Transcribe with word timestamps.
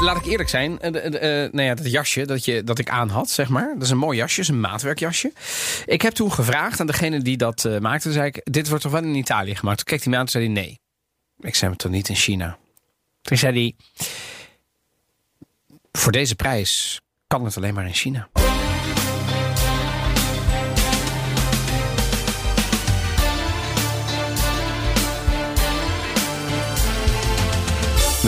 laat 0.00 0.16
ik 0.16 0.24
eerlijk 0.24 0.48
zijn. 0.48 0.80
eh, 0.80 1.52
nou 1.52 1.62
ja, 1.62 1.74
dat 1.74 1.90
jasje 1.90 2.26
dat, 2.26 2.44
je, 2.44 2.64
dat 2.64 2.78
ik 2.78 2.88
aan 2.88 3.08
had, 3.08 3.30
zeg 3.30 3.48
maar. 3.48 3.72
Dat 3.74 3.82
is 3.82 3.90
een 3.90 3.98
mooi 3.98 4.18
jasje, 4.18 4.40
is 4.40 4.48
een 4.48 4.60
maatwerkjasje. 4.60 5.32
Ik 5.86 6.02
heb 6.02 6.12
toen 6.12 6.32
gevraagd 6.32 6.80
aan 6.80 6.86
degene 6.86 7.22
die 7.22 7.36
dat 7.36 7.64
eh, 7.64 7.78
maakte. 7.78 8.12
zei 8.12 8.26
ik, 8.26 8.40
dit 8.44 8.68
wordt 8.68 8.82
toch 8.82 8.92
wel 8.92 9.02
in 9.02 9.14
Italië 9.14 9.54
gemaakt? 9.54 9.76
Toen 9.76 9.86
keek 9.86 10.02
hij 10.02 10.12
me 10.12 10.18
aan 10.18 10.24
en 10.24 10.30
zei 10.30 10.44
hij 10.44 10.52
nee. 10.52 10.80
Ik 11.40 11.54
zei, 11.54 11.70
maar 11.70 11.80
toch 11.80 11.90
niet 11.92 12.08
in 12.08 12.14
China? 12.14 12.58
Toen 13.22 13.36
zei 13.36 13.52
hij, 13.52 13.74
voor 15.92 16.12
deze 16.12 16.34
prijs 16.34 17.00
kan 17.26 17.44
het 17.44 17.56
alleen 17.56 17.74
maar 17.74 17.86
in 17.86 17.94
China. 17.94 18.28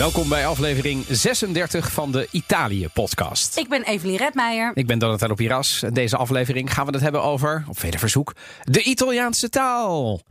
Welkom 0.01 0.29
bij 0.29 0.47
aflevering 0.47 1.05
36 1.09 1.91
van 1.91 2.11
de 2.11 2.27
Italië-podcast. 2.31 3.57
Ik 3.57 3.69
ben 3.69 3.83
Evelien 3.83 4.17
Redmeijer. 4.17 4.71
Ik 4.73 4.87
ben 4.87 4.99
Donatello 4.99 5.33
Piras. 5.33 5.83
En 5.83 5.93
deze 5.93 6.17
aflevering 6.17 6.73
gaan 6.73 6.85
we 6.85 6.91
het 6.91 7.01
hebben 7.01 7.23
over, 7.23 7.65
op 7.67 7.79
vele 7.79 7.99
verzoek, 7.99 8.35
de 8.63 8.83
Italiaanse 8.83 9.49
taal. 9.49 10.21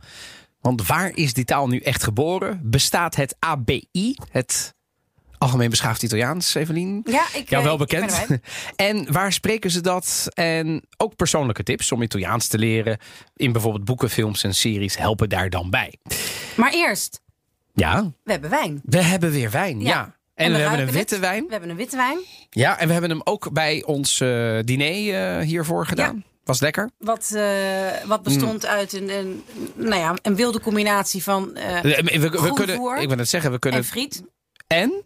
Want 0.61 0.87
waar 0.87 1.11
is 1.15 1.33
die 1.33 1.45
taal 1.45 1.67
nu 1.67 1.79
echt 1.79 2.03
geboren? 2.03 2.59
Bestaat 2.63 3.15
het 3.15 3.35
ABI, 3.39 4.15
het 4.31 4.75
Algemeen 5.37 5.69
Beschaafd 5.69 6.03
Italiaans, 6.03 6.55
Evelien? 6.55 7.01
Ja, 7.05 7.25
ik, 7.33 7.49
Jou 7.49 7.63
eh, 7.63 7.67
wel 7.67 7.77
ben 7.77 7.87
bekend. 7.87 8.27
En 8.75 9.11
waar 9.11 9.33
spreken 9.33 9.71
ze 9.71 9.81
dat? 9.81 10.27
En 10.33 10.83
ook 10.97 11.15
persoonlijke 11.15 11.63
tips 11.63 11.91
om 11.91 12.01
Italiaans 12.01 12.47
te 12.47 12.57
leren. 12.57 12.97
In 13.35 13.51
bijvoorbeeld 13.51 13.85
boeken, 13.85 14.09
films 14.09 14.43
en 14.43 14.55
series 14.55 14.97
helpen 14.97 15.29
daar 15.29 15.49
dan 15.49 15.69
bij. 15.69 15.97
Maar 16.55 16.73
eerst, 16.73 17.21
Ja, 17.73 18.11
we 18.23 18.31
hebben 18.31 18.49
wijn. 18.49 18.81
we 18.83 19.01
hebben 19.01 19.31
weer 19.31 19.51
wijn. 19.51 19.81
Ja. 19.81 19.87
Ja. 19.87 20.15
En, 20.35 20.45
En 20.45 20.51
we, 20.51 20.57
we 20.57 20.63
hebben 20.63 20.87
een 20.87 20.93
witte 20.93 21.13
het. 21.13 21.23
wijn. 21.23 21.45
We 21.45 21.51
hebben 21.51 21.69
een 21.69 21.75
witte 21.75 21.95
wijn. 21.97 22.17
Ja, 22.49 22.79
en 22.79 22.87
we 22.87 22.93
hebben 22.93 23.09
hem 23.11 23.21
ook 23.23 23.51
bij 23.53 23.83
ons 23.85 24.19
eh, 24.21 24.59
diner 24.63 25.37
eh, 25.37 25.45
hiervoor 25.45 25.85
gedaan. 25.85 26.23
Was 26.43 26.59
lekker. 26.61 26.89
Wat, 26.97 27.31
eh, 27.35 27.43
wat 28.05 28.23
bestond 28.23 28.65
uit 28.65 28.93
een, 28.93 29.09
een, 29.09 29.43
nou 29.75 29.95
ja, 30.01 30.15
een 30.21 30.35
wilde 30.35 30.59
combinatie 30.59 31.23
van 31.23 31.53
We, 31.53 31.81
we, 31.81 32.29
kunnen, 32.53 33.01
ik 33.01 33.07
wil 33.09 33.17
het 33.17 33.29
zeggen, 33.29 33.51
we 33.51 33.59
kunnen. 33.59 33.79
en 33.79 33.85
friet. 33.85 34.23
En? 34.67 35.03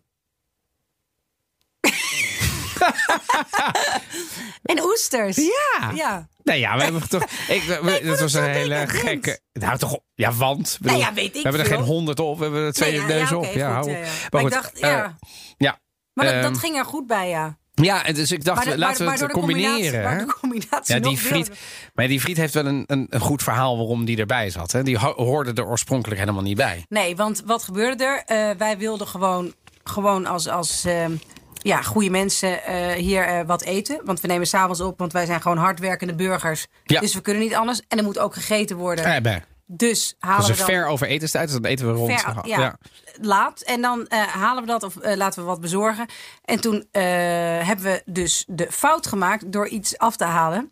En 4.64 4.84
oesters. 4.84 5.36
Ja. 5.36 5.92
Ja. 5.96 6.28
Nou 6.44 6.60
ja, 6.60 6.78
we 6.78 6.84
hebben 6.84 7.10
toch. 7.10 7.24
Ik, 7.48 7.64
we- 7.64 8.02
dat 8.04 8.20
was 8.20 8.34
een 8.34 8.44
hele 8.44 8.84
gekke. 8.88 9.40
Nou, 9.54 9.78
toch. 9.78 10.00
Ja, 10.16 10.32
want. 10.34 10.78
bedoel, 10.82 10.98
Nou 10.98 11.10
ja, 11.10 11.14
weet 11.16 11.26
ik 11.26 11.34
we 11.34 11.40
hebben 11.42 11.62
er 11.62 11.68
veel. 11.68 11.78
geen 11.78 11.86
honderd 11.86 12.20
op. 12.20 12.38
We 12.38 12.44
hebben 12.44 12.62
er 12.66 12.74
twee 12.74 12.92
Nee, 12.92 13.08
neus 13.08 13.30
ja, 13.30 13.36
op. 13.36 13.46
oké, 13.46 13.58
ja, 13.58 13.78
goed, 13.82 13.86
hou 13.92 13.98
op. 14.04 14.08
Maar 14.32 14.42
ik 14.42 14.52
dacht, 14.52 14.74
eh, 14.74 14.90
ja. 14.90 15.18
ja. 15.58 15.80
Maar 16.14 16.26
dat, 16.26 16.34
Ehm, 16.34 16.44
dat 16.44 16.58
ging 16.58 16.76
er 16.78 16.86
goed 16.86 17.08
bij, 17.08 17.30
ja. 17.30 17.58
Ja, 17.74 18.04
dus 18.04 18.32
ik 18.32 18.44
dacht, 18.44 18.64
de- 18.66 18.78
laten 18.78 19.06
we 19.06 19.12
het 19.12 19.32
combineren. 19.32 20.04
maar 20.04 20.18
hè? 20.20 20.26
de 20.26 20.34
combinatie 20.40 20.96
Ja, 20.96 21.02
die 21.02 21.18
friet. 21.18 21.52
Maar 21.94 22.08
die 22.08 22.22
friet 22.22 22.38
heeft 22.38 22.54
wel 22.54 22.66
een, 22.66 22.84
een, 22.88 23.08
een 23.10 23.20
goed 23.20 23.44
verhaal 23.44 23.78
waarom 23.78 24.06
die 24.06 24.18
erbij 24.18 24.50
zat. 24.50 24.72
Hè? 24.72 24.84
Die 24.84 24.98
ho- 24.98 25.14
hoorde 25.16 25.54
er 25.62 25.68
oorspronkelijk 25.68 26.20
helemaal 26.20 26.42
niet 26.42 26.58
bij. 26.58 26.86
Nee, 26.90 27.16
want 27.16 27.42
wat 27.46 27.64
gebeurde 27.64 28.04
er? 28.04 28.24
Eh, 28.26 28.58
wij 28.58 28.78
wilden 28.78 29.08
gewoon, 29.08 29.54
gewoon 29.84 30.26
als, 30.26 30.48
als 30.48 30.86
ehm, 30.86 31.12
ja, 31.66 31.82
goede 31.82 32.10
mensen 32.10 32.64
eh, 32.64 32.92
hier 32.92 33.24
eh, 33.24 33.46
wat 33.46 33.62
eten. 33.62 34.02
Want 34.04 34.22
we 34.22 34.28
nemen 34.28 34.48
s'avonds 34.48 34.82
op, 34.82 35.00
want 35.00 35.14
wij 35.14 35.26
zijn 35.26 35.42
gewoon 35.42 35.58
hardwerkende 35.58 36.16
burgers. 36.16 36.68
Ja. 36.84 37.00
Dus 37.00 37.14
we 37.14 37.22
kunnen 37.22 37.44
niet 37.44 37.56
anders. 37.56 37.82
En 37.88 37.98
er 37.98 38.04
moet 38.04 38.20
ook 38.20 38.34
gegeten 38.34 38.78
worden. 38.78 39.06
Eh. 39.06 39.36
Dus 39.68 40.16
halen 40.20 40.42
is 40.42 40.48
we 40.48 40.58
dan 40.58 40.66
ver 40.66 40.86
over 40.88 41.08
etenstijd, 41.08 41.46
dus 41.46 41.62
dan 41.62 41.72
eten 41.72 41.88
we 41.88 41.94
rond. 41.94 42.22
ver- 42.22 42.48
ja, 42.48 42.78
laat. 43.22 43.62
En 43.62 43.82
dan 43.82 44.08
eh, 44.08 44.22
halen 44.22 44.64
we 44.64 44.70
dat 44.70 44.84
of 44.84 44.96
laten 45.02 45.42
we 45.42 45.48
wat 45.48 45.62
bezorgen. 45.62 46.06
En 46.44 46.62
toen 46.62 46.88
hebben 46.92 47.86
we 47.86 48.02
dus 48.06 48.46
de 48.48 48.68
fout 48.72 49.08
gemaakt 49.08 49.52
door 49.52 49.68
iets 49.68 49.98
af 49.98 50.16
te 50.16 50.26
halen. 50.26 50.72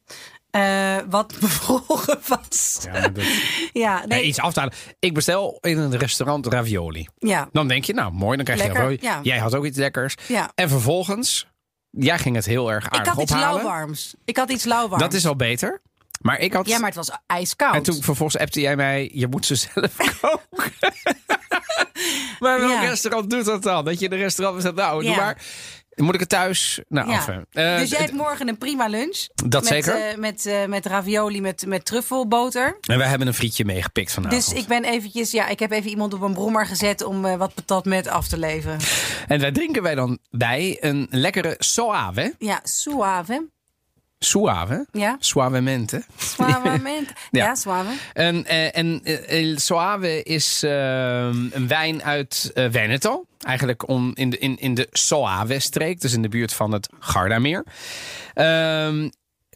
Eh, 0.53 0.97
wat 1.09 1.33
bevroren 1.39 2.19
was. 2.27 2.79
Ja, 2.83 2.91
maar 2.91 3.13
dat- 3.13 3.23
Ja, 3.83 4.05
Nee, 4.05 4.23
iets 4.23 4.39
af 4.39 4.53
te 4.53 4.59
halen. 4.59 4.75
Ik 4.99 5.13
bestel 5.13 5.57
in 5.61 5.77
een 5.77 5.97
restaurant 5.97 6.47
ravioli. 6.47 7.07
ja, 7.17 7.49
Dan 7.51 7.67
denk 7.67 7.83
je, 7.85 7.93
nou 7.93 8.11
mooi, 8.11 8.35
dan 8.35 8.45
krijg 8.45 8.61
je 8.63 8.67
ravioli. 8.67 8.97
ja. 9.01 9.19
Jij 9.23 9.37
had 9.37 9.55
ook 9.55 9.65
iets 9.65 9.77
lekkers. 9.77 10.15
ja. 10.27 10.51
En 10.55 10.69
vervolgens, 10.69 11.47
jij 11.89 12.19
ging 12.19 12.35
het 12.35 12.45
heel 12.45 12.71
erg 12.71 12.85
Ik 12.85 12.93
aardig 12.93 13.13
had 13.13 13.21
iets 13.21 13.31
ophalen. 13.31 13.53
lauwwarms. 13.63 14.15
Ik 14.25 14.37
had 14.37 14.49
iets 14.51 14.63
lauwwarms. 14.63 15.03
Dat 15.03 15.13
is 15.13 15.25
al 15.25 15.35
beter. 15.35 15.81
Maar 16.21 16.39
ik 16.39 16.53
had... 16.53 16.67
Ja, 16.67 16.77
maar 16.77 16.87
het 16.87 16.95
was 17.07 17.11
ijskoud. 17.25 17.75
En 17.75 17.83
toen 17.83 18.01
vervolgens 18.03 18.41
appte 18.41 18.61
jij 18.61 18.75
mij, 18.75 19.09
je 19.13 19.27
moet 19.27 19.45
ze 19.45 19.55
zelf 19.55 19.95
koken. 20.21 20.71
maar 22.39 22.59
welk 22.59 22.71
Ja. 22.71 22.81
restaurant 22.89 23.29
doet 23.29 23.45
dat 23.45 23.63
dan? 23.63 23.85
Dat 23.85 23.99
je 23.99 24.05
in 24.05 24.11
een 24.11 24.17
restaurant 24.17 24.61
zegt, 24.61 24.75
nou, 24.75 25.03
doe 25.05 25.15
maar. 25.15 25.41
Moet 25.95 26.13
ik 26.13 26.19
het 26.19 26.29
thuis? 26.29 26.79
Nou, 26.87 27.09
Ja. 27.09 27.15
enfin. 27.15 27.45
Eh, 27.51 27.77
dus 27.77 27.89
jij 27.89 27.99
hebt 27.99 28.11
morgen 28.13 28.47
een 28.47 28.57
prima 28.57 28.87
lunch. 28.87 29.25
Dat 29.45 29.63
met, 29.63 29.71
zeker. 29.71 29.95
eh, 29.95 30.17
met, 30.17 30.45
eh, 30.45 30.65
met 30.65 30.85
ravioli 30.85 31.41
met, 31.41 31.65
met 31.65 31.85
truffelboter. 31.85 32.77
En 32.81 32.97
wij 32.97 33.07
hebben 33.07 33.27
een 33.27 33.33
frietje 33.33 33.65
meegepikt 33.65 34.11
vanavond. 34.11 34.45
Dus 34.45 34.59
ik 34.61 34.67
ben 34.67 34.83
eventjes, 34.83 35.31
ja, 35.31 35.47
ik 35.47 35.59
heb 35.59 35.71
even 35.71 35.89
iemand 35.89 36.13
op 36.13 36.21
een 36.21 36.33
brommer 36.33 36.65
gezet 36.65 37.03
om 37.03 37.21
wat 37.21 37.53
patat 37.53 37.85
met 37.85 38.07
af 38.07 38.27
te 38.27 38.37
leveren. 38.37 38.79
En 39.27 39.39
daar 39.39 39.53
drinken 39.53 39.81
wij 39.83 39.95
dan 39.95 40.19
bij 40.31 40.77
een 40.79 41.07
lekkere 41.09 41.55
soave. 41.57 42.35
Ja, 42.39 42.59
suave. 42.63 43.47
Suave. 44.23 44.85
Ja, 44.91 45.15
Suavemente. 45.19 46.03
suavemente. 46.17 47.13
Ja. 47.31 47.45
ja. 47.45 47.55
suave. 47.55 47.89
En, 48.13 48.45
eh, 48.45 48.77
en 48.77 49.01
eh, 49.03 49.49
El 49.49 49.59
Soave 49.59 50.23
is 50.23 50.63
ehm, 50.63 51.47
een 51.51 51.67
wijn 51.67 52.03
uit 52.03 52.51
eh, 52.53 52.65
Veneto. 52.71 53.25
Eigenlijk 53.39 53.87
om, 53.87 54.11
in, 54.13 54.29
de, 54.29 54.37
in, 54.37 54.57
in 54.57 54.73
de 54.73 54.87
Soave-streek, 54.91 56.01
dus 56.01 56.13
in 56.13 56.21
de 56.21 56.29
buurt 56.29 56.53
van 56.53 56.71
het 56.71 56.89
Gardameer. 56.99 57.65
Ehm 58.33 59.09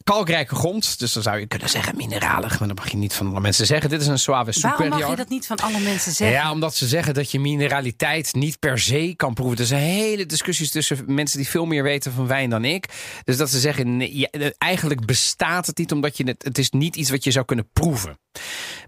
kalkrijke 0.08 0.54
grond, 0.54 0.98
dus 0.98 1.12
dan 1.12 1.22
zou 1.22 1.38
je 1.38 1.46
kunnen 1.46 1.68
zeggen 1.68 1.96
mineralig. 1.96 2.58
Maar 2.58 2.68
dat 2.68 2.76
mag 2.76 2.90
je 2.90 2.96
niet 2.96 3.14
van 3.14 3.30
alle 3.30 3.40
mensen 3.40 3.66
zeggen. 3.66 3.90
Dit 3.90 4.00
is 4.00 4.06
een 4.06 4.32
Waarom 4.32 4.52
Superior. 4.52 4.98
mag 4.98 5.10
je 5.10 5.16
dat 5.16 5.28
niet 5.28 5.46
van 5.46 5.56
alle 5.56 5.80
mensen 5.80 6.12
zeggen? 6.12 6.36
Ja, 6.36 6.50
omdat 6.50 6.74
ze 6.74 6.86
zeggen 6.86 7.14
dat 7.14 7.30
je 7.30 7.40
mineraliteit 7.40 8.34
niet 8.34 8.58
per 8.58 8.78
se 8.78 9.12
kan 9.16 9.34
proeven. 9.34 9.58
Er 9.58 9.66
zijn 9.66 9.82
hele 9.82 10.26
discussies 10.26 10.70
tussen 10.70 11.04
mensen 11.06 11.38
die 11.38 11.48
veel 11.48 11.66
meer 11.66 11.82
weten 11.82 12.12
van 12.12 12.26
wijn 12.26 12.50
dan 12.50 12.64
ik. 12.64 12.84
Dus 13.24 13.36
dat 13.36 13.50
ze 13.50 13.58
zeggen, 13.58 13.96
nee, 13.96 14.30
eh, 14.30 14.50
eigenlijk 14.58 15.06
bestaat 15.06 15.66
het 15.66 15.78
niet, 15.78 15.92
omdat 15.92 16.16
je 16.16 16.24
het, 16.24 16.44
het 16.44 16.58
is 16.58 16.70
niet 16.70 16.96
iets 16.96 17.10
wat 17.10 17.24
je 17.24 17.30
zou 17.30 17.44
kunnen 17.44 17.68
proeven. 17.72 18.18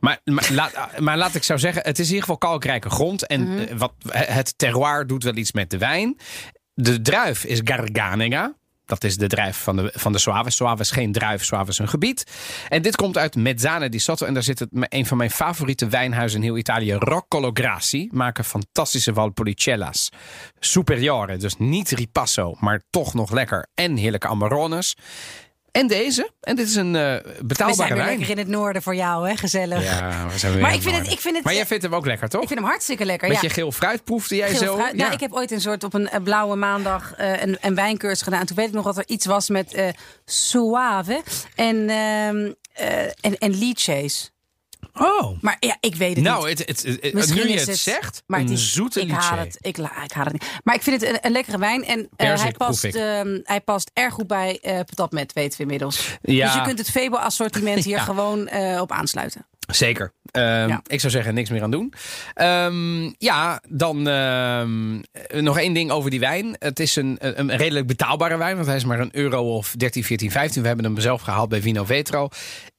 Maar, 0.01 0.21
maar, 0.25 0.49
laat, 0.53 0.75
maar 0.99 1.17
laat 1.17 1.35
ik 1.35 1.43
zo 1.43 1.57
zeggen, 1.57 1.83
het 1.83 1.99
is 1.99 2.07
in 2.07 2.15
ieder 2.15 2.29
geval 2.29 2.39
kalkrijke 2.39 2.91
grond. 2.91 3.27
En 3.27 3.69
eh, 3.69 3.77
wat, 3.77 3.93
het 4.09 4.59
terroir 4.59 5.07
doet 5.07 5.23
wel 5.23 5.37
iets 5.37 5.53
met 5.53 5.71
de 5.71 5.79
wijn. 5.79 6.17
De 6.75 7.01
druif 7.01 7.45
is 7.45 7.61
Garganega. 7.65 8.59
Dat 8.91 9.05
is 9.05 9.17
de 9.17 9.27
druif 9.27 9.57
van 9.57 9.77
de, 9.77 9.93
van 9.95 10.13
de 10.13 10.19
Soave. 10.19 10.51
Soave 10.51 10.83
is 10.83 10.91
geen 10.91 11.13
druif, 11.13 11.45
Soave 11.45 11.71
is 11.71 11.79
een 11.79 11.89
gebied. 11.89 12.25
En 12.69 12.83
dit 12.83 12.97
komt 12.97 13.19
uit 13.19 13.37
Mezzana 13.37 13.89
di 13.89 13.99
Sotto. 13.99 14.27
En 14.27 14.35
daar 14.35 14.43
zit 14.43 14.59
het, 14.59 14.69
een 14.73 15.07
van 15.07 15.17
mijn 15.17 15.31
favoriete 15.31 15.89
wijnhuizen 15.89 16.39
in 16.39 16.45
heel 16.45 16.57
Italië. 16.57 16.93
Roccolo 16.93 17.51
Grassi. 17.53 18.09
Maken 18.13 18.45
fantastische 18.45 19.15
Valpolicella's. 19.15 20.09
Superiore. 20.59 21.37
Dus 21.37 21.57
niet 21.59 21.91
ripasso, 21.91 22.55
maar 22.59 22.83
toch 22.91 23.15
nog 23.15 23.31
lekker. 23.31 23.67
En 23.75 23.97
heerlijke 23.97 24.29
Amarones. 24.29 24.97
En 25.73 25.87
deze. 25.87 26.31
En 26.41 26.57
dit 26.57 26.69
is 26.69 26.75
een 26.75 26.93
We 26.93 27.23
zijn 27.33 27.47
betaalbare 27.47 27.95
weer 27.95 27.97
wijn. 28.05 28.09
lekker 28.19 28.31
in 28.31 28.39
het 28.39 28.49
noorden 28.49 28.83
voor 28.83 28.95
jou, 28.95 29.29
hè? 29.29 29.37
Gezellig. 29.37 29.83
Ja, 29.85 30.27
we 30.33 30.39
zijn 30.39 30.53
weer 30.53 30.63
Maar 30.63 30.75
ik 30.75 30.83
vind 30.83 30.97
het- 30.97 31.11
ik 31.11 31.21
vind 31.21 31.35
het- 31.37 31.45
Maar 31.45 31.55
jij 31.55 31.67
vindt 31.67 31.83
hem 31.83 31.95
ook 31.95 32.07
lekker, 32.07 32.29
toch? 32.29 32.41
Ik 32.43 32.49
vind 32.49 32.61
hem 32.61 32.69
hartstikke 32.69 33.05
lekker. 33.05 33.29
Beetje 33.29 33.47
ja. 33.49 33.53
geel 33.53 33.73
fruit 33.73 34.05
proefde 34.05 34.37
jij 34.37 34.49
Geel 34.49 34.59
zo? 34.59 34.77
fruit. 34.77 34.95
Nou, 34.97 35.13
ik 35.13 35.21
heb 35.21 35.33
ooit 35.33 35.51
een 35.51 35.61
soort 35.61 35.85
op 35.85 35.95
een 35.95 36.09
blauwe 36.25 36.57
maandag 36.57 37.15
eh, 37.17 37.43
een, 37.43 37.59
een 37.61 37.75
wijncursus 37.75 38.23
gedaan. 38.23 38.47
Toen 38.47 38.57
weet 38.57 38.69
ik 38.69 38.73
nog 38.75 38.85
dat 38.85 38.97
er 38.99 39.05
iets 39.07 39.27
was 39.27 39.49
met 39.49 39.75
eh 39.75 39.89
suave 40.25 41.23
en, 41.55 41.89
ehm 41.89 42.53
eh 42.73 43.03
en, 43.21 43.39
en 43.39 43.51
liedjes. 43.59 44.31
Oh. 44.95 45.43
Maar 45.43 45.57
ja, 45.61 45.77
ik 45.81 45.95
weet 45.95 46.15
het 46.15 46.25
Nou, 46.25 46.49
niet. 46.49 46.59
het, 46.59 46.69
het, 46.69 46.99
het- 47.03 47.15
Misschien 47.15 47.47
nu 47.47 47.53
je 47.53 47.59
het, 47.59 47.67
het- 47.67 47.79
zegt, 47.79 48.23
Maar 48.27 48.41
het 48.41 48.51
is, 48.51 48.73
zoete 48.73 49.01
ik 49.01 49.11
haal 49.11 49.39
het. 49.39 49.57
Ik, 49.61 49.79
ik 49.79 50.13
haal 50.13 50.25
het 50.25 50.33
niet. 50.33 50.45
Maar 50.65 50.75
ik 50.75 50.83
vind 50.83 51.01
het 51.01 51.11
een, 51.11 51.19
een 51.21 51.33
lekkere 51.33 51.59
wijn. 51.59 51.85
En 51.85 52.09
Perzik 52.17 52.41
hij, 52.43 52.53
past, 52.53 52.85
ehm, 52.85 53.39
hij 53.43 53.61
past 53.61 53.91
erg 53.95 54.15
goed 54.15 54.27
bij 54.27 54.59
eh 54.63 54.75
patat 54.77 55.13
met, 55.13 55.33
weten 55.33 55.57
we 55.57 55.63
inmiddels. 55.63 56.17
Ja. 56.23 56.45
Dus 56.47 56.55
je 56.55 56.63
kunt 56.63 56.79
het 56.79 56.91
Febo-assortiment 56.91 57.85
hier 57.91 57.97
Ja. 57.97 58.03
gewoon 58.03 58.47
eh, 58.49 58.81
op 58.81 58.93
aansluiten. 58.93 59.47
Zeker. 59.73 60.13
Ehm, 60.31 60.69
Ja. 60.69 60.81
Ik 60.87 61.01
zou 61.01 61.13
zeggen, 61.13 61.35
niks 61.35 61.51
meer 61.51 61.63
aan 61.63 61.71
doen. 61.71 61.93
Ehm, 62.35 63.03
ja, 63.19 63.63
dan 63.69 64.03
nog 65.31 65.59
één 65.59 65.73
ding 65.73 65.91
over 65.91 66.11
die 66.11 66.21
wijn. 66.21 66.57
Het 66.59 66.81
is 66.81 66.97
een, 66.97 67.17
een 67.21 67.57
redelijk 67.57 67.87
betaalbare 67.87 68.37
wijn, 68.37 68.55
want 68.55 68.67
hij 68.67 68.77
is 68.77 68.85
maar 68.85 69.01
een 69.01 69.17
euro 69.17 69.57
of 69.57 69.75
13, 69.77 70.05
14, 70.05 70.31
15. 70.31 70.61
We 70.63 70.67
hebben 70.69 70.87
hem 70.87 70.99
zelf 71.01 71.23
gehaald 71.23 71.49
bij 71.49 71.61
Vino 71.61 71.85
Vetro. 71.85 72.29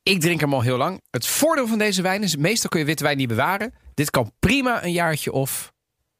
Ik 0.03 0.21
drink 0.21 0.39
hem 0.39 0.53
al 0.53 0.61
heel 0.61 0.77
lang. 0.77 1.01
Het 1.09 1.27
voordeel 1.27 1.67
van 1.67 1.77
deze 1.77 2.01
wijn 2.01 2.23
is, 2.23 2.35
meestal 2.35 2.69
kun 2.69 2.79
je 2.79 2.85
witte 2.85 3.03
wijn 3.03 3.17
niet 3.17 3.27
bewaren. 3.27 3.73
Dit 3.93 4.09
kan 4.09 4.33
prima 4.39 4.83
een 4.83 4.91
jaartje 4.91 5.31
of 5.31 5.73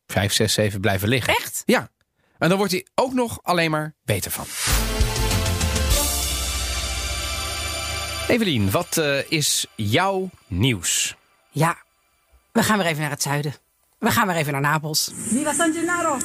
5, 0.06 0.33
6, 0.33 0.54
7 0.54 0.81
blijven 0.81 1.07
liggen. 1.07 1.36
Echt? 1.36 1.63
Ja. 1.66 1.89
En 2.38 2.50
dan 2.50 2.57
wordt 2.57 2.72
hij 2.74 2.86
ook 2.95 3.13
nog 3.13 3.39
alleen 3.44 3.72
maar 3.72 3.95
beter 4.04 4.31
van. 4.31 4.45
Evelien, 8.28 8.72
wat 8.72 8.98
eh, 8.98 9.31
is 9.31 9.66
jouw 9.75 10.30
nieuws? 10.48 11.16
Ja, 11.50 11.77
we 12.51 12.63
gaan 12.63 12.77
weer 12.77 12.88
even 12.88 13.01
naar 13.01 13.10
het 13.10 13.22
zuiden. 13.22 13.54
We 14.00 14.12
gaan 14.12 14.27
weer 14.27 14.36
even 14.36 14.51
naar 14.51 14.62
Napels. 14.62 15.12
Viva 15.16 15.54
San 15.54 15.74
Gennaro! 15.74 16.18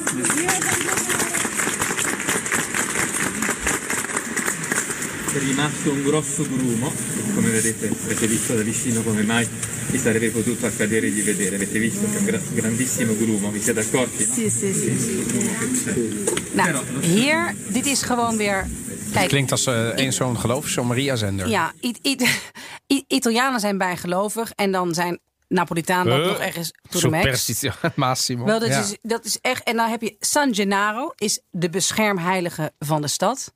Rimasto 5.33 5.91
un 5.91 6.03
grosso 6.03 6.43
grumo, 6.43 6.93
come 7.35 7.49
vedete, 7.51 7.91
avete 8.05 8.27
visto 8.27 8.55
da 8.55 8.63
vicino 8.63 9.03
come 9.03 9.23
mai 9.23 9.49
vi 9.89 9.99
sarebbe 9.99 10.31
potuto 10.31 10.67
accadere 10.67 11.13
di 11.13 11.21
vedere, 11.23 11.57
avete 11.57 11.79
visto 11.79 12.01
che 12.11 12.17
è 12.17 12.19
un 12.19 12.25
gra- 12.25 12.41
grandissimo 12.55 13.17
grumo, 13.17 13.51
vi 13.51 13.61
siete 13.63 13.81
accorti? 13.81 14.27
No? 14.27 14.33
Sì, 14.35 14.51
sì, 14.51 14.73
sì. 14.73 16.35
Nou, 16.53 16.85
hier, 17.01 17.55
dit 17.69 17.87
is 17.87 18.03
gewoon 18.03 18.37
weer. 18.37 18.67
Kijk, 19.13 19.29
Klinkt 19.29 19.51
als 19.51 19.67
uh, 19.67 19.89
een 19.97 20.13
zo'n 20.13 20.39
geloof, 20.39 20.67
zo'n 20.69 20.87
Maria-zender. 20.87 21.49
ja, 21.49 21.73
I- 21.81 21.95
I- 22.03 22.17
I- 22.95 23.05
Italianen 23.09 23.61
zijn 23.61 23.79
bijgelovig 23.79 24.51
en 24.55 24.73
dan 24.73 24.95
zijn 24.95 25.19
Napolitanen 25.49 26.07
dat 26.17 26.21
Huh? 26.23 26.29
nog 26.33 26.39
ergens 26.41 26.73
to 26.91 26.99
the 26.99 27.09
max. 27.09 27.63
Massimo. 27.95 28.45
Wel, 28.45 28.59
dat, 28.59 28.69
Ja. 28.69 28.81
is, 28.81 28.97
dat 29.03 29.25
is 29.25 29.39
echt. 29.41 29.63
En 29.63 29.77
dan 29.77 29.89
heb 29.91 30.03
je 30.03 30.17
San 30.21 30.55
Gennaro, 30.55 31.13
is 31.17 31.41
de 31.51 31.71
beschermheilige 31.71 32.73
van 32.79 33.01
de 33.03 33.09
stad. 33.09 33.53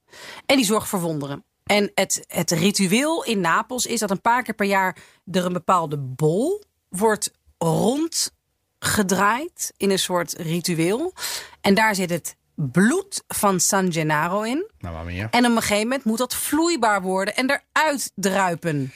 En 0.46 0.56
die 0.56 0.64
zorgt 0.64 0.88
voor 0.88 1.00
wonderen. 1.00 1.44
En 1.70 1.90
het, 1.94 2.24
het 2.26 2.50
ritueel 2.50 3.24
in 3.24 3.40
Napels 3.40 3.86
is 3.86 4.00
dat 4.00 4.10
een 4.10 4.20
paar 4.20 4.42
keer 4.42 4.54
per 4.54 4.66
jaar 4.66 4.96
er 5.32 5.44
een 5.44 5.52
bepaalde 5.52 5.98
bol 5.98 6.62
wordt 6.88 7.32
rondgedraaid 7.58 9.72
in 9.76 9.90
een 9.90 9.98
soort 9.98 10.32
ritueel. 10.32 11.12
En 11.60 11.74
daar 11.74 11.94
zit 11.94 12.10
het 12.10 12.36
bloed 12.54 13.24
van 13.28 13.60
San 13.60 13.92
Gennaro 13.92 14.42
in. 14.42 14.70
Nou. 14.78 15.18
En 15.30 15.46
op 15.46 15.50
een 15.50 15.56
gegeven 15.56 15.82
moment 15.82 16.04
moet 16.04 16.18
dat 16.18 16.34
vloeibaar 16.34 17.02
worden 17.02 17.36
en 17.36 17.50
eruit 17.50 18.12
druipen. 18.14 18.92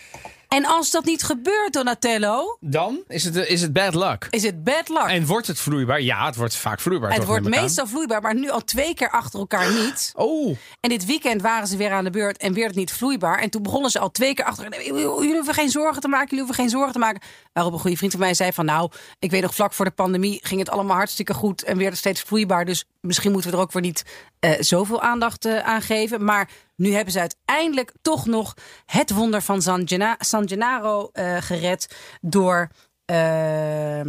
En 0.55 0.65
als 0.65 0.91
dat 0.91 1.05
niet 1.05 1.23
gebeurt, 1.23 1.73
Donatello, 1.73 2.57
Dan 2.61 3.03
is 3.09 3.25
het, 3.25 3.37
is 3.37 3.61
het 3.61 3.73
bad 3.73 3.95
luck. 3.95 4.27
is 4.31 4.43
het 4.43 4.65
bad 4.65 4.89
luck. 4.89 5.07
En 5.07 5.27
wordt 5.27 5.47
het 5.47 5.61
vloeibaar? 5.61 6.01
Ja, 6.01 6.27
het 6.27 6.37
wordt 6.37 6.57
vaak 6.57 6.81
vloeibaar. 6.81 7.09
Het 7.11 7.19
toch, 7.19 7.29
wordt 7.29 7.45
aan? 7.45 7.51
meestal 7.51 7.87
vloeibaar, 7.87 8.23
maar 8.23 8.35
nu 8.35 8.51
al 8.51 8.61
twee 8.65 8.95
keer 8.95 9.11
achter 9.11 9.39
elkaar 9.39 9.73
niet. 9.73 10.13
Oh, 10.17 10.57
En 10.81 10.89
dit 10.89 11.05
weekend 11.05 11.43
waren 11.43 11.67
ze 11.67 11.77
weer 11.77 11.93
aan 11.93 12.05
de 12.05 12.11
beurt 12.11 12.37
en 12.37 12.53
weer 12.53 12.67
het 12.67 12.75
niet 12.77 12.93
vloeibaar. 12.93 13.39
En 13.39 13.51
toen 13.51 13.63
begonnen 13.63 13.91
ze 13.91 13.99
al 13.99 14.11
twee 14.11 14.35
keer 14.35 14.45
achter 14.45 14.65
elkaar. 14.65 14.85
Jullie 14.85 15.35
hoeven 15.35 15.55
geen 15.55 15.71
zorgen 15.71 16.01
te 16.01 16.09
maken, 16.09 16.29
jullie 16.29 16.45
hoeven 16.45 16.63
geen 16.63 16.71
zorgen 16.71 16.93
te 16.93 16.99
maken. 16.99 17.23
Waarop 17.53 17.73
een 17.73 17.79
goede 17.79 17.97
vriend 17.97 18.13
van 18.13 18.21
mij 18.21 18.35
zei 18.35 18.53
van 18.53 18.65
nou, 18.65 18.91
ik 19.19 19.31
weet 19.31 19.43
nog 19.43 19.55
vlak 19.55 19.73
voor 19.73 19.85
de 19.85 19.91
pandemie 19.91 20.39
ging 20.43 20.61
het 20.61 20.71
allemaal 20.71 20.97
hartstikke 20.97 21.35
goed 21.35 21.63
en 21.63 21.77
werd 21.77 21.89
het 21.91 21.99
steeds 21.99 22.21
vloeibaar. 22.23 22.65
Dus 22.65 22.85
misschien 23.05 23.33
moeten 23.33 23.51
we 23.51 23.57
er 23.57 23.63
ook 23.63 23.73
weer 23.73 23.83
niet 23.83 24.05
eh, 24.41 24.51
zoveel 24.61 25.01
aandacht 25.03 25.45
eh, 25.45 25.59
aan 25.59 25.83
geven. 25.83 26.25
Maar 26.25 26.51
nu 26.77 26.93
hebben 26.93 27.13
ze 27.13 27.21
uiteindelijk 27.21 27.93
toch 28.03 28.27
nog 28.27 28.55
het 28.87 29.11
wonder 29.11 29.43
van 29.43 29.63
San, 29.63 29.89
Gena- 29.89 30.17
San 30.19 30.49
Gennaro 30.49 31.09
eh, 31.13 31.37
gered 31.41 31.97
door 32.21 32.69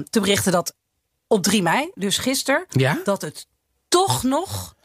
te 0.09 0.19
berichten 0.19 0.51
dat 0.51 0.75
op 1.27 1.43
3 1.43 1.61
mei, 1.61 1.91
dus 1.93 2.17
gisteren, 2.17 2.65
Ja? 2.69 2.99
dat 3.03 3.21
het 3.21 3.47
toch 3.87 4.23
nog 4.23 4.75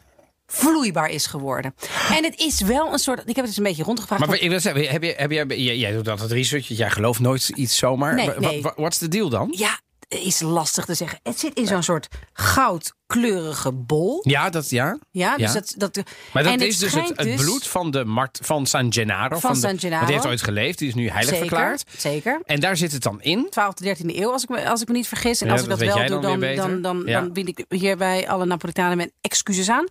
vloeibaar 0.45 1.09
is 1.09 1.25
geworden. 1.25 1.75
En 2.11 2.23
het 2.23 2.39
is 2.39 2.61
wel 2.61 2.93
een 2.93 2.99
soort. 2.99 3.19
Ik 3.19 3.25
heb 3.25 3.35
het 3.35 3.45
eens 3.45 3.57
een 3.57 3.63
beetje 3.63 3.83
rondgevraagd. 3.83 4.25
maar 4.25 4.37
ik 4.39 4.49
wil 4.49 4.59
zeggen, 4.59 4.89
heb 4.89 5.03
je, 5.03 5.13
heb 5.17 5.31
je, 5.31 5.63
jij, 5.63 5.77
jij 5.77 5.91
doet 5.91 6.07
altijd 6.07 6.31
research, 6.31 6.67
jij 6.67 6.89
gelooft 6.89 7.19
nooit 7.19 7.49
iets 7.49 7.77
zomaar. 7.77 8.15
Nee, 8.15 8.29
nee. 8.37 8.61
wa- 8.61 8.73
What's 8.75 8.97
the 8.97 9.07
deal 9.07 9.29
dan? 9.29 9.53
ja, 9.57 9.79
is 10.19 10.39
lastig 10.39 10.85
te 10.85 10.93
zeggen. 10.93 11.19
Het 11.23 11.39
zit 11.39 11.53
in 11.57 11.67
zo'n 11.67 11.83
soort 11.83 12.07
goudkleurige 12.33 13.71
bol. 13.71 14.19
Ja, 14.23 14.49
dat 14.49 14.69
ja. 14.69 14.97
Ja, 15.11 15.37
dus 15.37 15.53
Ja. 15.53 15.53
dat, 15.53 15.73
dat. 15.93 16.05
Maar 16.33 16.43
dat 16.43 16.59
is 16.61 16.77
dus 16.77 16.93
het, 16.93 17.17
dus- 17.17 17.41
bloed 17.41 17.67
van, 17.67 17.91
de 17.91 18.05
Mart, 18.05 18.39
van 18.43 18.65
San 18.65 18.93
Gennaro. 18.93 19.39
Van 19.39 19.53
de- 19.53 19.59
San 19.59 19.79
Gennaro. 19.79 19.95
Want 19.95 20.05
die 20.07 20.15
heeft 20.15 20.27
ooit 20.27 20.41
geleefd, 20.41 20.77
die 20.77 20.87
is 20.87 20.93
nu 20.93 21.09
heilig 21.09 21.29
Zeker, 21.33 21.47
verklaard. 21.47 21.83
zeker. 21.97 22.41
En 22.45 22.59
daar 22.59 22.77
zit 22.77 22.91
het 22.91 23.03
dan 23.03 23.21
in. 23.21 23.47
12e, 23.49 23.83
13e 23.83 24.19
eeuw, 24.21 24.31
als 24.31 24.43
ik 24.43 24.49
me, 24.49 24.69
als 24.69 24.81
ik 24.81 24.87
me 24.87 24.93
niet 24.93 25.07
vergis. 25.07 25.41
En 25.41 25.47
Ja, 25.47 25.53
als 25.53 25.61
ik 25.61 25.69
dat 25.69 25.79
wel 25.79 25.95
doe, 25.95 26.07
dan 26.07 26.21
dan, 26.21 26.55
dan, 26.55 26.81
dan, 26.81 27.03
Ja. 27.05 27.19
dan 27.19 27.33
bied 27.33 27.47
ik 27.47 27.65
hier 27.69 27.97
bij 27.97 28.29
alle 28.29 28.45
Napolitanen 28.45 28.97
mijn 28.97 29.11
excuses 29.21 29.69
aan. 29.69 29.85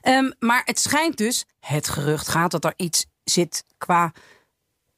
Ehm, 0.00 0.30
maar 0.38 0.62
het 0.64 0.78
schijnt 0.80 1.16
dus, 1.16 1.44
het 1.60 1.88
gerucht 1.88 2.28
gaat 2.28 2.50
dat 2.50 2.64
er 2.64 2.72
iets 2.76 3.06
zit 3.24 3.64
qua 3.78 4.12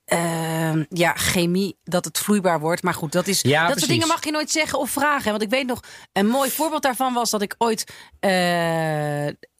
ehm, 0.09 0.85
ja, 0.89 1.13
chemie, 1.15 1.79
dat 1.85 2.05
het 2.05 2.19
vloeibaar 2.19 2.61
wordt. 2.61 2.83
Maar 2.83 2.95
goed, 2.95 3.13
dat, 3.13 3.27
is, 3.27 3.41
Ja, 3.41 3.51
dat 3.51 3.61
precies. 3.61 3.81
soort 3.81 3.93
dingen 3.93 4.09
mag 4.09 4.25
je 4.25 4.31
nooit 4.31 4.51
zeggen 4.51 4.79
of 4.79 4.91
vragen. 4.91 5.31
Want 5.31 5.43
ik 5.43 5.51
weet 5.51 5.67
nog, 5.67 5.81
een 6.13 6.27
mooi 6.27 6.51
voorbeeld 6.51 6.83
daarvan 6.83 7.13
was 7.15 7.31
dat 7.31 7.43
ik 7.43 7.55
ooit... 7.59 7.85
eh, 8.21 8.31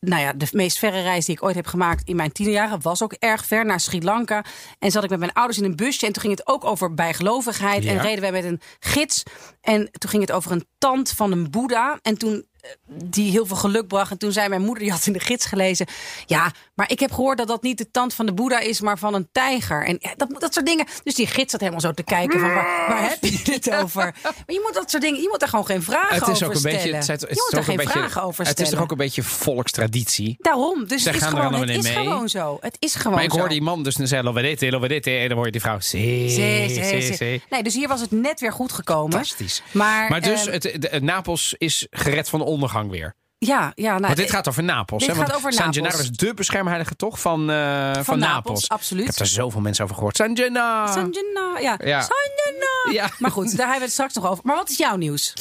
nou 0.01 0.23
ja, 0.23 0.33
de 0.33 0.49
meest 0.53 0.79
verre 0.79 1.03
reis 1.03 1.25
die 1.25 1.35
ik 1.35 1.43
ooit 1.43 1.55
heb 1.55 1.67
gemaakt 1.67 2.09
in 2.09 2.17
mijn 2.17 2.33
tienerjaren... 2.33 2.83
was 2.83 3.03
ook 3.03 3.13
erg 3.13 3.45
ver, 3.47 3.65
naar 3.65 3.81
Sri 3.81 4.03
Lanka. 4.03 4.45
En 4.79 4.91
zat 4.91 5.05
ik 5.05 5.11
met 5.11 5.19
mijn 5.19 5.33
ouders 5.33 5.59
in 5.59 5.65
een 5.65 5.77
busje. 5.77 6.07
En 6.07 6.13
toen 6.13 6.23
ging 6.23 6.37
het 6.37 6.49
ook 6.49 6.65
over 6.65 6.95
bijgelovigheid. 6.95 7.85
En 7.85 8.01
reden 8.01 8.21
wij 8.21 8.33
met 8.33 8.45
een 8.45 8.61
gids. 8.79 9.23
En 9.61 9.91
toen 9.91 10.11
ging 10.11 10.23
het 10.23 10.33
over 10.33 10.53
een 10.53 10.67
tand 10.79 11.11
van 11.11 11.33
een 11.33 11.51
boeddha. 11.51 11.99
En 12.03 12.19
toen 12.19 12.47
die 12.87 13.31
heel 13.31 13.47
veel 13.47 13.57
geluk 13.57 13.87
bracht. 13.87 14.11
En 14.11 14.19
toen 14.19 14.33
zei 14.33 14.49
mijn 14.49 14.63
moeder, 14.63 14.83
die 14.83 14.93
had 14.93 15.07
in 15.07 15.13
de 15.13 15.21
gids 15.21 15.47
gelezen... 15.47 15.87
ja, 16.27 16.53
maar 16.75 16.91
ik 16.91 17.01
heb 17.01 17.13
gehoord 17.13 17.39
dat 17.39 17.49
dat 17.49 17.63
niet 17.63 17.79
de 17.79 17.91
tand 17.91 18.15
van 18.15 18.27
de 18.27 18.33
boeddha 18.33 18.59
is... 18.61 18.81
maar 18.81 18.99
van 18.99 19.15
een 19.15 19.29
tijger. 19.33 19.87
En 19.87 19.99
dat, 20.17 20.29
dat 20.39 20.55
soort 20.55 20.67
dingen. 20.67 20.87
Dus 21.05 21.15
die 21.15 21.27
gids 21.27 21.51
zat 21.51 21.61
helemaal 21.61 21.81
zo 21.81 21.93
te 21.93 22.03
kijken 22.03 22.41
van... 22.41 22.55
waar, 22.55 22.89
waar 22.89 23.09
heb 23.11 23.19
je 23.23 23.53
het 23.53 23.71
over? 23.75 24.15
Maar 24.23 24.33
je 24.47 24.61
moet 24.65 24.75
dat 24.75 24.91
soort 24.91 25.03
dingen... 25.03 25.21
je 25.21 25.29
moet 25.31 25.41
daar 25.41 25.49
gewoon 25.49 25.67
geen 25.67 25.83
vragen 25.83 26.15
Het 26.15 26.29
is 26.29 26.35
over 26.35 26.47
ook 26.47 26.53
een 26.53 26.59
stellen. 26.59 26.77
beetje. 26.81 26.97
Het, 26.97 27.07
het, 27.07 27.21
je 27.21 27.27
is 27.29 27.35
moet 27.37 27.51
daar 27.51 27.61
ook 27.61 27.67
een 27.69 27.75
geen 27.75 27.77
beetje 27.77 27.99
vragen 27.99 28.23
over 28.23 28.39
het 28.45 28.49
stellen. 28.49 28.71
is 28.71 28.77
toch 28.77 28.85
ook 28.85 28.91
een 28.91 28.97
beetje 28.97 29.23
volkstraditie. 29.23 30.37
Daarom, 30.39 30.87
dus 30.87 31.03
Zij 31.03 31.13
het 31.13 31.21
is, 31.23 31.27
gaan 31.29 31.37
gewoon, 31.37 31.61
het 31.61 31.71
in 31.71 31.77
is 31.79 31.85
mee. 31.85 31.93
gewoon 31.95 32.29
zo. 32.29 32.57
Het 32.61 32.77
is 32.79 32.95
gewoon 32.95 33.13
Maar 33.15 33.25
ik 33.25 33.31
hoor 33.31 33.49
die 33.49 33.63
man 33.63 33.83
dus 33.83 33.95
dan 33.95 34.07
zei 34.07 34.23
lo 34.23 34.33
vedete, 34.33 34.71
lo 34.71 34.79
vedete. 34.81 35.11
En 35.11 35.29
dan 35.29 35.37
hoor 35.37 35.47
je 35.47 35.53
die 35.53 35.61
vrouw. 35.61 35.81
Zee, 35.81 36.29
Zee, 36.29 37.15
zee. 37.15 37.43
Nee, 37.51 37.63
dus 37.63 37.75
hier 37.75 37.89
was 37.89 38.01
het 38.01 38.11
net 38.11 38.41
weer 38.41 38.53
goed 38.53 38.73
gekomen. 38.73 39.13
Fantastisch. 39.13 39.63
Maar, 39.71 40.11
Maar 40.11 40.21
dus, 40.21 40.47
ehm, 40.47 40.53
het, 40.53 40.87
het 40.91 41.03
Napels 41.03 41.55
is 41.59 41.87
gered 41.91 42.29
van 42.29 42.39
de 42.39 42.45
ondergang 42.59 42.91
weer. 42.91 43.15
ja, 43.39 43.73
ja, 43.75 43.91
nou, 43.91 44.03
Want 44.03 44.17
dit 44.17 44.31
gaat 44.31 44.49
over 44.49 44.63
Napels. 44.63 45.07
dit 45.07 45.17
hè? 45.17 45.23
gaat 45.23 45.35
over 45.35 45.53
San 45.53 45.65
Napels. 45.65 45.77
Gennaro 45.77 46.11
is 46.11 46.11
de 46.11 46.35
beschermheilige 46.35 46.97
toch 46.97 47.21
van, 47.21 47.51
eh, 47.51 47.97
van, 48.03 48.19
Napels, 48.19 48.69
absoluut. 48.69 49.03
Ik 49.03 49.11
heb 49.11 49.19
er 49.19 49.27
zoveel 49.27 49.61
mensen 49.61 49.85
over 49.85 49.97
gehoord. 49.97 50.17
San 50.17 50.37
Gennaro. 50.37 50.93
San 50.93 51.15
Gennaro, 51.15 51.61
ja. 51.61 51.79
Ja. 51.85 52.01
San 52.01 52.31
Gennaro. 52.37 52.93
Ja. 52.93 53.11
Maar 53.19 53.31
goed, 53.31 53.51
daar 53.51 53.59
hebben 53.59 53.79
we 53.79 53.85
het 53.85 53.93
straks 53.93 54.15
nog 54.15 54.27
over. 54.27 54.45
Maar 54.47 54.57
wat 54.57 54.71
is 54.71 54.77
jouw 54.77 54.97
nieuws? 54.97 55.33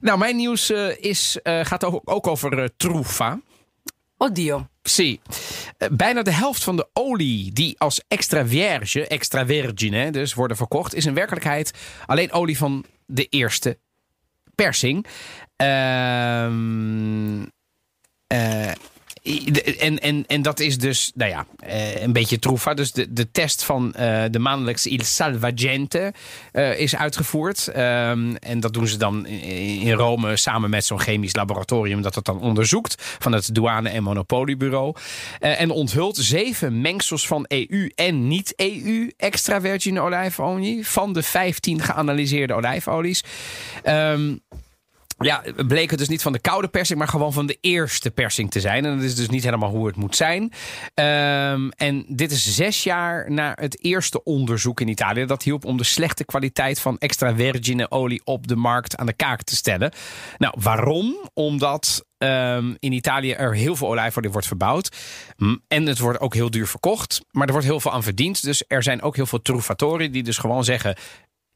Nou, 0.00 0.18
mijn 0.18 0.36
nieuws 0.36 0.70
eh, 0.70 0.98
is, 0.98 1.38
eh, 1.42 1.64
gaat 1.64 1.84
ook, 1.84 2.00
ook 2.04 2.26
over 2.26 2.58
eh, 2.58 2.68
truffa. 2.76 3.40
Oddio. 4.18 4.66
Zie, 4.82 5.20
eh, 5.78 5.88
bijna 5.92 6.22
de 6.22 6.32
helft 6.32 6.64
van 6.64 6.76
de 6.76 6.88
olie 6.92 7.52
die 7.52 7.74
als 7.78 8.02
extra 8.08 8.46
vierge, 8.46 9.06
extra 9.06 9.46
virgine 9.46 10.10
dus 10.10 10.34
worden 10.34 10.56
verkocht, 10.56 10.94
is 10.94 11.06
in 11.06 11.14
werkelijkheid 11.14 11.70
alleen 12.06 12.32
olie 12.32 12.58
van 12.58 12.84
de 13.06 13.24
eerste 13.24 13.78
persing. 14.54 15.06
Ehm 15.56 17.44
eh, 18.26 18.70
en, 19.78 19.98
en, 19.98 20.24
en 20.26 20.42
dat 20.42 20.60
is 20.60 20.78
dus, 20.78 21.12
nou 21.14 21.30
ja, 21.30 21.46
eh, 21.58 22.02
een 22.02 22.12
beetje 22.12 22.38
troefa. 22.38 22.74
Dus 22.74 22.92
de, 22.92 23.12
de 23.12 23.30
test 23.30 23.64
van 23.64 23.94
eh, 23.94 24.24
de 24.30 24.38
maandelijkse 24.38 24.90
Il 24.90 25.04
Salvagente 25.04 26.12
is 26.76 26.96
uitgevoerd. 26.96 27.68
Ehm, 27.68 28.34
en 28.34 28.60
dat 28.60 28.72
doen 28.72 28.86
ze 28.86 28.96
dan 28.96 29.26
in, 29.26 29.92
Rome 29.92 30.36
samen 30.36 30.70
met 30.70 30.84
zo'n 30.84 31.00
chemisch 31.00 31.34
laboratorium 31.34 32.02
dat 32.02 32.14
het 32.14 32.24
dan 32.24 32.40
onderzoekt 32.40 33.16
van 33.18 33.32
het 33.32 33.54
douane- 33.54 33.88
en 33.88 34.02
monopoliebureau. 34.02 34.94
En 35.38 35.70
onthult 35.70 36.16
zeven 36.16 36.80
mengsels 36.80 37.26
van 37.26 37.44
EU 37.48 37.90
en 37.94 38.28
niet-EU 38.28 39.12
extra 39.16 39.60
virgin 39.60 40.00
olijfolie 40.00 40.86
van 40.86 41.12
de 41.12 41.22
15 41.22 41.82
geanalyseerde 41.82 42.54
olijfolies. 42.54 43.24
Ehm 43.82 44.34
ja, 45.18 45.42
bleek 45.66 45.90
het 45.90 45.98
dus 45.98 46.08
niet 46.08 46.22
van 46.22 46.32
de 46.32 46.38
koude 46.38 46.68
persing, 46.68 46.98
maar 46.98 47.08
gewoon 47.08 47.32
van 47.32 47.46
de 47.46 47.58
eerste 47.60 48.10
persing 48.10 48.50
te 48.50 48.60
zijn. 48.60 48.84
En 48.84 48.96
dat 48.96 49.04
is 49.04 49.14
dus 49.14 49.28
niet 49.28 49.44
helemaal 49.44 49.70
hoe 49.70 49.86
het 49.86 49.96
moet 49.96 50.16
zijn. 50.16 50.52
Ehm, 50.94 51.68
en 51.68 52.04
dit 52.08 52.30
is 52.30 52.54
zes 52.54 52.82
jaar 52.82 53.30
na 53.32 53.52
het 53.60 53.84
eerste 53.84 54.22
onderzoek 54.22 54.80
in 54.80 54.88
Italië. 54.88 55.24
Dat 55.24 55.42
hielp 55.42 55.64
om 55.64 55.76
de 55.76 55.84
slechte 55.84 56.24
kwaliteit 56.24 56.80
van 56.80 56.98
extra 56.98 57.34
virgine 57.34 57.90
olie 57.90 58.20
op 58.24 58.46
de 58.46 58.56
markt 58.56 58.96
aan 58.96 59.06
de 59.06 59.12
kaak 59.12 59.42
te 59.42 59.56
stellen. 59.56 59.92
Nou, 60.38 60.54
waarom? 60.58 61.30
Omdat 61.34 62.04
ehm, 62.18 62.74
in 62.78 62.92
Italië 62.92 63.32
er 63.32 63.54
heel 63.54 63.76
veel 63.76 63.88
olijfolie 63.88 64.30
wordt 64.30 64.46
verbouwd. 64.46 64.96
En 65.68 65.86
het 65.86 65.98
wordt 65.98 66.20
ook 66.20 66.34
heel 66.34 66.50
duur 66.50 66.66
verkocht. 66.66 67.20
Maar 67.30 67.46
er 67.46 67.52
wordt 67.52 67.66
heel 67.66 67.80
veel 67.80 67.92
aan 67.92 68.02
verdiend. 68.02 68.42
Dus 68.42 68.64
er 68.68 68.82
zijn 68.82 69.02
ook 69.02 69.16
heel 69.16 69.26
veel 69.26 69.42
truffatori 69.42 70.10
die 70.10 70.22
dus 70.22 70.38
gewoon 70.38 70.64
zeggen... 70.64 70.96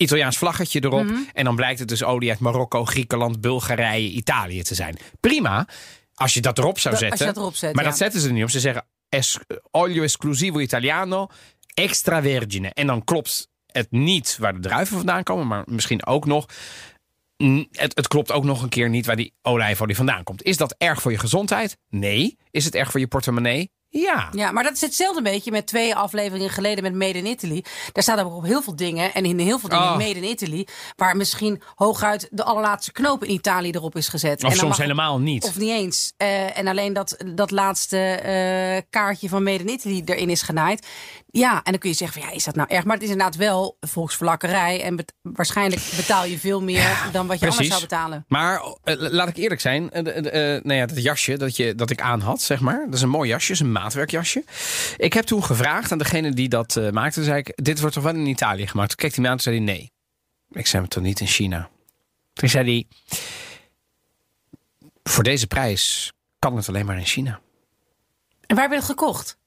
Italiaans 0.01 0.39
vlaggetje 0.39 0.85
erop. 0.85 1.05
Mhm. 1.05 1.19
En 1.33 1.45
dan 1.45 1.57
blijkt 1.57 1.79
het 1.79 1.89
dus 1.89 2.03
olie 2.05 2.31
uit 2.31 2.39
Marokko, 2.39 2.85
Griekenland, 2.85 3.41
Bulgarije, 3.41 4.11
Italië 4.11 4.63
te 4.63 4.75
zijn. 4.75 4.97
Prima, 5.21 5.69
als 6.15 6.35
je 6.35 6.41
dat 6.41 6.59
erop 6.59 6.79
zou 6.79 6.95
Dat- 6.95 7.03
als 7.03 7.11
zetten. 7.11 7.27
je 7.27 7.33
dat 7.33 7.43
erop 7.43 7.57
zet, 7.57 7.75
maar 7.75 7.85
ja. 7.85 7.91
dat 7.91 7.99
zetten 7.99 8.21
ze 8.21 8.27
er 8.27 8.33
niet 8.33 8.43
op. 8.43 8.51
Ze 8.51 8.61
zeggen 8.61 8.87
es, 9.09 9.39
olio 9.71 10.03
esclusivo 10.03 10.59
italiano, 10.59 11.27
extra 11.75 12.23
vergine. 12.23 12.69
En 12.73 12.87
dan 12.87 13.05
klopt 13.05 13.49
het 13.67 13.91
niet 13.91 14.37
waar 14.41 14.55
de 14.55 14.61
druiven 14.61 14.97
vandaan 14.97 15.23
komen. 15.23 15.47
Maar 15.47 15.63
misschien 15.67 16.07
ook 16.07 16.27
nog... 16.27 16.47
Het, 17.71 17.97
het 17.97 18.09
klopt 18.09 18.33
ook 18.33 18.45
nog 18.45 18.63
een 18.63 18.69
keer 18.69 18.89
niet 18.89 19.07
waar 19.07 19.17
die 19.17 19.35
olijfolie 19.43 19.97
vandaan 19.97 20.23
komt. 20.25 20.43
Is 20.43 20.57
dat 20.57 20.75
erg 20.79 21.01
voor 21.03 21.11
je 21.11 21.19
gezondheid? 21.19 21.77
Nee. 21.89 22.37
Is 22.51 22.65
het 22.65 22.75
erg 22.75 22.91
voor 22.91 23.01
je 23.01 23.07
portemonnee? 23.07 23.71
Ja. 23.93 24.29
Ja, 24.33 24.51
maar 24.53 24.63
dat 24.63 24.73
is 24.73 24.81
hetzelfde 24.81 25.23
beetje 25.23 25.51
met 25.51 25.67
twee 25.67 25.95
afleveringen 25.95 26.51
geleden 26.51 26.83
met 26.83 26.95
Made 26.95 27.19
in 27.19 27.27
Italy. 27.27 27.65
Daar 27.93 28.03
staat 28.03 28.21
ook 28.21 28.35
op 28.35 28.45
heel 28.45 28.63
veel 28.63 28.77
dingen 28.77 29.15
en 29.15 29.25
in 29.25 29.39
heel 29.39 29.59
veel 29.59 29.69
dingen 29.69 29.85
Oh. 29.85 29.97
Made 29.97 30.15
in 30.15 30.25
Italy. 30.25 30.67
Waar 30.97 31.17
misschien 31.17 31.63
hooguit 31.75 32.29
de 32.31 32.45
allerlaatste 32.45 32.93
knoop 32.93 33.25
in 33.25 33.31
Italië 33.31 33.71
erop 33.71 33.97
is 33.97 34.09
gezet. 34.09 34.45
Of 34.45 34.51
En 34.51 34.57
soms 34.57 34.71
het- 34.73 34.81
helemaal 34.81 35.19
niet. 35.19 35.45
Of 35.45 35.59
niet 35.59 35.71
eens. 35.71 36.13
Eh, 36.17 36.59
en 36.59 36.67
alleen 36.67 36.93
dat, 36.93 37.17
dat 37.35 37.51
laatste 37.51 37.99
eh, 37.99 38.83
kaartje 38.91 39.29
van 39.29 39.43
Made 39.43 39.63
in 39.65 39.69
Italy 39.71 40.03
erin 40.05 40.31
is 40.31 40.43
genaaid. 40.43 40.87
Ja, 41.33 41.57
en 41.63 41.71
dan 41.71 41.79
kun 41.81 41.91
je 41.91 41.97
zeggen, 41.97 42.21
van, 42.21 42.31
ja, 42.31 42.37
is 42.37 42.45
dat 42.45 42.55
nou 42.55 42.69
erg? 42.69 42.85
Maar 42.85 42.95
het 42.95 43.03
is 43.05 43.11
inderdaad 43.11 43.37
wel 43.37 43.77
volksverlakkerij. 43.81 44.83
En 44.83 44.97
bet- 44.97 45.13
waarschijnlijk 45.23 45.83
betaal 45.97 46.25
je 46.25 46.39
veel 46.39 46.63
meer 46.63 47.09
dan 47.13 47.27
wat 47.27 47.41
je 47.41 47.47
anders 47.49 47.69
zou 47.69 47.81
betalen. 47.81 48.25
Maar 48.29 48.63
eh, 48.85 48.95
laat 48.99 49.29
ik 49.29 49.37
eerlijk 49.37 49.61
zijn. 49.61 49.91
eh, 49.91 50.23
nou 50.65 50.73
ja, 50.75 50.87
dat 50.87 51.03
jasje 51.03 51.37
dat, 51.39 51.57
je, 51.57 51.75
dat 51.75 51.91
ik 51.91 52.01
aan 52.01 52.21
had, 52.21 52.43
zeg 52.43 52.61
maar. 52.61 52.85
Dat 52.85 52.95
is 52.95 53.03
een 53.03 53.09
mooi 53.09 53.29
jasje, 53.29 53.53
is 53.53 53.61
een 53.61 53.73
maatwerkjasje. 53.73 54.45
Ik 54.97 55.13
heb 55.13 55.25
toen 55.25 55.45
gevraagd 55.45 55.93
aan 55.93 55.99
degene 55.99 56.33
die 56.33 56.49
dat 56.49 56.81
maakte. 56.93 57.25
Zei 57.25 57.39
ik, 57.39 57.53
dit 57.65 57.81
wordt 57.81 57.95
toch 57.95 58.05
wel 58.05 58.15
in 58.15 58.27
Italië 58.27 58.67
gemaakt? 58.67 58.89
Toen 58.89 58.99
keek 58.99 59.15
hij 59.15 59.23
me 59.25 59.31
aan 59.31 59.37
en 59.37 59.43
zei 59.43 59.57
hij 59.57 59.65
nee. 59.65 59.93
Ik 60.51 60.67
zei, 60.67 60.83
maar 60.83 60.91
toch 60.91 61.03
niet 61.03 61.21
in 61.21 61.27
China? 61.27 61.69
Toen 62.33 62.49
zei 62.49 62.65
hij, 62.65 62.87
voor 65.03 65.23
deze 65.25 65.47
prijs 65.47 66.13
kan 66.39 66.57
het 66.57 66.69
alleen 66.69 66.87
maar 66.87 66.99
in 66.99 67.05
China. 67.07 67.41
En 68.47 68.55
waar 68.57 68.65
heb 68.65 68.71
je 68.71 68.77
het 68.79 68.87
gekocht? 68.87 69.39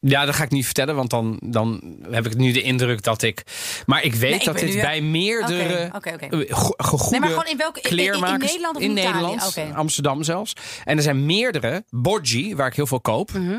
Ja, 0.00 0.24
dat 0.24 0.34
ga 0.34 0.42
ik 0.44 0.50
niet 0.50 0.64
vertellen, 0.64 0.94
want 0.94 1.10
dan, 1.10 1.40
dan 1.44 1.96
heb 2.10 2.26
ik 2.26 2.36
nu 2.36 2.52
de 2.52 2.62
indruk 2.62 3.02
dat 3.02 3.22
ik. 3.22 3.42
Maar 3.86 4.02
ik 4.02 4.14
weet 4.14 4.30
Nee, 4.30 4.38
ik 4.38 4.44
dat 4.44 4.58
dit 4.58 4.74
nu- 4.74 4.80
bij 4.80 5.00
meerdere 5.00 5.90
Oké, 5.94 5.96
oké, 6.12 6.24
oké. 6.26 6.36
eh, 6.44 6.54
goede 6.78 7.10
Nee, 7.10 7.20
maar 7.20 7.28
gewoon 7.28 7.46
in 7.46 7.56
welke- 7.56 7.80
in- 7.80 7.84
in- 7.90 7.96
kleermakers 7.96 8.50
Nederland 8.50 8.76
of 8.76 8.82
in 8.82 8.90
Italië? 8.90 9.12
Nederland. 9.12 9.74
Amsterdam 9.74 10.22
zelfs. 10.22 10.52
En 10.84 10.96
er 10.96 11.02
zijn 11.02 11.26
meerdere 11.26 11.84
Borgi, 11.90 12.56
waar 12.56 12.66
ik 12.66 12.74
heel 12.76 12.86
veel 12.86 13.00
koop. 13.00 13.32
Mhm. 13.32 13.58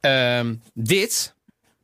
Ehm, 0.00 0.54
dit 0.74 1.34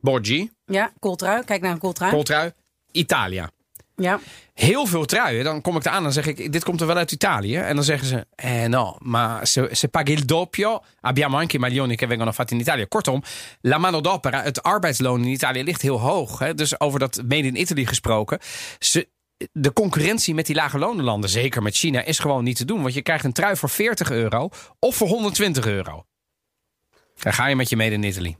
Borgi, 0.01 0.51
Ja, 0.65 0.91
kooltrui. 0.99 1.43
Kijk 1.43 1.61
naar 1.61 1.71
een 1.71 1.77
kooltrui. 1.79 2.11
kooltrui, 2.11 2.51
Italia. 2.91 3.49
Ja. 3.95 4.19
Heel 4.53 4.85
veel 4.85 5.05
truien. 5.05 5.43
Dan 5.43 5.61
kom 5.61 5.75
ik 5.75 5.85
eraan 5.85 5.97
en 5.97 6.03
dan 6.03 6.11
zeg 6.11 6.25
ik, 6.25 6.51
dit 6.51 6.63
komt 6.63 6.81
er 6.81 6.87
wel 6.87 6.97
uit 6.97 7.11
Italië. 7.11 7.55
En 7.55 7.75
dan 7.75 7.83
zeggen 7.83 8.07
ze, 8.07 8.25
eh 8.35 8.65
no, 8.65 8.95
ma 8.99 9.45
se, 9.45 9.69
se 9.71 9.87
paghi 9.87 10.11
il 10.11 10.25
doppio, 10.25 10.83
abbiamo 11.01 11.37
anche 11.37 11.55
i 11.55 11.59
maglioni 11.59 11.95
che 11.95 12.07
vengono 12.07 12.31
fatti 12.31 12.53
in 12.53 12.59
Italia. 12.59 12.85
Kortom, 12.85 13.23
la 13.61 13.77
manodopera, 13.77 14.43
het 14.43 14.63
arbeidsloon 14.63 15.23
in 15.23 15.31
Italië 15.31 15.63
ligt 15.63 15.81
heel 15.81 15.99
hoog. 15.99 16.39
Hè? 16.39 16.53
Dus 16.53 16.79
over 16.79 16.99
dat 16.99 17.21
made 17.27 17.47
in 17.47 17.59
Italy 17.59 17.85
gesproken. 17.85 18.39
Ze, 18.79 19.07
de 19.51 19.73
concurrentie 19.73 20.33
met 20.33 20.45
die 20.45 20.55
lage 20.55 20.77
lonenlanden, 20.77 21.29
zeker 21.29 21.61
met 21.61 21.75
China, 21.75 22.03
is 22.03 22.19
gewoon 22.19 22.43
niet 22.43 22.57
te 22.57 22.65
doen. 22.65 22.81
Want 22.81 22.93
je 22.93 23.01
krijgt 23.01 23.23
een 23.23 23.33
trui 23.33 23.55
voor 23.55 23.69
40 23.69 24.11
euro 24.11 24.49
of 24.79 24.95
voor 24.95 25.07
120 25.07 25.65
euro. 25.65 26.05
Dan 27.21 27.33
ga 27.33 27.47
je 27.47 27.55
met 27.55 27.69
je 27.69 27.75
made 27.75 27.91
in 27.91 28.03
Italy. 28.03 28.37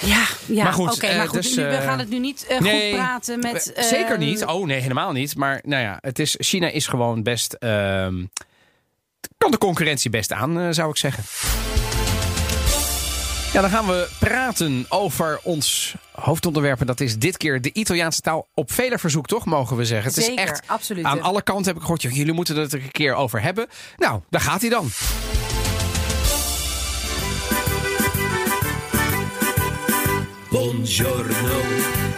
Ja, 0.00 0.24
ja. 0.46 0.64
Maar 0.64 0.72
goed, 0.72 0.92
Oké, 0.92 1.06
eh, 1.06 1.16
maar 1.16 1.28
goed 1.28 1.42
dus, 1.42 1.56
nu, 1.56 1.62
we 1.62 1.68
eh, 1.68 1.84
gaan 1.84 1.98
het 1.98 2.08
nu 2.08 2.18
niet 2.18 2.46
eh, 2.46 2.60
nee, 2.60 2.88
goed 2.90 2.98
praten 2.98 3.38
met... 3.38 3.72
Zeker 3.76 4.18
niet. 4.18 4.44
Oh 4.44 4.66
nee, 4.66 4.80
helemaal 4.80 5.12
niet. 5.12 5.36
Maar 5.36 5.60
nou 5.64 5.82
ja, 5.82 5.98
het 6.00 6.18
is, 6.18 6.36
China 6.38 6.68
is 6.68 6.86
gewoon 6.86 7.22
best. 7.22 7.52
ehm, 7.52 8.24
kan 9.38 9.50
de 9.50 9.58
concurrentie 9.58 10.10
best 10.10 10.32
aan, 10.32 10.74
zou 10.74 10.90
ik 10.90 10.96
zeggen. 10.96 11.24
Ja, 13.52 13.60
dan 13.60 13.70
gaan 13.70 13.86
we 13.86 14.08
praten 14.18 14.86
over 14.88 15.40
ons 15.42 15.94
hoofdonderwerp. 16.12 16.80
En 16.80 16.86
Dat 16.86 17.00
is 17.00 17.18
dit 17.18 17.36
keer 17.36 17.60
de 17.60 17.72
Italiaanse 17.72 18.20
taal 18.20 18.46
op 18.54 18.72
vele 18.72 18.98
verzoek, 18.98 19.26
toch? 19.26 19.44
Mogen 19.44 19.76
we 19.76 19.84
zeggen. 19.84 20.12
Het 20.14 20.24
Zeker, 20.24 20.44
is 20.44 20.50
echt 20.50 20.62
absoluut. 20.66 21.04
aan 21.04 21.22
alle 21.22 21.42
kanten 21.42 21.66
heb 21.66 21.74
ik 21.76 21.80
gehoord. 21.80 22.02
Jullie 22.02 22.32
moeten 22.32 22.56
het 22.56 22.72
er 22.72 22.82
een 22.82 22.90
keer 22.90 23.14
over 23.14 23.42
hebben. 23.42 23.66
Nou, 23.96 24.20
daar 24.30 24.40
gaat 24.40 24.60
hij 24.60 24.70
dan. 24.70 24.90
Buongiorno 30.58 31.60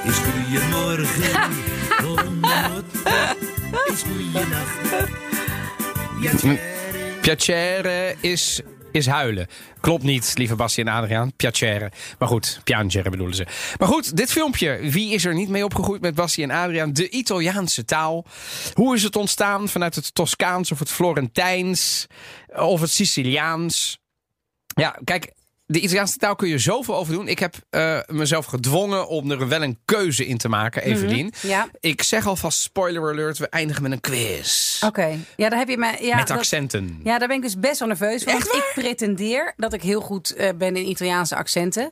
is 0.04 0.16
goeiemorgen. 0.16 1.50
Is 3.92 4.02
goeienacht. 4.02 5.06
Piacere. 6.20 6.59
Piacere 7.20 8.16
is, 8.20 8.61
is 8.92 9.06
huilen. 9.06 9.47
Klopt 9.80 10.02
niet, 10.02 10.32
lieve 10.35 10.54
Bassie 10.54 10.85
en 10.85 10.92
Adriaan. 10.92 11.32
Piacere. 11.37 11.90
Maar 12.18 12.28
goed, 12.28 12.61
piangere 12.64 13.11
bedoelen 13.11 13.37
ze. 13.37 13.47
Maar 13.78 13.88
goed, 13.88 14.16
dit 14.16 14.32
filmpje. 14.32 14.78
Wie 14.90 15.12
is 15.12 15.25
er 15.25 15.35
niet 15.35 15.49
mee 15.49 15.64
opgegroeid 15.64 16.00
met 16.00 16.14
Bassie 16.14 16.44
en 16.44 16.50
Adriaan? 16.50 16.92
De 16.92 17.09
Italiaanse 17.09 17.85
taal. 17.85 18.26
Hoe 18.75 18.94
is 18.94 19.02
het 19.02 19.16
ontstaan 19.16 19.68
vanuit 19.68 19.94
het 19.94 20.14
Toscaans 20.14 20.73
of 20.73 20.78
het 20.78 20.90
Florentijns 20.90 22.06
of 22.56 22.80
het 22.80 22.90
Siciliaans? 22.90 23.99
Ja, 24.66 24.99
kijk, 25.04 25.32
de 25.72 25.80
Italiaanse 25.80 26.16
taal 26.18 26.36
kun 26.36 26.48
je 26.48 26.58
zoveel 26.58 26.96
over 26.96 27.12
doen. 27.12 27.28
Ik 27.28 27.38
heb 27.38 27.54
eh, 27.70 27.98
mezelf 28.06 28.46
gedwongen 28.46 29.08
om 29.08 29.30
er 29.30 29.48
wel 29.48 29.62
een 29.62 29.78
keuze 29.84 30.26
in 30.26 30.38
te 30.38 30.48
maken, 30.48 30.82
Evelien. 30.82 31.32
Ja, 31.42 31.68
Ik 31.80 32.02
zeg 32.02 32.26
alvast, 32.26 32.60
spoiler 32.60 33.10
alert, 33.10 33.38
we 33.38 33.48
eindigen 33.48 33.82
met 33.82 33.92
een 33.92 34.00
quiz. 34.00 34.82
oké. 34.82 35.18
Ja, 35.36 35.48
daar 35.48 35.58
heb 35.58 35.68
je 35.68 35.76
me... 35.78 35.96
Ja, 36.00 36.16
met 36.16 36.26
dat- 36.28 36.36
accenten. 36.36 37.00
Ja, 37.04 37.18
daar 37.18 37.28
ben 37.28 37.36
ik 37.36 37.42
dus 37.42 37.58
best 37.58 37.78
wel 37.78 37.88
nerveus 37.88 38.24
Want 38.24 38.44
ik 38.54 38.70
pretendeer 38.74 39.52
dat 39.56 39.72
ik 39.72 39.82
heel 39.82 40.00
goed 40.00 40.34
eh, 40.34 40.48
ben 40.58 40.76
in 40.76 40.88
Italiaanse 40.88 41.36
accenten. 41.36 41.90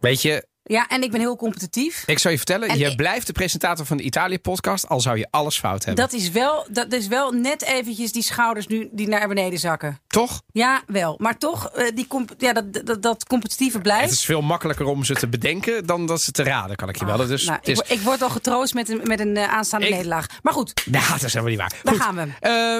Weet 0.00 0.22
je, 0.22 0.46
Ja, 0.64 0.88
en 0.88 1.02
ik 1.02 1.10
ben 1.10 1.20
heel 1.20 1.36
competitief. 1.36 2.02
Ik 2.06 2.18
zou 2.18 2.32
je 2.32 2.38
vertellen, 2.38 2.68
En 2.68 2.78
je 2.78 2.86
ik- 2.90 2.96
blijft 2.96 3.26
de 3.26 3.32
presentator 3.32 3.86
van 3.86 3.96
de 3.96 4.02
Italië-podcast, 4.02 4.88
al 4.88 5.00
zou 5.00 5.18
je 5.18 5.26
alles 5.30 5.58
fout 5.58 5.84
hebben. 5.84 6.04
Dat 6.04 6.12
is, 6.20 6.30
wel, 6.30 6.66
dat 6.70 6.92
is 6.92 7.06
wel 7.06 7.30
net 7.32 7.62
eventjes 7.62 8.12
die 8.12 8.22
schouders 8.22 8.66
nu 8.66 8.88
die 8.92 9.08
naar 9.08 9.28
beneden 9.28 9.58
zakken. 9.58 10.00
Toch? 10.06 10.42
Ja, 10.52 10.82
wel. 10.86 11.14
Maar 11.18 11.38
toch, 11.38 11.68
eh, 11.70 11.86
die 11.94 12.06
ja, 12.38 12.52
dat, 12.52 12.86
dat, 12.86 13.02
dat 13.02 13.24
competitieve 13.26 13.74
Het 13.74 13.82
blijft. 13.82 14.12
is 14.12 14.24
veel 14.24 14.40
makkelijker 14.42 14.86
om 14.86 15.04
ze 15.04 15.14
te 15.14 15.28
bedenken 15.28 15.86
dan 15.86 16.06
dat 16.06 16.20
ze 16.22 16.30
te 16.32 16.42
raden, 16.42 16.76
kan 16.76 16.88
ik 16.88 16.98
je 16.98 17.04
wel. 17.04 17.16
Dus 17.26 17.44
Nou, 17.44 17.58
het 17.58 17.68
ik, 17.68 17.72
is... 17.72 17.78
word- 17.80 17.90
ik 17.90 18.00
word 18.00 18.22
al 18.22 18.30
getroost 18.30 18.74
met 18.74 18.88
een, 18.88 19.00
met 19.04 19.20
een 19.20 19.36
eh, 19.36 19.52
aanstaande 19.52 19.86
Ik- 19.86 19.92
nederlaag. 19.92 20.26
Maar 20.42 20.52
goed, 20.52 20.72
Ja, 20.90 21.08
dat 21.08 21.22
is 21.22 21.32
helemaal 21.34 21.50
niet 21.50 21.58
waar. 21.60 21.72
Daar 21.82 21.94
Goed. 21.94 22.02
gaan 22.02 22.14
we. 22.14 22.28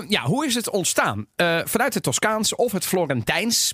Eh, 0.02 0.08
ja, 0.10 0.22
hoe 0.22 0.46
is 0.46 0.54
het 0.54 0.70
ontstaan? 0.70 1.26
Vanuit 1.64 1.94
het 1.94 2.02
Toscaans 2.02 2.54
of 2.54 2.72
het 2.72 2.86
Florentijns. 2.86 3.72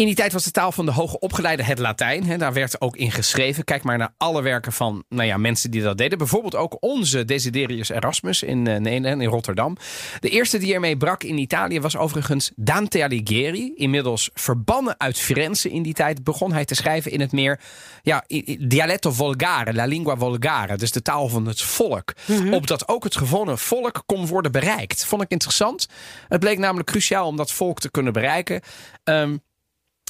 In 0.00 0.06
die 0.06 0.14
tijd 0.14 0.32
was 0.32 0.44
de 0.44 0.50
taal 0.50 0.72
van 0.72 0.86
de 0.86 0.92
hoge 0.92 1.18
opgeleide 1.18 1.62
het 1.62 1.78
Latijn. 1.78 2.24
Hè, 2.24 2.36
daar 2.36 2.52
werd 2.52 2.80
ook 2.80 2.96
in 2.96 3.10
geschreven. 3.10 3.64
Kijk 3.64 3.82
maar 3.82 3.98
naar 3.98 4.14
alle 4.16 4.42
werken 4.42 4.72
van 4.72 5.04
nou 5.08 5.26
ja, 5.26 5.36
mensen 5.36 5.70
die 5.70 5.82
dat 5.82 5.98
deden. 5.98 6.18
Bijvoorbeeld 6.18 6.56
ook 6.56 6.76
onze 6.80 7.24
Desiderius 7.24 7.88
Erasmus 7.88 8.42
in, 8.42 8.66
eh, 8.66 8.76
Nederland, 8.78 9.22
in 9.22 9.28
Rotterdam. 9.28 9.76
De 10.20 10.28
eerste 10.28 10.58
die 10.58 10.74
ermee 10.74 10.96
brak 10.96 11.22
in 11.22 11.38
Italië 11.38 11.80
was 11.80 11.96
overigens 11.96 12.52
Dante 12.56 13.02
Alighieri. 13.02 13.72
Inmiddels 13.74 14.30
verbannen 14.34 14.94
uit 14.98 15.18
Firenze 15.18 15.70
in 15.70 15.82
die 15.82 15.94
tijd 15.94 16.24
begon 16.24 16.52
hij 16.52 16.64
te 16.64 16.74
schrijven 16.74 17.12
in 17.12 17.20
het 17.20 17.32
meer 17.32 17.60
ja, 18.02 18.24
dialetto 18.58 19.12
volgare, 19.12 19.74
la 19.74 19.84
lingua 19.84 20.16
volgare. 20.16 20.76
Dus 20.76 20.92
de 20.92 21.02
taal 21.02 21.28
van 21.28 21.46
het 21.46 21.62
volk. 21.62 22.12
Opdat 22.50 22.88
ook 22.88 23.04
het 23.04 23.16
gewone 23.16 23.56
volk 23.56 24.02
kon 24.06 24.26
worden 24.26 24.52
bereikt. 24.52 25.04
Vond 25.04 25.22
ik 25.22 25.30
interessant. 25.30 25.86
Het 26.28 26.40
bleek 26.40 26.58
namelijk 26.58 26.88
cruciaal 26.88 27.26
om 27.26 27.36
dat 27.36 27.52
volk 27.52 27.80
te 27.80 27.90
kunnen 27.90 28.12
bereiken. 28.12 28.60
Ehm, 29.04 29.36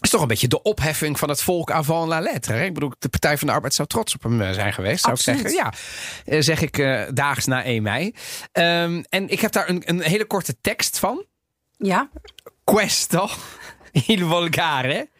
is 0.00 0.10
toch 0.10 0.22
een 0.22 0.28
beetje 0.28 0.48
de 0.48 0.62
opheffing 0.62 1.18
van 1.18 1.28
het 1.28 1.42
volk 1.42 1.70
avant 1.70 2.08
la 2.08 2.20
lettre. 2.20 2.54
Hè? 2.54 2.64
Ik 2.64 2.74
bedoel, 2.74 2.92
de 2.98 3.08
Partij 3.08 3.38
van 3.38 3.46
de 3.46 3.52
Arbeid 3.52 3.74
zou 3.74 3.88
trots 3.88 4.14
op 4.14 4.22
hem 4.22 4.40
eh, 4.40 4.50
zijn 4.52 4.72
geweest, 4.72 5.00
zou 5.00 5.12
Absoluut. 5.12 5.40
ik 5.40 5.48
zeggen. 5.48 5.72
Ja, 6.26 6.32
eh, 6.32 6.42
zeg 6.42 6.60
ik 6.60 6.78
eh, 6.78 7.02
daags 7.12 7.46
na 7.46 7.64
1 7.64 7.82
mei. 7.82 8.14
Ehm, 8.52 9.02
en 9.08 9.28
ik 9.28 9.40
heb 9.40 9.52
daar 9.52 9.68
een, 9.68 9.82
een 9.86 10.00
hele 10.00 10.26
korte 10.26 10.56
tekst 10.60 10.98
van. 10.98 11.24
ja. 11.76 12.08
Questo, 12.64 13.28
il 14.06 14.24
volgare, 14.24 15.10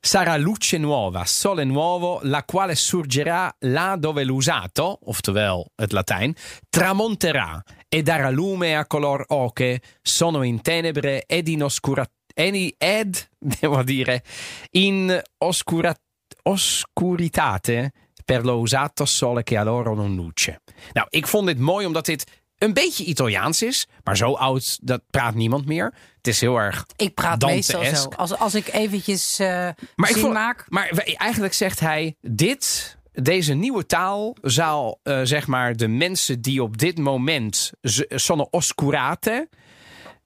sarà 0.00 0.36
luce 0.36 0.78
nuova, 0.78 1.24
sole 1.24 1.64
nuovo, 1.64 2.20
la 2.22 2.44
quale 2.44 2.74
surgerà 2.74 3.54
là 3.60 3.96
dove 3.96 4.24
l'usato, 4.24 4.98
oftewel 5.02 5.70
het 5.76 5.92
Latijn, 5.92 6.36
tramonterà 6.68 7.62
e 7.88 8.02
darà 8.02 8.30
lume 8.30 8.74
a 8.74 8.86
color 8.86 9.24
oche, 9.28 9.80
sono 10.02 10.42
in 10.42 10.60
tenebre 10.60 11.24
ed 11.26 11.48
in 11.48 11.64
oscura, 11.64 12.06
ed, 12.34 12.74
ed 12.78 13.28
devo 13.60 13.82
dire, 13.82 14.22
in 14.70 15.22
oscura, 15.38 15.94
oscuritate 16.42 17.92
per 18.24 18.44
lo 18.44 18.58
usato 18.60 19.04
sole 19.04 19.42
che 19.42 19.56
a 19.56 19.62
loro 19.64 19.94
non 19.94 20.14
luce. 20.14 20.60
Nou, 20.92 21.06
ik 21.10 21.26
vond 21.26 21.46
dit 21.46 21.58
mooi 21.58 21.86
omdat 21.86 22.06
dit 22.06 22.24
een 22.58 22.72
beetje 22.72 23.04
Italiaans 23.04 23.62
is, 23.62 23.86
maar 24.04 24.16
zo 24.16 24.32
oud, 24.34 24.78
dat 24.82 25.02
praat 25.10 25.34
niemand 25.34 25.66
meer. 25.66 25.94
Het 26.16 26.26
is 26.26 26.40
heel 26.40 26.56
erg 26.56 26.86
Ik 26.96 27.14
praat 27.14 27.40
meestal 27.42 27.84
zo. 27.84 28.08
Als, 28.08 28.36
als 28.38 28.54
ik 28.54 28.72
eventjes 28.72 29.38
eh 29.38 29.46
maar 29.94 30.08
ik 30.08 30.14
zin 30.14 30.20
vond- 30.20 30.32
maak. 30.34 30.64
Maar 30.68 30.88
eigenlijk 31.16 31.52
zegt 31.54 31.80
hij: 31.80 32.16
dit, 32.20 32.96
deze 33.12 33.54
nieuwe 33.54 33.86
taal 33.86 34.36
zal 34.42 34.98
eh, 35.02 35.20
zeg 35.22 35.46
maar 35.46 35.76
de 35.76 35.88
mensen 35.88 36.40
die 36.40 36.62
op 36.62 36.78
dit 36.78 36.98
moment 36.98 37.70
z- 37.80 38.02
sono 38.08 38.46
oscurate. 38.50 39.48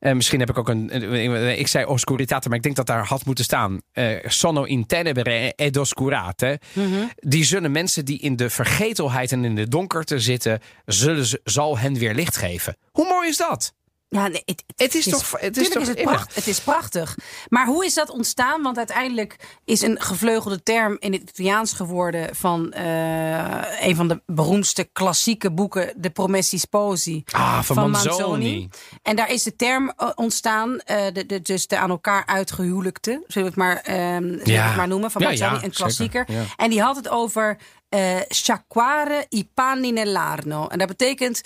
Eh, 0.04 0.12
misschien 0.12 0.40
heb 0.40 0.50
ik 0.50 0.58
ook 0.58 0.68
een. 0.68 1.12
een- 1.12 1.58
Ik 1.58 1.66
zei 1.66 1.84
oscuritate, 1.84 2.48
maar 2.48 2.56
ik 2.56 2.62
denk 2.62 2.76
dat 2.76 2.86
daar 2.86 3.04
had 3.06 3.24
moeten 3.24 3.44
staan. 3.44 3.80
eh, 3.92 4.06
sono 4.24 4.62
in 4.62 4.86
tenebre 4.86 5.52
ed 5.56 5.76
oscurate. 5.76 6.60
Mhm. 6.72 7.04
Die 7.16 7.44
zullen 7.44 7.72
mensen 7.72 8.04
die 8.04 8.18
in 8.18 8.36
de 8.36 8.50
vergetelheid 8.50 9.32
en 9.32 9.44
in 9.44 9.54
de 9.54 9.68
donkerte 9.68 10.18
zitten, 10.18 10.60
zullen, 10.86 11.24
ze- 11.26 11.40
zal 11.44 11.78
hen 11.78 11.94
weer 11.94 12.14
licht 12.14 12.36
geven. 12.36 12.76
Hoe 12.90 13.08
mooi 13.08 13.28
is 13.28 13.36
dat? 13.36 13.74
Ja, 14.14 14.28
nee, 14.28 14.42
het, 14.44 14.64
Het 14.76 14.94
is 14.94 15.04
toch- 15.04 15.40
het 15.40 15.56
is 15.56 15.68
toch 15.70 15.82
is 15.82 15.88
het, 15.88 15.96
innig. 15.98 16.14
pracht, 16.14 16.34
het 16.34 16.46
is 16.46 16.60
prachtig. 16.60 17.16
Maar 17.48 17.66
hoe 17.66 17.84
is 17.84 17.94
dat 17.94 18.10
ontstaan? 18.10 18.62
Want 18.62 18.76
uiteindelijk 18.78 19.36
is 19.64 19.80
een 19.82 20.00
gevleugelde 20.00 20.62
term 20.62 20.96
in 21.00 21.12
het 21.12 21.22
Italiaans 21.22 21.72
geworden 21.72 22.34
van 22.36 22.72
eh, 22.72 23.86
een 23.86 23.96
van 23.96 24.08
de 24.08 24.22
beroemdste 24.26 24.84
klassieke 24.92 25.50
boeken, 25.50 25.92
De 25.96 26.10
Promessi 26.10 26.58
Sposi. 26.58 27.22
Ah, 27.30 27.62
van 27.62 27.90
Manzoni. 27.90 28.68
En 29.02 29.16
daar 29.16 29.30
is 29.30 29.42
de 29.42 29.56
term 29.56 29.92
eh, 29.96 30.10
ontstaan, 30.14 30.78
eh, 30.80 31.04
de, 31.12 31.26
de, 31.26 31.42
dus 31.42 31.66
de 31.66 31.76
aan 31.78 31.90
elkaar 31.90 32.26
uitgehuwelijkden, 32.26 33.24
zullen 33.26 33.54
we 33.54 33.62
het 33.62 33.68
maar, 33.68 33.76
ehm, 33.96 34.22
we 34.22 34.50
Ja. 34.52 34.66
het 34.66 34.76
maar 34.76 34.88
noemen, 34.88 35.10
van 35.10 35.22
Ja, 35.22 35.28
Manzoni, 35.28 35.54
ja, 35.54 35.62
een 35.64 35.70
klassieker. 35.72 36.26
En 36.56 36.70
die 36.70 36.82
had 36.82 36.96
het 36.96 37.08
over 37.08 37.56
eh 37.88 38.16
sciacquare 38.28 39.26
i 39.34 39.48
panni 39.54 39.92
nell'Arno. 39.92 40.66
En 40.66 40.78
dat 40.78 40.88
betekent 40.88 41.40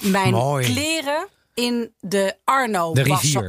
mijn 0.00 0.30
Mooi. 0.30 0.72
kleren 0.72 1.26
in 1.58 1.94
de 2.00 2.36
Arno 2.44 2.92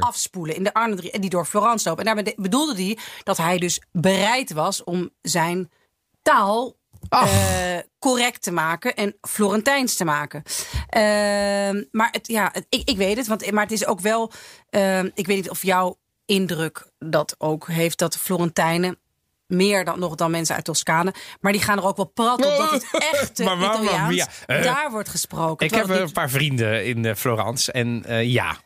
afspoelen. 0.00 0.56
In 0.56 0.64
de 0.64 0.74
Arno 0.74 0.96
die 0.96 1.30
door 1.30 1.44
Florence 1.44 1.88
lopen. 1.88 2.04
En 2.06 2.14
daarmee 2.14 2.34
bedoelde 2.36 2.82
hij 2.82 2.98
dat 3.22 3.36
hij 3.36 3.58
dus 3.58 3.80
bereid 3.92 4.52
was 4.52 4.84
om 4.84 5.10
zijn 5.22 5.70
taal 6.22 6.76
eh, 7.08 7.78
correct 7.98 8.42
te 8.42 8.50
maken 8.52 8.94
en 8.96 9.16
Florentijns 9.20 9.94
te 9.96 10.04
maken. 10.04 10.42
Ehm, 10.88 11.84
maar 11.90 12.08
het, 12.10 12.26
ja, 12.26 12.48
het- 12.52 12.66
ik, 12.68 12.88
ik 12.88 12.96
weet 12.96 13.16
het, 13.16 13.26
want, 13.26 13.50
maar 13.50 13.62
het 13.62 13.72
is 13.72 13.86
ook 13.86 14.00
wel. 14.00 14.32
ehm, 14.70 15.10
ik 15.14 15.26
weet 15.26 15.36
niet 15.36 15.50
of 15.50 15.62
jouw 15.62 15.98
indruk 16.26 16.90
dat 16.98 17.34
ook 17.38 17.66
heeft 17.68 17.98
dat 17.98 18.16
Florentijnen. 18.16 18.98
Meer 19.50 19.84
dan 19.84 19.98
nog 19.98 20.14
dan 20.14 20.30
mensen 20.30 20.54
uit 20.54 20.64
Toscane. 20.64 21.14
Maar 21.40 21.52
die 21.52 21.60
gaan 21.62 21.78
er 21.78 21.84
ook 21.84 21.96
wel 21.96 22.06
prat 22.14 22.38
op 22.46 22.56
dat 22.58 22.70
het 22.70 22.86
echte 23.12 23.42
Maar 23.44 23.58
waarom- 23.58 23.82
Italiaans 23.82 24.14
ja, 24.16 24.26
eh, 24.46 24.62
daar 24.62 24.90
wordt 24.90 25.08
gesproken. 25.08 25.66
Ik 25.66 25.74
heb 25.74 25.88
het 25.88 25.98
een 26.00 26.12
paar 26.12 26.30
vrienden 26.30 26.86
in 26.86 27.04
eh, 27.04 27.14
Florence. 27.14 27.72
En 27.72 28.04
eh, 28.06 28.24
ja. 28.32 28.56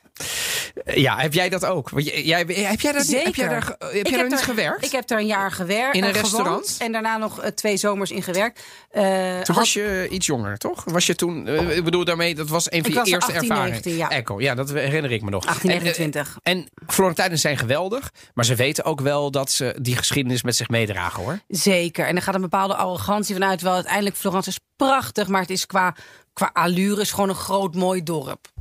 Ja, 0.84 1.16
heb 1.18 1.32
jij 1.32 1.48
dat 1.48 1.64
ook? 1.64 1.90
Jij, 1.96 2.38
heb 2.38 2.80
jij 2.80 2.92
dat 2.92 3.02
niet- 3.02 3.10
Zeker. 3.10 3.24
Heb 3.26 3.34
jij 3.34 3.48
daar, 3.48 3.66
heb 3.78 3.92
Ik 3.92 4.06
jij 4.08 4.16
daar 4.18 4.22
niet 4.28 4.38
er- 4.38 4.44
gewerkt? 4.44 4.84
Ik 4.84 4.92
heb 4.92 5.06
daar 5.06 5.18
een 5.18 5.26
jaar 5.26 5.52
gewerkt. 5.52 5.96
In 5.96 6.02
een 6.04 6.14
eh, 6.14 6.20
restaurant? 6.20 6.76
En 6.80 6.92
daarna 6.92 7.16
nog 7.16 7.40
eh, 7.40 7.50
twee 7.50 7.76
zomers 7.76 8.10
in 8.10 8.22
gewerkt. 8.22 8.62
Eh, 8.90 9.02
Toen 9.02 9.36
had- 9.36 9.56
was 9.56 9.72
je 9.72 10.06
iets 10.10 10.26
jonger, 10.26 10.58
toch? 10.58 10.84
Was 10.84 11.06
je 11.06 11.14
toen, 11.14 11.48
ik 11.48 11.84
bedoel 11.84 12.04
daarmee, 12.04 12.34
dat 12.34 12.48
was 12.48 12.64
een 12.70 12.82
van 12.82 12.90
Ik 12.90 13.04
je 13.04 13.10
eerste 13.12 13.32
18, 13.32 13.34
ervaringen. 13.50 13.70
19, 13.70 13.96
ja. 13.96 14.08
Echo, 14.10 14.40
ja, 14.40 14.54
dat 14.54 14.70
herinner 14.72 15.12
ik 15.12 15.22
me 15.22 15.30
nog. 15.30 15.46
18, 15.46 15.70
En, 15.70 15.76
29. 15.76 16.38
En, 16.42 16.68
Florentijnen 16.86 17.38
zijn 17.38 17.58
geweldig, 17.58 18.10
maar 18.34 18.44
ze 18.44 18.54
weten 18.54 18.84
ook 18.84 19.00
wel 19.00 19.30
dat 19.30 19.50
ze 19.50 19.76
die 19.80 19.96
geschiedenis 19.96 20.42
met 20.42 20.56
zich 20.56 20.68
meedragen, 20.68 21.22
hoor. 21.22 21.38
Zeker. 21.48 22.06
En 22.06 22.16
er 22.16 22.22
gaat 22.22 22.34
een 22.34 22.40
bepaalde 22.40 22.74
arrogantie 22.74 23.34
vanuit. 23.34 23.62
Wel, 23.62 23.74
uiteindelijk 23.74 24.16
Florence 24.16 24.48
is 24.48 24.58
prachtig, 24.76 25.28
maar 25.28 25.40
het 25.40 25.50
is 25.50 25.66
qua, 25.66 25.94
qua 26.32 26.50
allure 26.52 27.00
is 27.00 27.10
gewoon 27.10 27.28
een 27.28 27.34
groot 27.34 27.74
mooi 27.74 28.02
dorp. 28.02 28.52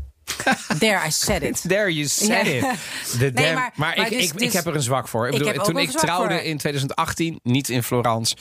There, 0.79 1.07
I 1.07 1.11
said 1.11 1.43
it. 1.43 1.61
There 1.67 1.93
you 1.93 2.07
said 2.07 2.45
Ja. 2.47 2.51
it. 2.53 2.65
The 3.35 3.51
maar- 3.53 3.71
maar 3.75 3.97
ik, 3.97 4.09
dus- 4.09 4.23
ik, 4.23 4.31
ik 4.33 4.37
dus- 4.39 4.53
heb 4.53 4.65
er 4.65 4.75
een 4.75 4.81
zwak 4.81 5.07
voor. 5.07 5.27
Ik 5.27 5.33
Ik 5.33 5.39
bedoel, 5.43 5.63
toen 5.63 5.77
ik 5.77 5.89
trouwde 5.89 6.33
voor. 6.33 6.43
in 6.43 6.57
2018, 6.57 7.39
niet 7.43 7.69
in 7.69 7.83
Florence, 7.83 8.35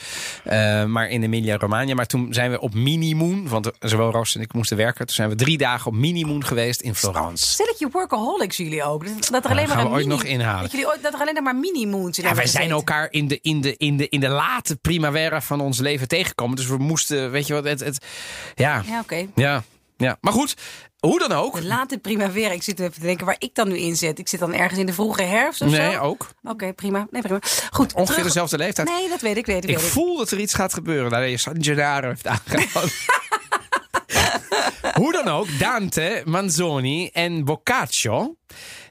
eh, 0.45 0.85
maar 0.85 1.09
in 1.09 1.23
Emilia-Romagna. 1.23 1.95
Maar 1.95 2.07
toen 2.07 2.33
zijn 2.35 2.51
we 2.51 2.61
op 2.61 2.75
Minimoon, 2.75 3.49
want 3.49 3.71
zowel 3.79 4.11
Roos 4.11 4.35
en 4.35 4.41
ik 4.41 4.53
moesten 4.53 4.77
werken. 4.77 5.07
Toen 5.07 5.15
zijn 5.15 5.29
we 5.29 5.35
drie 5.35 5.59
dagen 5.59 5.87
op 5.87 5.97
Minimoon 5.97 6.45
geweest 6.45 6.81
in 6.81 6.95
Florence. 6.95 7.47
Stelletje 7.47 7.89
workaholics 7.93 8.57
jullie 8.57 8.85
ook. 8.85 9.07
Dat, 9.07 9.29
dat 9.31 9.45
er 9.45 9.51
alleen 9.51 9.67
gaan 9.69 9.77
maar 9.77 9.85
we 9.85 9.91
een 9.91 9.97
ooit 9.97 10.07
nog 10.07 10.25
inhalen. 10.25 10.63
Dat, 10.63 10.71
jullie 10.71 10.87
ooit, 10.89 11.03
dat 11.03 11.15
er 11.15 11.21
alleen 11.21 11.43
maar 11.43 11.57
mini-moons 11.57 12.19
in 12.19 12.25
Ja, 12.25 12.35
wij 12.35 12.47
zijn 12.47 12.71
elkaar 12.71 13.09
in 13.11 13.29
de, 13.29 13.39
in, 13.43 13.61
de, 13.61 13.77
in, 13.77 13.97
de, 13.97 14.09
in 14.09 14.21
de 14.21 14.29
late 14.29 14.77
primavera 14.77 15.41
van 15.41 15.61
ons 15.61 15.79
leven 15.79 16.09
tegengekomen. 16.09 16.57
Dus 16.57 16.67
we 16.67 16.77
moesten, 16.79 17.31
weet 17.31 17.47
je 17.47 17.53
wat, 17.55 17.65
het, 17.65 17.81
het 17.81 18.05
ja, 18.55 18.83
Ja, 18.87 19.01
oké. 19.01 19.27
ja, 19.35 19.63
ja. 19.97 20.17
Maar 20.21 20.33
goed, 20.33 20.55
hoe 21.07 21.19
dan 21.19 21.33
ook. 21.33 21.55
De 21.55 21.65
late 21.67 21.99
primavera. 21.99 22.51
Ik 22.53 22.63
zit 22.63 22.81
even 22.81 22.93
te 22.93 23.01
denken 23.01 23.27
waar 23.27 23.37
ik 23.39 23.55
dan 23.55 23.69
nu 23.69 23.79
in 23.79 23.97
zit. 23.97 24.19
Ik 24.19 24.29
zit 24.29 24.41
dan 24.41 24.53
ergens 24.55 24.81
in 24.81 24.87
de 24.87 24.93
vroege 24.93 25.23
herfst 25.23 25.61
of 25.63 25.71
Nee, 25.71 25.93
zo. 25.93 25.99
ook. 25.99 26.29
Oké, 26.43 26.73
prima. 26.73 27.07
Nee, 27.11 27.23
prima. 27.23 27.39
Goed, 27.71 27.93
Ongeveer 27.95 28.07
terug- 28.07 28.25
dezelfde 28.25 28.57
leeftijd. 28.59 28.89
Nee, 28.89 29.09
dat 29.09 29.21
weet 29.21 29.37
ik, 29.37 29.47
weet 29.47 29.65
ik, 29.65 29.71
Ik 29.71 29.77
weet 29.77 29.85
ik. 29.87 29.93
voel 29.93 30.17
dat 30.17 30.31
er 30.31 30.39
iets 30.41 30.55
gaat 30.55 30.75
gebeuren 30.75 31.11
nadat 31.11 31.31
je 31.31 31.37
San 31.37 31.57
Gennaro 31.65 32.09
heeft 32.09 32.27
aangehouden. 32.27 32.93
Hoe 34.95 35.13
dan 35.13 35.29
ook, 35.29 35.59
Dante, 35.59 36.23
Manzoni 36.25 37.09
en 37.09 37.45
Boccaccio... 37.45 38.37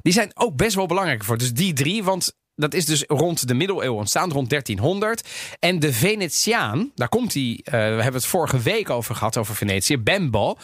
die 0.01 0.13
zijn 0.13 0.32
ook 0.34 0.56
best 0.56 0.75
wel 0.75 0.86
belangrijk 0.86 1.24
voor. 1.24 1.38
Dus 1.38 1.53
die 1.53 1.74
drie, 1.74 2.03
want 2.03 2.36
dat 2.55 2.74
is 2.74 2.86
dus 2.86 3.03
rond 3.08 3.48
de 3.48 3.53
middeleeuwen 3.53 4.00
ontstaan, 4.00 4.31
rond 4.31 4.50
1300. 4.50 5.27
En 5.60 5.79
de 5.79 5.93
Venetiaan, 5.93 6.91
daar 6.96 7.10
komt 7.10 7.34
hij... 7.34 7.59
eh, 7.64 7.72
we 7.72 7.77
hebben 7.77 8.14
het 8.14 8.25
vorige 8.25 8.59
week 8.59 8.90
over 8.90 9.16
gehad, 9.16 9.37
over 9.37 9.55
Venetië. 9.55 9.98
Bembo, 9.98 10.55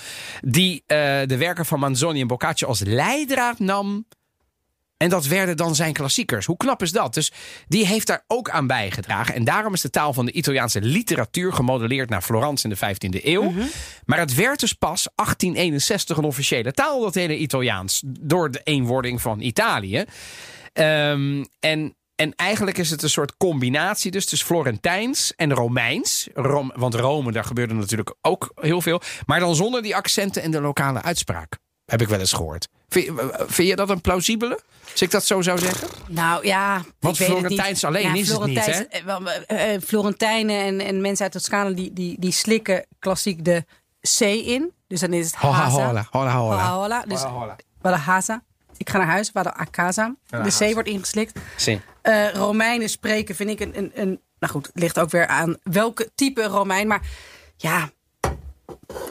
die 0.42 0.84
eh, 0.86 0.98
de 1.26 1.38
werken 1.38 1.66
van 1.66 1.80
Manzoni 1.80 2.22
en 2.22 2.28
Boccaccio 2.28 2.68
als 2.68 2.80
leidraad 2.80 3.60
nam... 3.60 4.06
En 4.98 5.10
dat 5.10 5.26
werden 5.26 5.58
dan 5.58 5.76
zijn 5.76 5.94
klassiekers. 5.94 6.46
Hoe 6.46 6.58
knap 6.58 6.82
is 6.82 6.92
dat? 6.92 7.14
Dus 7.14 7.32
die 7.68 7.86
heeft 7.86 8.08
daar 8.08 8.24
ook 8.28 8.50
aan 8.50 8.68
bijgedragen. 8.68 9.34
En 9.34 9.44
daarom 9.44 9.74
is 9.74 9.82
de 9.82 9.90
taal 9.90 10.14
van 10.14 10.26
de 10.26 10.32
Italiaanse 10.32 10.82
literatuur 10.82 11.54
gemodelleerd 11.54 12.10
naar 12.10 12.22
Florence 12.22 12.68
in 12.68 12.76
de 12.80 13.10
15e 13.20 13.26
eeuw. 13.26 13.54
Maar 14.06 14.20
het 14.20 14.36
werd 14.36 14.60
dus 14.60 14.74
pas 14.74 15.08
1861 15.16 16.18
een 16.18 16.24
officiële 16.24 16.72
taal, 16.72 17.02
dat 17.02 17.14
hele 17.14 17.38
Italiaans. 17.38 18.02
Door 18.06 18.52
de 18.52 18.62
eenwording 18.64 19.22
van 19.22 19.40
Italië. 19.40 20.06
Ehm, 20.78 21.44
en, 21.60 21.96
en 22.16 22.34
eigenlijk 22.36 22.78
is 22.78 22.90
het 22.90 23.04
een 23.04 23.10
soort 23.10 23.38
combinatie 23.38 24.12
dus 24.12 24.26
tussen 24.26 24.48
Florentijns 24.48 25.34
en 25.36 25.54
Romeins. 25.54 26.28
Rom, 26.34 26.72
want 26.76 26.94
Rome, 26.96 27.32
daar 27.32 27.44
gebeurde 27.44 27.74
natuurlijk 27.74 28.16
ook 28.22 28.52
heel 28.56 28.82
veel. 28.82 29.02
Maar 29.26 29.40
dan 29.40 29.56
zonder 29.56 29.82
die 29.82 29.96
accenten 29.96 30.42
en 30.42 30.52
de 30.52 30.62
lokale 30.62 31.02
uitspraak. 31.02 31.58
Heb 31.86 32.02
ik 32.02 32.08
wel 32.08 32.20
eens 32.20 32.34
gehoord. 32.34 32.68
Vind, 32.90 33.06
je- 33.06 33.46
vind 33.48 33.68
je 33.68 33.76
dat 33.76 33.90
een 33.90 34.02
plausibele? 34.02 34.60
Als 34.92 35.02
ik 35.02 35.12
dat 35.12 35.26
zo 35.26 35.42
zou 35.42 35.60
zeggen? 35.60 35.88
Nou 36.08 36.46
ja, 36.46 36.84
Want 37.00 37.18
Florentijns 37.18 37.84
alleen 37.84 38.16
is 38.16 38.30
het 38.30 38.44
niet, 38.46 38.58
eh, 38.58 39.74
eh, 39.74 39.82
Florentijnen 39.82 40.62
en, 40.62 40.80
en 40.80 41.02
mensen 41.02 41.24
uit 41.24 41.32
Toscane 41.34 41.74
die, 41.74 41.94
die, 41.94 42.16
die 42.20 42.32
slikken 42.32 42.86
klassiek 43.00 43.46
de 43.46 43.64
C 44.18 44.22
in. 44.22 44.72
Dus 44.88 45.00
dan 45.00 45.14
is 45.14 45.26
het 45.26 45.36
Hola, 45.36 45.54
Haza. 45.54 45.86
hola, 45.86 46.08
hola, 46.12 46.32
hola. 46.38 46.56
Hola, 46.56 46.72
hola. 46.74 47.04
Dus 47.08 47.22
Hola, 47.22 47.56
hola. 47.82 48.42
Ik 48.78 48.90
ga 48.90 48.98
naar 48.98 49.08
huis, 49.08 49.32
Wada 49.32 49.56
a 49.60 49.66
casa. 49.72 50.16
De. 50.30 50.68
C 50.70 50.74
wordt 50.74 50.90
ingeslikt. 50.90 51.40
Zie. 51.56 51.82
Eh, 52.02 52.32
Romeinen 52.32 52.90
spreken 52.90 53.36
vind 53.36 53.50
ik 53.50 53.60
een, 53.60 53.78
een, 53.78 53.92
een... 53.94 54.22
Nou 54.40 54.54
goed, 54.54 54.66
het 54.68 54.80
ligt 54.80 55.00
ook 55.00 55.10
weer 55.10 55.28
aan 55.28 55.58
welke 55.64 56.12
type 56.16 56.44
Romein. 56.44 56.88
Maar 56.88 57.02
ja, 57.58 57.90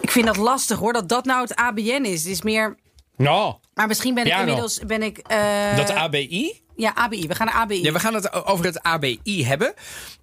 ik 0.00 0.10
vind 0.10 0.26
dat 0.26 0.36
lastig 0.36 0.78
hoor. 0.78 0.92
Dat 0.92 1.08
dat 1.08 1.24
nou 1.24 1.40
het 1.42 1.54
ABN 1.54 2.04
is. 2.04 2.22
Het 2.22 2.32
is 2.32 2.42
meer... 2.42 2.76
Nou, 3.16 3.54
Maar 3.74 3.86
misschien 3.86 4.14
ben 4.14 4.24
ik 4.24 4.30
Ja, 4.30 4.38
inmiddels... 4.38 4.78
Ben 4.86 5.02
ik, 5.02 5.18
eh, 5.18 5.76
dat 5.76 5.90
ABI? 5.90 6.62
Ja, 6.76 6.94
ABI. 6.94 7.26
We 7.26 7.34
gaan 7.34 7.46
naar 7.46 7.54
ABI. 7.54 7.82
Ja, 7.82 7.92
we 7.92 8.00
gaan 8.00 8.14
het 8.14 8.32
over 8.46 8.64
het 8.64 8.82
ABI 8.82 9.44
hebben. 9.44 9.74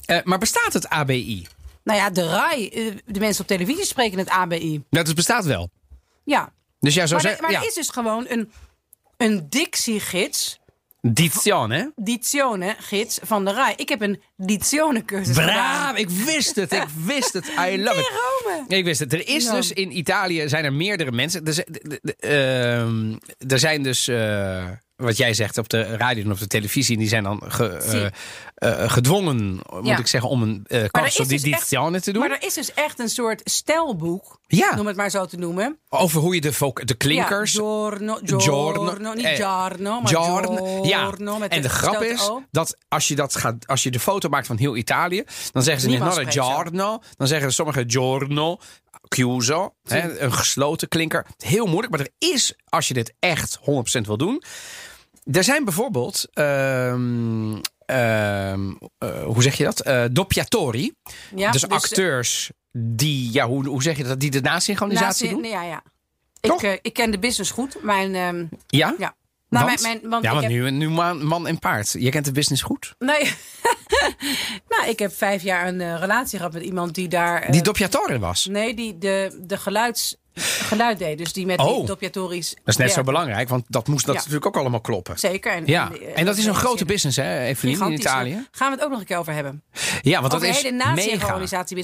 Eh, 0.06 0.18
maar 0.24 0.38
bestaat 0.38 0.74
het 0.74 0.90
ABI? 0.90 1.48
Nou 1.84 2.00
ja, 2.00 2.10
de 2.10 2.30
RAI. 2.30 2.70
De 3.06 3.20
mensen 3.20 3.42
op 3.42 3.48
televisie 3.48 3.86
spreken 3.86 4.18
het 4.18 4.30
ABI. 4.30 4.84
Dat 4.90 5.08
het 5.08 5.16
bestaat 5.16 5.46
wel. 5.46 5.70
Ja. 6.24 6.54
Dus 6.80 6.94
jij 6.94 7.08
zou 7.08 7.22
Maar, 7.22 7.30
zeggen... 7.30 7.42
maar 7.42 7.52
ja. 7.52 7.60
er 7.60 7.68
is 7.68 7.74
dus 7.74 7.90
gewoon 7.90 8.26
een, 8.30 8.52
een 9.24 9.46
dictiegids. 9.50 10.62
Dizione, 11.02 11.76
hè? 11.76 11.86
Dizione-gids 11.96 13.20
van 13.24 13.46
de 13.46 13.52
RAI. 13.52 13.74
Ik 13.76 13.90
heb 13.90 14.02
een 14.02 14.22
dizione-cursus 14.38 15.36
Braaf, 15.36 15.98
ik 15.98 16.10
wist 16.10 16.56
het, 16.56 16.72
ik 16.72 16.86
wist 17.06 17.34
het. 17.34 17.46
I 17.48 17.84
love 17.84 18.00
it. 18.00 18.12
Rome. 18.46 18.66
Ik 18.68 18.84
wist 18.86 19.00
het. 19.00 19.14
Er 19.14 19.28
is 19.28 19.50
dus 19.50 19.72
in 19.72 19.98
Italië 19.98 20.50
zijn 20.50 20.66
er 20.66 20.74
meerdere 20.74 21.12
mensen. 21.12 21.46
Er, 21.46 21.54
zijn- 21.54 21.68
ehm, 22.20 23.14
er 23.48 23.60
zijn 23.60 23.84
dus, 23.84 24.08
eh, 24.08 24.66
wat 24.96 25.18
jij 25.18 25.34
zegt 25.34 25.58
op 25.58 25.70
de 25.70 25.84
radio 25.98 26.24
en 26.24 26.32
op 26.32 26.40
de 26.40 26.48
televisie, 26.48 26.98
die 26.98 27.08
zijn 27.08 27.24
dan 27.24 27.42
ge- 27.48 27.68
eh, 27.68 27.90
Zie. 27.90 28.10
eh, 28.56 28.92
gedwongen, 28.92 29.46
moet 29.70 29.86
Ja. 29.88 29.98
ik 29.98 30.08
zeggen, 30.08 30.30
om 30.30 30.42
een 30.42 30.66
uh, 30.68 30.80
Maar 30.80 30.80
er 30.80 30.86
is 30.86 30.92
corso 31.16 31.24
di 31.24 31.28
dus 31.42 31.52
echt- 31.52 32.04
te 32.04 32.12
doen. 32.12 32.22
Maar 32.22 32.32
er 32.32 32.44
is 32.48 32.54
dus 32.54 32.74
echt 32.74 33.00
een 33.00 33.10
soort 33.10 33.42
stelboek. 33.44 34.42
Ja. 34.48 34.76
Noem 34.76 34.88
het 34.88 34.96
maar 34.96 35.10
zo 35.10 35.26
te 35.26 35.38
noemen. 35.38 35.80
Over 35.90 36.22
hoe 36.22 36.36
je 36.36 36.42
de, 36.42 36.72
de 36.86 36.94
klinkers. 36.94 37.52
Ja, 37.52 37.60
giorno, 37.60 38.20
giorno, 38.24 39.14
niet 39.14 39.26
eh, 39.26 39.36
giorno, 39.36 40.00
maar 40.02 40.08
giorno. 40.16 40.86
Ja, 40.86 41.00
giorno 41.06 41.38
met 41.38 41.52
en 41.52 41.62
de 41.62 41.68
de 41.68 41.74
grap 41.74 42.02
is 42.02 42.30
O. 42.30 42.44
dat 42.52 42.78
als 42.88 43.08
je, 43.08 43.16
dat 43.16 43.36
gaat, 43.36 43.68
als 43.68 43.84
je 43.84 43.92
de 43.92 44.00
foto 44.00 44.30
maakt 44.30 44.48
van 44.48 44.58
heel 44.58 44.76
Italië, 44.76 45.24
dan 45.52 45.64
zeggen 45.64 45.82
ze 45.82 45.88
niet 45.88 45.96
Niemand 45.96 46.14
spreekt 46.14 46.34
zo. 46.34 46.44
giorno, 46.44 47.00
dan 47.18 47.28
zeggen 47.28 47.54
sommigen 47.54 47.92
giorno, 47.92 48.58
chiuso, 49.10 49.74
hè, 49.84 50.20
een 50.20 50.34
gesloten 50.34 50.88
klinker. 50.88 51.26
Heel 51.38 51.66
moeilijk, 51.66 51.92
maar 51.92 52.00
er 52.00 52.30
is, 52.34 52.54
als 52.70 52.88
je 52.88 52.94
dit 52.94 53.14
echt 53.20 53.60
100% 53.62 54.08
wil 54.08 54.18
doen. 54.18 54.44
Er 55.32 55.44
zijn 55.44 55.64
bijvoorbeeld, 55.64 56.28
ehm, 56.34 57.56
ehm, 57.86 58.72
eh, 58.98 59.24
hoe 59.24 59.42
zeg 59.42 59.58
je 59.58 59.64
dat? 59.64 59.80
Eh 59.82 60.04
doppiatori. 60.12 60.94
Ja, 61.36 61.52
dus, 61.52 61.62
dus, 61.62 61.70
acteurs 61.70 62.52
die, 62.72 63.30
ja, 63.34 63.48
hoe, 63.48 63.68
hoe 63.68 63.84
zeg 63.84 63.98
je 63.98 64.04
dat? 64.04 64.20
Die 64.20 64.32
de 64.32 64.42
nasynchronisatie 64.42 65.30
doen? 65.30 65.44
Ja, 65.44 65.64
ja. 65.64 65.82
Toch? 66.42 66.64
Ik, 66.64 66.70
eh, 66.70 66.80
ik 66.82 66.94
ken 66.94 67.12
de 67.12 67.20
business 67.20 67.52
goed. 67.52 67.84
Mijn, 67.84 68.16
ehm, 68.16 68.46
Ja? 68.68 68.96
ja. 68.98 69.16
Nou, 69.50 69.66
want? 69.66 69.82
mijn, 69.82 69.98
mijn, 70.00 70.10
want 70.12 70.24
ja, 70.24 70.30
want 70.32 70.44
heb, 70.44 70.52
nu, 70.52 70.72
nu 70.72 70.90
man, 70.90 71.26
man 71.26 71.48
en 71.48 71.60
paard. 71.60 71.96
Je 72.00 72.10
kent 72.10 72.26
de 72.26 72.32
business 72.32 72.62
goed. 72.62 72.96
Nee. 73.00 73.24
nou, 74.70 74.88
ik 74.90 75.00
heb 75.00 75.14
vijf 75.14 75.44
jaar 75.44 75.68
een 75.68 75.82
eh, 75.82 76.00
relatie 76.00 76.38
gehad 76.38 76.54
met 76.54 76.64
iemand 76.64 76.96
die 76.96 77.08
daar... 77.08 77.42
eh, 77.42 77.52
Die 77.52 77.62
doppiatore 77.62 78.20
was. 78.20 78.46
Nee, 78.46 78.74
die 78.74 78.98
de, 78.98 79.40
de 79.42 79.58
geluids, 79.58 80.16
geluid 80.36 81.00
deed. 81.00 81.18
Dus 81.18 81.34
die 81.34 81.46
met 81.46 81.60
Oh. 81.60 81.66
die. 81.76 81.86
Dat 82.56 82.66
is 82.66 82.78
net 82.78 82.92
zo 82.92 83.04
belangrijk, 83.04 83.50
want 83.50 83.66
dat 83.68 83.88
moest 83.88 84.06
dat 84.06 84.16
Ja. 84.16 84.20
natuurlijk 84.22 84.46
ook 84.48 84.58
allemaal 84.58 84.82
kloppen. 84.82 85.20
Zeker. 85.20 85.52
En, 85.52 85.64
Ja, 85.66 85.92
eh, 85.92 86.20
en 86.20 86.26
dat 86.26 86.38
is 86.38 86.46
een 86.46 86.52
eh, 86.52 86.58
grote 86.58 86.86
business, 86.86 87.18
hè, 87.18 87.40
Evelien, 87.40 87.82
in. 87.82 87.92
Italië. 87.92 88.48
Gaan 88.52 88.70
we 88.70 88.76
het 88.76 88.84
ook 88.86 88.92
nog 88.92 89.00
een 89.00 89.06
keer 89.06 89.18
over 89.18 89.34
hebben. 89.34 89.64
Ja, 90.02 90.20
want 90.20 90.32
dat 90.32 90.44
is 90.44 90.62
hele 90.62 90.72
mega. 90.72 91.40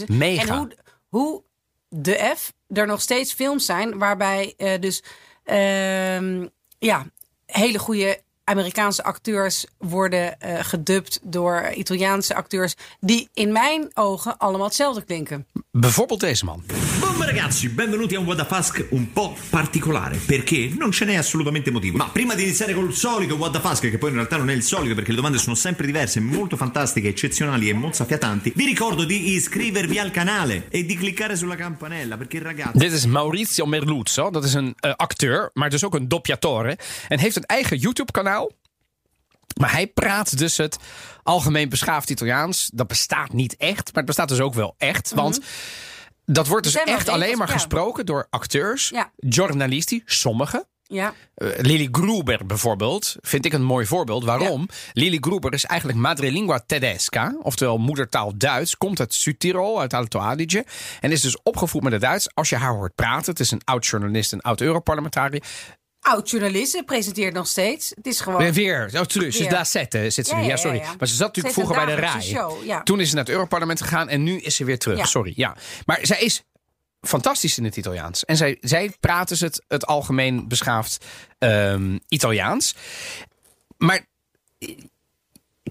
Mega. 0.07 0.41
En 0.41 0.57
hoe, 0.57 0.69
hoe 1.09 1.43
de 1.89 2.33
F 2.37 2.53
er 2.67 2.87
nog 2.87 3.01
steeds 3.01 3.33
films 3.33 3.65
zijn 3.65 3.97
waarbij 3.97 4.53
eh, 4.57 4.79
dus 4.79 5.03
ehm, 5.43 6.47
ja, 6.79 7.05
hele 7.45 7.79
goede 7.79 8.19
Amerikaanse 8.49 9.03
acteurs 9.03 9.65
worden 9.77 10.39
eh, 10.39 10.59
gedubt 10.61 11.19
door 11.23 11.71
Italiaanse 11.75 12.35
acteurs. 12.35 12.75
die 12.99 13.29
in 13.33 13.51
mijn 13.51 13.89
ogen 13.93 14.37
allemaal 14.37 14.67
hetzelfde 14.67 15.03
klinken. 15.03 15.47
Bijvoorbeeld 15.71 16.19
deze 16.19 16.45
man. 16.45 16.63
Buon 16.99 17.23
ragazzi, 17.23 17.69
benvenuti 17.69 18.15
a 18.15 18.19
un 18.19 18.25
What 18.25 18.37
the 18.37 18.55
Fusk 18.55 18.85
un 18.89 19.11
po' 19.11 19.35
particolare, 19.49 20.17
perché 20.17 20.73
non 20.77 20.91
ce 20.91 21.05
n'è 21.05 21.15
assolutamente 21.15 21.71
motivo. 21.71 21.97
Ma 21.97 22.09
prima 22.09 22.35
di 22.35 22.43
iniziare 22.43 22.73
col 22.73 22.93
solito 22.93 23.35
What 23.35 23.51
the 23.51 23.59
Fusk, 23.59 23.89
che 23.89 23.97
poi 23.97 24.09
in 24.09 24.15
realtà 24.15 24.37
non 24.37 24.49
è 24.49 24.53
il 24.53 24.63
solito 24.63 24.95
perché 24.95 25.09
le 25.09 25.15
domande 25.15 25.37
sono 25.37 25.55
sempre 25.55 25.85
diverse, 25.85 26.19
molto 26.19 26.55
fantastiche, 26.55 27.07
eccezionali 27.07 27.69
e 27.69 27.73
mozzafiatanti, 27.73 28.53
vi 28.55 28.65
ricordo 28.65 29.03
di 29.03 29.33
iscrivervi 29.33 29.99
al 29.99 30.11
canale 30.11 30.65
e 30.69 30.85
di 30.85 30.95
cliccare 30.95 31.35
sulla 31.35 31.55
campanella, 31.55 32.17
perché 32.17 32.37
il 32.37 32.43
ragazzo... 32.43 32.77
Dit 32.77 32.91
is 32.91 33.05
Maurizio 33.05 33.65
Merluzzo. 33.65 34.29
Dat 34.29 34.43
is 34.43 34.53
een 34.53 34.73
eh, 34.79 34.93
acteur, 34.95 35.49
maar 35.53 35.69
dus 35.69 35.83
ook 35.83 35.95
een 35.95 36.07
doppiatore. 36.07 36.77
En 37.07 37.19
heeft 37.19 37.35
een 37.35 37.45
eigen 37.45 37.77
YouTube-kanaal. 37.77 38.38
Maar 39.59 39.71
hij 39.71 39.87
praat 39.87 40.37
dus 40.37 40.57
het 40.57 40.77
algemeen 41.23 41.69
beschaafd 41.69 42.09
Italiaans. 42.09 42.69
Dat 42.73 42.87
bestaat 42.87 43.33
niet 43.33 43.55
echt, 43.57 43.85
maar 43.85 43.93
het 43.95 44.05
bestaat 44.05 44.29
dus 44.29 44.39
ook 44.39 44.53
wel 44.53 44.75
echt. 44.77 45.11
Want 45.13 45.39
dat 46.25 46.47
wordt 46.47 46.65
dus 46.65 46.75
Mhm. 46.75 46.87
echt 46.87 47.09
alleen 47.09 47.37
maar 47.37 47.47
ja. 47.47 47.53
gesproken 47.53 48.05
door 48.05 48.27
acteurs, 48.29 48.89
Ja. 48.89 49.11
journalisti, 49.15 50.01
sommigen. 50.05 50.67
Ja, 50.91 51.13
Eh, 51.35 51.47
Lily 51.57 51.87
Gruber 51.91 52.45
bijvoorbeeld, 52.45 53.15
vind 53.21 53.45
ik 53.45 53.53
een 53.53 53.63
mooi 53.63 53.85
voorbeeld. 53.85 54.23
Waarom? 54.23 54.67
Lily 54.93 55.17
Gruber 55.21 55.53
is 55.53 55.65
eigenlijk 55.65 55.99
madrelingua 55.99 56.63
tedesca, 56.65 57.35
oftewel 57.41 57.77
moedertaal 57.77 58.37
Duits. 58.37 58.77
Komt 58.77 58.99
uit 58.99 59.13
Südtirol, 59.13 59.79
uit 59.79 59.93
Alto 59.93 60.19
Adige. 60.19 60.65
En 60.99 61.11
is 61.11 61.21
dus 61.21 61.37
opgevoed 61.43 61.83
met 61.83 61.91
het 61.91 62.01
Duits. 62.01 62.29
Als 62.33 62.49
je 62.49 62.55
haar 62.55 62.73
hoort 62.73 62.95
praten, 62.95 63.29
het 63.31 63.39
is 63.39 63.51
een 63.51 63.61
oud 63.63 63.85
journalist, 63.85 64.31
een 64.33 64.41
oud 64.41 64.61
Europarlementariër. 64.61 65.43
Oud 65.99 66.29
journalist, 66.29 66.71
ze 66.71 66.83
presenteert 66.83 67.33
nog 67.33 67.47
steeds. 67.47 67.91
Het 67.95 68.07
is 68.07 68.21
gewoon. 68.21 68.51
Weer, 68.51 68.89
oh, 68.93 69.01
terug, 69.01 69.33
ze 69.33 69.43
is 69.43 69.49
daar 69.49 69.65
zetten, 69.65 70.11
zit 70.11 70.27
ze 70.27 70.35
Ja, 70.35 70.41
nu. 70.41 70.47
Ja, 70.47 70.55
sorry. 70.55 70.77
ja, 70.77 70.83
ja. 70.83 70.95
Maar 70.97 71.07
ze 71.07 71.15
zat 71.15 71.27
natuurlijk 71.27 71.55
vroeger 71.55 71.75
bij 71.75 71.95
de 71.95 72.01
RAI. 72.01 72.21
show. 72.21 72.83
Toen 72.83 72.99
is 72.99 73.09
ze 73.09 73.15
naar 73.15 73.23
het 73.23 73.33
Europarlement 73.33 73.81
gegaan 73.81 74.09
en 74.09 74.23
nu 74.23 74.39
is 74.39 74.55
ze 74.55 74.63
weer 74.63 74.79
terug. 74.79 75.07
Sorry, 75.07 75.33
ja. 75.35 75.55
Maar 75.85 75.99
zij 76.01 76.19
is 76.19 76.43
fantastisch 77.01 77.57
in 77.57 77.63
het 77.63 77.77
Italiaans. 77.77 78.25
En 78.25 78.37
zij, 78.37 78.57
zij 78.61 78.93
praat 78.99 79.27
dus 79.27 79.39
het, 79.39 79.63
het 79.67 79.85
algemeen 79.85 80.47
beschaafd 80.47 81.05
ehm, 81.37 81.97
Italiaans. 82.07 82.75
Maar 83.77 84.05
eh, 84.59 84.77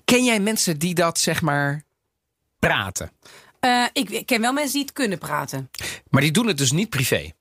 ken 0.05 0.25
jij 0.25 0.41
mensen 0.41 0.79
die 0.79 0.95
dat 0.95 1.19
zeg 1.19 1.43
maar 1.43 1.83
praten? 2.59 3.13
Eh, 3.61 3.85
ik, 3.93 4.11
ik 4.11 4.27
ken 4.27 4.41
wel 4.41 4.53
mensen 4.53 4.73
die 4.73 4.83
het 4.83 4.93
kunnen 4.93 5.19
praten. 5.19 5.71
Maar 6.11 6.23
die 6.23 6.33
doen 6.33 6.47
het 6.47 6.59
dus 6.59 6.73
niet 6.73 6.89
privé. 6.89 7.33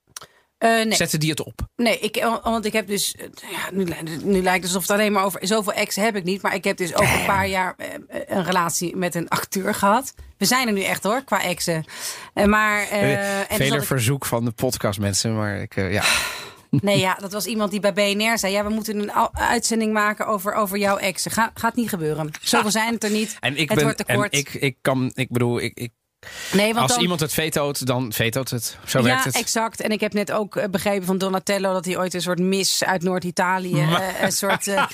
Eh, 0.57 0.69
nee. 0.69 0.93
Zetten 0.95 1.19
die 1.19 1.29
het 1.29 1.43
op? 1.43 1.59
Nee, 1.75 1.99
ik, 1.99 2.25
want 2.43 2.65
ik 2.65 2.73
heb 2.73 2.87
dus. 2.87 3.15
eh, 3.15 3.25
Ja, 3.51 3.59
nu, 3.71 3.83
nu 4.23 4.41
lijkt 4.41 4.63
het 4.65 4.73
alsof 4.73 4.81
het 4.81 4.91
alleen 4.91 5.11
maar 5.11 5.23
over. 5.23 5.47
Zoveel 5.47 5.73
ex 5.73 5.95
heb 5.95 6.15
ik 6.15 6.23
niet. 6.23 6.41
Maar 6.41 6.55
ik 6.55 6.63
heb 6.63 6.77
dus 6.77 6.93
ook 6.95 7.07
een 7.07 7.25
paar 7.25 7.47
jaar 7.47 7.73
eh, 7.77 7.87
een 8.27 8.43
relatie 8.43 8.95
met 8.95 9.15
een 9.15 9.27
acteur 9.27 9.73
gehad. 9.73 10.13
We 10.37 10.45
zijn 10.45 10.67
er 10.67 10.73
nu 10.73 10.83
echt 10.83 11.03
hoor, 11.03 11.23
qua 11.23 11.43
exen. 11.43 11.85
Eh, 12.33 12.45
maar. 12.45 12.81
eh, 12.89 13.39
en 13.39 13.45
dus 13.47 13.57
Vele 13.57 13.69
had 13.71 13.81
ik- 13.81 13.87
verzoek 13.87 14.25
van 14.25 14.45
de 14.45 14.51
podcast 14.51 14.99
mensen. 14.99 15.35
Maar 15.35 15.61
ik, 15.61 15.75
eh, 15.75 15.93
ja. 15.93 16.03
nee, 16.69 16.99
ja, 16.99 17.13
dat 17.13 17.31
was 17.31 17.45
iemand 17.45 17.71
die 17.71 17.79
bij 17.79 17.93
BNR 17.93 18.37
zei: 18.37 18.53
Ja, 18.53 18.63
we 18.63 18.69
moeten 18.69 18.99
een 18.99 19.11
uitzending 19.33 19.93
maken 19.93 20.27
over, 20.27 20.53
over 20.53 20.77
jouw 20.77 20.97
exen. 20.97 21.31
Ga, 21.31 21.51
gaat 21.53 21.75
niet 21.75 21.89
gebeuren. 21.89 22.31
Zoveel 22.41 22.71
zijn 22.71 22.93
het 22.93 23.03
er 23.03 23.11
niet. 23.11 23.37
En 23.39 23.51
ik 23.57 23.67
het 23.69 23.75
ben, 23.75 23.83
wordt 23.83 23.97
te 23.97 24.03
en 24.05 24.27
ik, 24.31 24.53
ik 24.53 24.77
kan, 24.81 25.11
ik 25.13 25.29
bedoel, 25.29 25.61
ik, 25.61 25.71
ik, 25.79 25.91
nee, 26.51 26.67
want 26.67 26.77
als 26.83 26.91
dan, 26.91 27.01
iemand 27.01 27.19
het 27.19 27.33
vetoot, 27.33 27.85
dan 27.85 28.13
vetoot 28.13 28.49
het. 28.49 28.77
Zo 28.85 28.97
ja, 28.99 29.03
werkt 29.03 29.23
het. 29.23 29.35
exact. 29.35 29.81
En 29.81 29.89
ik 29.91 29.99
heb 29.99 30.13
net 30.13 30.31
ook 30.31 30.55
eh, 30.55 30.69
begrepen 30.69 31.05
van 31.05 31.17
Donatello 31.17 31.73
dat 31.73 31.85
hij 31.85 31.97
ooit 31.97 32.13
een 32.13 32.21
soort 32.21 32.39
mis 32.39 32.83
uit 32.83 33.03
Noord-Italië, 33.03 33.79
eh, 33.81 34.21
een 34.21 34.31
soort 34.31 34.67
eh 34.67 34.85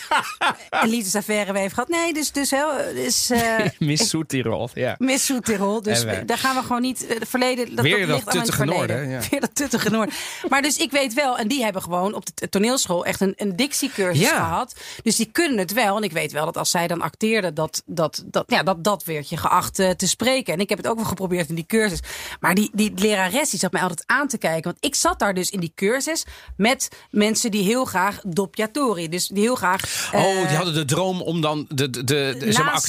een 0.70 0.90
liefdesaffaire 0.90 1.58
heeft 1.60 1.74
gehad. 1.74 1.90
Nee, 1.90 2.14
dus, 2.14 2.32
dus, 2.32 2.52
heel, 2.52 2.72
dus 2.94 3.30
eh, 3.30 3.56
Miss 3.80 4.10
Soetirol, 4.10 4.70
ja. 4.74 4.96
Miss 4.98 5.26
Soetirol. 5.26 5.82
Dus 5.82 6.04
wij- 6.04 6.26
daar 6.26 6.38
gaan 6.38 6.56
we 6.56 6.62
gewoon 6.62 6.82
niet. 6.82 7.08
eh, 7.08 7.20
Het 7.20 7.30
verleden. 7.30 7.76
Dat, 7.76 7.86
Weer 7.86 8.08
dat 8.08 8.22
dat 8.24 8.34
tuttige 8.34 8.66
noorden, 8.66 9.10
ja. 9.10 9.20
Weer 9.32 9.40
dat 9.42 9.56
tuttige 9.56 9.90
noorden. 9.90 10.16
Maar 10.50 10.62
dus 10.62 10.78
ik 10.78 10.92
weet 10.92 11.14
wel, 11.14 11.38
en 11.38 11.48
die 11.48 11.64
hebben 11.64 11.82
gewoon 11.82 12.14
op 12.14 12.26
de 12.36 12.50
toneelschool 12.50 13.06
echt 13.06 13.22
een, 13.22 13.34
een 13.36 13.56
dictiecursus 13.56 14.22
Ja. 14.30 14.36
gehad. 14.36 14.76
Dus 15.04 15.16
die 15.16 15.30
kunnen 15.32 15.58
het 15.58 15.74
wel. 15.74 15.98
En 15.98 16.04
ik 16.04 16.12
weet 16.12 16.32
wel 16.32 16.46
dat 16.46 16.58
als 16.58 16.72
zij 16.72 16.88
dan 16.88 17.02
acteerden, 17.02 17.54
dat 17.54 17.82
dat, 17.86 18.24
dat, 18.26 18.44
ja, 18.48 18.64
dat, 18.64 18.84
dat 18.84 19.04
werd 19.04 19.30
je 19.30 19.38
geacht 19.38 19.80
eh, 19.80 19.90
te 19.90 20.08
spreken. 20.08 20.54
En 20.54 20.60
ik 20.60 20.70
heb 20.70 20.78
het 20.78 20.88
ook 20.88 20.96
wel 20.96 21.06
geprobeerd 21.06 21.23
in 21.32 21.56
die 21.56 21.66
cursus. 21.66 22.00
Maar 22.40 22.56
die, 22.56 22.70
die 22.74 22.92
lerares 22.96 23.50
die 23.50 23.60
zat 23.60 23.72
mij 23.72 23.82
altijd 23.82 24.04
aan 24.06 24.28
te 24.28 24.38
kijken. 24.38 24.64
Want 24.64 24.78
ik 24.80 24.96
zat 24.96 25.20
daar 25.20 25.34
dus 25.34 25.50
in 25.50 25.60
die 25.60 25.72
cursus 25.76 26.26
met 26.58 26.90
mensen 27.10 27.52
die 27.52 27.64
heel 27.64 27.86
graag 27.86 28.20
doppiatori. 28.24 29.10
Dus 29.10 29.28
die 29.28 29.42
heel 29.44 29.56
graag. 29.56 30.12
Oh, 30.14 30.22
eh, 30.22 30.48
die 30.48 30.56
hadden 30.56 30.74
de 30.74 30.86
droom 30.86 31.22
om 31.22 31.42
dan 31.42 31.66
de, 31.70 31.90
de, 31.90 32.04
de, 32.04 32.36
de 32.40 32.52
zeg 32.52 32.66
maar, 32.66 32.82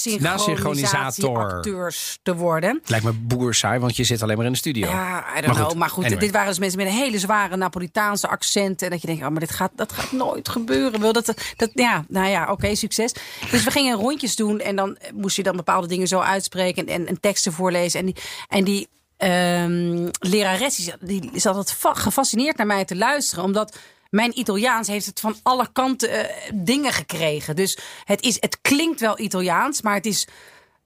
acteurs 1.44 2.18
te 2.22 2.34
worden. 2.34 2.80
Lijkt 2.84 3.04
me 3.04 3.12
boer 3.12 3.54
saai, 3.54 3.78
want 3.78 3.96
je 3.96 4.04
zit 4.04 4.22
alleen 4.22 4.36
maar 4.36 4.46
in 4.46 4.52
de 4.52 4.58
studio. 4.58 4.88
Ja, 4.88 5.24
I 5.38 5.40
don't 5.40 5.56
know. 5.56 5.74
Maar 5.74 5.90
goed, 5.90 6.04
anyway. 6.04 6.20
dit 6.20 6.32
waren 6.32 6.48
dus 6.48 6.58
mensen 6.58 6.78
met 6.78 6.86
een 6.86 6.92
hele 6.92 7.18
zware 7.18 7.56
Napolitaanse 7.56 8.28
accent. 8.28 8.82
En 8.82 8.90
dat 8.90 9.00
je 9.00 9.06
denkt, 9.06 9.22
oh, 9.22 9.28
maar 9.28 9.40
dit 9.40 9.50
gaat, 9.50 9.70
dat 9.74 9.92
gaat 9.92 10.12
nooit 10.12 10.48
gebeuren. 10.48 11.00
Wil 11.00 11.12
dat, 11.12 11.34
dat, 11.56 11.70
ja, 11.74 12.04
nou 12.08 12.28
ja, 12.28 12.50
oké, 12.50 12.74
succes. 12.74 13.14
Dus 13.50 13.64
we 13.64 13.70
gingen 13.70 13.96
rondjes 13.96 14.36
doen 14.36 14.60
en 14.60 14.76
dan 14.76 14.96
moest 15.14 15.36
je 15.36 15.42
dan 15.42 15.56
bepaalde 15.56 15.86
dingen 15.86 16.08
zo 16.08 16.18
uitspreken 16.18 16.86
en, 16.86 17.06
en 17.06 17.20
teksten 17.20 17.52
voorlezen. 17.52 18.00
En 18.00 18.13
en 18.48 18.64
die 18.64 18.88
ehm 19.16 20.09
lerares 20.18 20.77
die, 20.77 20.92
die 21.00 21.31
is 21.33 21.46
altijd 21.46 21.72
fa- 21.72 21.94
gefascineerd 21.94 22.57
naar 22.57 22.66
mij 22.66 22.85
te 22.85 22.96
luisteren, 22.96 23.44
omdat 23.44 23.77
mijn 24.11 24.38
Italiaans 24.38 24.88
heeft 24.88 25.07
het 25.07 25.20
van 25.20 25.37
alle 25.42 25.68
kanten 25.72 26.11
eh, 26.11 26.50
dingen 26.55 26.92
gekregen. 26.92 27.57
Dus 27.57 27.79
het, 28.05 28.22
is, 28.22 28.37
het 28.40 28.59
klinkt 28.61 29.00
wel 29.00 29.20
Italiaans, 29.20 29.83
maar 29.83 29.94
het 29.94 30.07
is 30.07 30.27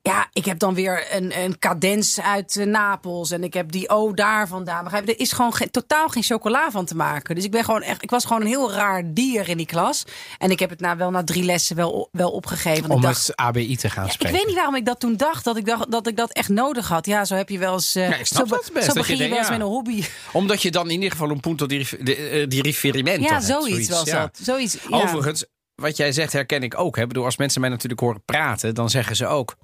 ja, 0.09 0.29
ik 0.33 0.45
heb 0.45 0.59
dan 0.59 0.75
weer 0.75 1.07
een, 1.17 1.39
een 1.39 1.59
cadens 1.59 2.21
uit 2.21 2.57
eh, 2.57 2.67
Napels. 2.67 3.31
En 3.31 3.45
ik 3.45 3.55
heb 3.55 3.73
die 3.73 3.89
O 3.89 4.13
daar 4.15 4.49
vandaan. 4.49 4.85
Begrijp? 4.85 5.09
Er 5.09 5.21
is 5.21 5.33
gewoon 5.33 5.55
geen- 5.55 5.71
totaal 5.71 6.09
geen 6.09 6.23
chocola 6.23 6.71
van 6.71 6.85
te 6.85 6.97
maken. 6.97 7.35
Dus 7.35 7.45
ik, 7.45 7.51
ben 7.51 7.65
gewoon 7.65 7.83
echt, 7.83 8.03
ik 8.03 8.11
was 8.11 8.25
gewoon 8.25 8.41
een 8.43 8.47
heel 8.49 8.73
raar 8.73 9.03
dier 9.07 9.49
in 9.49 9.57
die 9.57 9.67
klas. 9.67 10.05
En 10.39 10.51
ik 10.51 10.59
heb 10.59 10.71
het 10.71 10.81
na, 10.81 10.97
wel 10.97 11.11
na 11.11 11.25
drie 11.25 11.43
lessen 11.45 11.77
wel, 11.77 12.09
wel 12.13 12.31
opgegeven. 12.31 12.91
Om 12.91 12.97
ik 12.97 13.03
dacht, 13.03 13.27
het 13.27 13.37
ABI 13.37 13.77
te 13.77 13.91
gaan 13.91 14.05
ik 14.07 14.11
spreken. 14.13 14.37
weet 14.37 14.47
niet 14.47 14.55
waarom 14.55 14.75
ik 14.75 14.85
dat 14.85 15.01
toen 15.01 15.17
dacht 15.17 15.45
dat 15.45 15.57
ik, 15.57 15.67
dacht 15.67 15.91
dat 15.91 16.07
ik 16.07 16.17
dat 16.17 16.33
echt 16.33 16.49
nodig 16.49 16.89
had. 16.89 17.07
Ja, 17.07 17.25
zo 17.25 17.35
heb 17.35 17.49
je 17.49 17.59
wel 17.59 17.73
eens. 17.73 17.95
eh, 17.95 18.09
Ja, 18.09 18.17
ik 18.17 18.27
snap 18.27 18.49
zo, 18.49 18.55
dat 18.55 18.71
best, 18.73 18.85
Zo 18.87 18.93
je 18.93 18.99
begin 18.99 19.17
je, 19.17 19.29
wel 19.29 19.39
eens 19.39 19.47
ja. 19.47 19.53
met 19.53 19.61
een 19.63 19.67
hobby. 19.67 20.05
Omdat 20.33 20.63
je 20.63 20.71
dan 20.71 20.85
in 20.87 20.95
ieder 20.95 21.11
geval 21.11 21.31
een 21.31 21.41
punto 21.41 21.67
di, 21.67 21.87
de, 22.01 22.15
eh, 22.17 22.49
di 22.49 22.61
riferimento 22.61 23.23
Ja, 23.29 23.41
zoiets, 23.41 23.89
was 23.89 24.05
dat. 24.05 24.39
Zoiets. 24.43 24.77
Overigens, 24.91 25.45
wat 25.75 25.97
jij 25.97 26.13
zegt 26.13 26.33
herken 26.33 26.63
ik 26.63 26.79
ook. 26.79 26.97
Hè. 26.97 27.03
Ik 27.03 27.09
bedoel, 27.09 27.25
als 27.25 27.37
mensen 27.37 27.61
mij 27.61 27.71
natuurlijk 27.71 28.01
horen 28.01 28.23
praten, 28.25 28.75
dan 28.75 28.91
zeggen 28.91 29.17
ze 29.17 29.27
ook... 29.27 29.57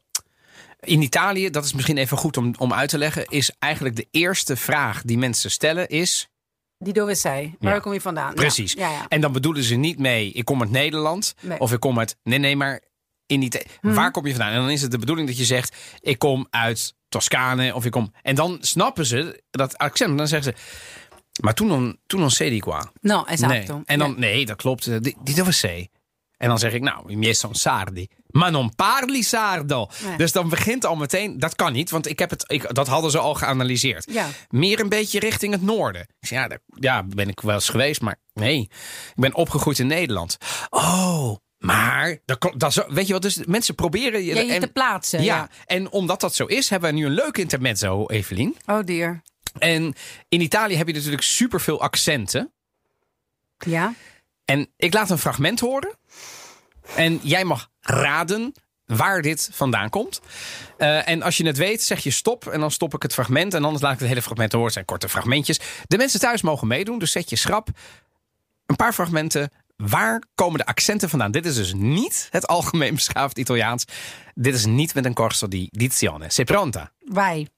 In 0.84 1.02
Italië, 1.02 1.50
dat 1.50 1.64
is 1.64 1.72
misschien 1.72 1.96
even 1.98 2.16
goed 2.16 2.36
om, 2.36 2.54
om 2.58 2.72
uit 2.72 2.88
te 2.88 2.98
leggen... 2.98 3.24
is 3.28 3.50
eigenlijk 3.58 3.96
de 3.96 4.06
eerste 4.10 4.56
vraag 4.56 5.02
die 5.02 5.18
mensen 5.18 5.50
stellen 5.50 5.88
is... 5.88 6.28
Die 6.78 6.92
dove 6.92 7.14
zij. 7.14 7.54
Waar 7.60 7.74
Ja. 7.74 7.78
kom 7.78 7.92
je 7.92 8.00
vandaan? 8.00 8.34
Precies. 8.34 8.72
Ja, 8.72 8.90
ja. 8.90 9.06
En 9.08 9.20
dan 9.20 9.32
bedoelen 9.32 9.62
ze 9.62 9.74
niet 9.74 9.98
mee, 9.98 10.32
ik 10.32 10.44
kom 10.44 10.60
uit 10.60 10.70
Nederland. 10.70 11.34
Nee. 11.40 11.60
Of 11.60 11.72
ik 11.72 11.80
kom 11.80 11.98
uit. 11.98 12.16
Nee, 12.22 12.38
nee, 12.38 12.56
maar 12.56 12.80
in 13.26 13.42
Italië. 13.42 13.64
Mhm. 13.80 13.94
Waar 13.94 14.10
kom 14.10 14.26
je 14.26 14.30
vandaan? 14.30 14.52
En 14.52 14.60
dan 14.60 14.70
is 14.70 14.82
het 14.82 14.90
de 14.90 14.98
bedoeling 14.98 15.28
dat 15.28 15.38
je 15.38 15.44
zegt, 15.44 15.76
ik 16.00 16.18
kom 16.18 16.46
uit 16.50 16.94
Toscane. 17.08 17.74
Of 17.74 17.84
ik 17.84 17.90
kom. 17.90 18.12
En 18.22 18.34
dan 18.34 18.58
snappen 18.60 19.06
ze 19.06 19.42
dat 19.50 19.78
accent. 19.78 20.18
Dan 20.18 20.28
zeggen 20.28 20.54
ze. 20.54 20.60
Maar 21.42 21.54
toen 21.54 21.68
dan, 21.68 21.96
toen 22.06 22.20
dan 22.20 22.30
sei 22.30 22.50
di 22.50 22.58
qua. 22.58 22.92
No, 23.00 23.24
Nee. 23.40 23.66
En 23.84 23.98
dan, 23.98 24.14
nee, 24.18 24.46
dat 24.46 24.56
klopt. 24.56 25.02
Die, 25.02 25.16
die 25.22 25.34
dove 25.34 25.52
sei. 25.52 25.88
En 26.36 26.48
dan 26.48 26.58
zeg 26.58 26.72
ik, 26.72 26.82
nou, 26.82 27.10
i 27.10 27.16
miei 27.16 27.34
sono 27.34 27.52
sardi. 27.54 28.08
Ma 28.34 28.50
non 28.50 28.74
parli 28.74 29.22
sardo. 29.22 29.88
Nee. 30.04 30.16
Dus 30.16 30.32
dan 30.32 30.48
begint 30.48 30.84
al 30.84 30.96
meteen, 30.96 31.38
dat 31.38 31.54
kan 31.54 31.72
niet, 31.72 31.90
want 31.90 32.06
ik 32.08 32.18
heb 32.18 32.30
het, 32.30 32.44
ik, 32.46 32.74
dat 32.74 32.86
hadden 32.86 33.10
ze 33.10 33.18
al 33.18 33.34
geanalyseerd. 33.34 34.06
Ja. 34.12 34.26
Meer 34.48 34.80
een 34.80 34.88
beetje 34.88 35.18
richting 35.18 35.52
het 35.52 35.62
noorden. 35.62 36.06
Ja, 36.20 36.48
daar 36.48 36.58
ja, 36.74 37.02
ben 37.02 37.28
ik 37.28 37.40
wel 37.40 37.54
eens 37.54 37.68
geweest, 37.68 38.00
maar 38.00 38.16
nee. 38.32 38.60
Ik 38.60 39.14
ben 39.14 39.34
opgegroeid 39.34 39.78
in 39.78 39.86
Nederland. 39.86 40.36
Oh, 40.70 41.36
maar, 41.58 42.18
dat, 42.24 42.52
dat, 42.56 42.86
weet 42.88 43.06
je 43.06 43.12
wat, 43.12 43.22
dus 43.22 43.44
mensen 43.44 43.74
proberen 43.74 44.24
je... 44.24 44.34
Ja, 44.34 44.40
je 44.40 44.52
en- 44.52 44.60
te 44.60 44.66
plaatsen. 44.72 45.22
ja, 45.22 45.36
Ja. 45.36 45.48
en 45.66 45.90
omdat 45.90 46.20
dat 46.20 46.34
zo 46.34 46.44
is, 46.44 46.68
hebben 46.68 46.90
we 46.90 46.96
nu 46.96 47.06
een 47.06 47.12
leuk 47.12 47.38
intermezzo, 47.38 48.06
Evelien. 48.06 48.56
Oh 48.66 48.84
dear. 48.84 49.22
En 49.58 49.94
in 50.28 50.40
Italië 50.40 50.76
heb 50.76 50.86
je 50.86 50.92
natuurlijk 50.94 51.22
superveel 51.22 51.80
accenten. 51.80 52.52
Ja. 53.58 53.94
En 54.44 54.70
ik 54.76 54.94
laat 54.94 55.10
een 55.10 55.18
fragment 55.18 55.60
horen. 55.60 55.98
En 56.96 57.20
jij 57.22 57.44
mag 57.44 57.68
raden 57.80 58.54
waar 58.86 59.22
dit 59.22 59.48
vandaan 59.52 59.90
komt. 59.90 60.20
Eh, 60.78 61.08
en 61.08 61.22
als 61.22 61.36
je 61.36 61.46
het 61.46 61.56
weet, 61.56 61.82
zeg 61.82 62.02
je 62.02 62.10
stop. 62.10 62.46
En 62.46 62.60
dan 62.60 62.70
stop 62.70 62.94
ik 62.94 63.02
het 63.02 63.12
fragment. 63.12 63.54
En 63.54 63.64
anders 63.64 63.82
laat 63.82 63.92
ik 63.92 63.98
het 63.98 64.08
hele 64.08 64.22
fragment 64.22 64.52
horen. 64.52 64.66
Het 64.66 64.74
zijn 64.74 64.84
korte 64.84 65.08
fragmentjes. 65.08 65.60
De 65.86 65.96
mensen 65.96 66.20
thuis 66.20 66.42
mogen 66.42 66.66
meedoen. 66.66 66.98
Dus 66.98 67.12
zet 67.12 67.30
je 67.30 67.36
schrap. 67.36 67.68
Een 68.66 68.76
paar 68.76 68.92
fragmenten. 68.92 69.50
Waar 69.76 70.22
komen 70.34 70.58
de 70.58 70.66
accenten 70.66 71.08
vandaan? 71.08 71.30
Dit 71.30 71.46
is 71.46 71.54
dus 71.54 71.74
niet 71.74 72.28
het 72.30 72.46
algemeen 72.46 72.94
beschaafd 72.94 73.38
Italiaans. 73.38 73.84
Dit 74.34 74.54
is 74.54 74.64
niet 74.64 74.94
met 74.94 75.04
een 75.04 75.14
corso 75.14 75.48
di 75.48 75.68
dizione. 75.70 76.30
Sei 76.30 76.46
pronta? 76.46 76.92
Wij. 76.98 77.48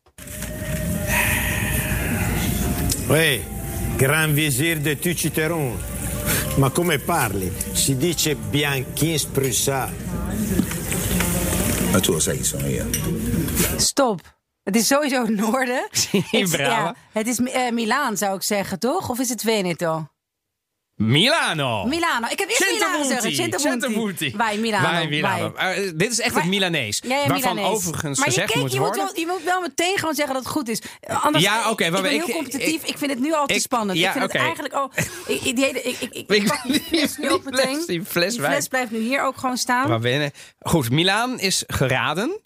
Oui, 3.09 3.45
Grand 3.97 4.35
Vizier 4.35 4.83
de 4.83 4.99
Tuciteron. 4.99 5.96
Ma 6.57 6.71
come 6.71 6.99
parli? 6.99 7.53
Si 7.73 7.97
dice 7.97 8.35
bianchin 8.35 9.19
sprussà. 9.19 9.91
Ma 11.91 12.01
tu 12.01 12.13
lo 12.13 12.19
sai 12.19 12.37
chi 12.39 12.45
sono 12.45 12.67
io. 12.67 12.87
Stop. 13.77 14.21
Het 14.63 14.77
is 14.77 14.87
sowieso 14.87 15.23
het 15.27 15.37
noorden. 15.37 15.87
Het, 16.31 16.51
ja, 16.51 16.95
het 17.13 17.27
is 17.27 17.39
eh, 17.39 17.71
Milaan, 17.71 18.17
zou 18.17 18.37
ik 18.37 18.43
zeggen, 18.43 18.79
toch? 18.79 19.11
Of 19.11 19.19
is 19.19 19.29
het 19.29 19.41
Veneto? 19.43 20.07
Milano. 20.97 21.85
Milano. 21.85 22.27
Ik 22.31 22.39
heb 22.39 22.49
eerst 22.49 22.73
Milano 22.73 22.99
gezegd. 23.03 23.61
Centopunti. 23.61 24.37
Bij 24.37 24.59
Milano. 24.59 24.89
Bij 24.91 25.09
Milano. 25.09 25.51
bij. 25.51 25.85
Eh, 25.85 25.93
dit 25.97 26.11
is 26.13 26.21
echt 26.21 26.33
Maar- 26.33 26.43
het 26.43 26.51
Milanees. 26.51 27.01
Ja, 27.05 27.09
ja, 27.17 27.27
waarvan 27.29 27.55
Milanees. 27.55 27.77
overigens 27.77 28.19
maar 28.19 28.27
je, 28.29 28.33
gezegd 28.35 28.53
keek, 28.53 28.63
moet 28.63 28.73
je, 28.73 28.79
moet 28.79 28.87
worden... 28.89 29.05
wel, 29.05 29.19
je 29.21 29.27
moet 29.27 29.43
wel 29.43 29.61
meteen 29.61 29.99
gewoon 29.99 30.15
zeggen 30.15 30.35
dat 30.35 30.43
het 30.45 30.53
goed 30.53 30.69
is. 30.69 30.83
Anders, 31.23 31.45
Ja, 31.45 31.71
oké, 31.71 31.85
ik, 31.85 31.91
maar 31.91 31.99
ik 32.01 32.07
ben 32.07 32.15
ik- 32.15 32.25
heel 32.27 32.35
competitief. 32.35 32.83
Ik, 32.83 32.89
ik- 32.89 32.99
vind 32.99 33.11
het 33.11 33.21
nu 33.21 33.35
al 33.35 33.47
te 33.47 33.55
ik- 33.55 33.61
spannend. 33.61 33.99
ja, 33.99 34.07
ik 34.07 34.13
vind 34.13 34.25
oké. 34.25 34.37
het 34.37 34.47
eigenlijk 34.47 34.75
al... 34.75 34.91
Ik, 35.35 35.43
ik, 35.43 35.57
die 35.57 35.65
hele- 35.65 35.83
ik, 35.83 36.01
ik, 36.01 36.15
ik, 36.15 36.31
Ik- 36.31 36.43
ik 36.43 36.47
pak 36.47 36.63
die 36.63 36.81
fles 36.83 37.17
nu 37.17 37.31
ook 37.33 37.45
meteen. 37.45 37.83
die 37.87 38.05
fles 38.05 38.35
Die 38.35 38.43
fles 38.45 38.69
blijft 38.69 38.91
nu 38.91 38.99
hier 38.99 39.23
ook 39.23 39.37
gewoon 39.37 39.57
staan. 39.57 39.89
Waar 39.89 40.01
ben 40.01 40.21
je? 40.21 40.31
Goed, 40.59 40.91
Milaan 40.91 41.39
is 41.41 41.65
geraden. 41.67 42.41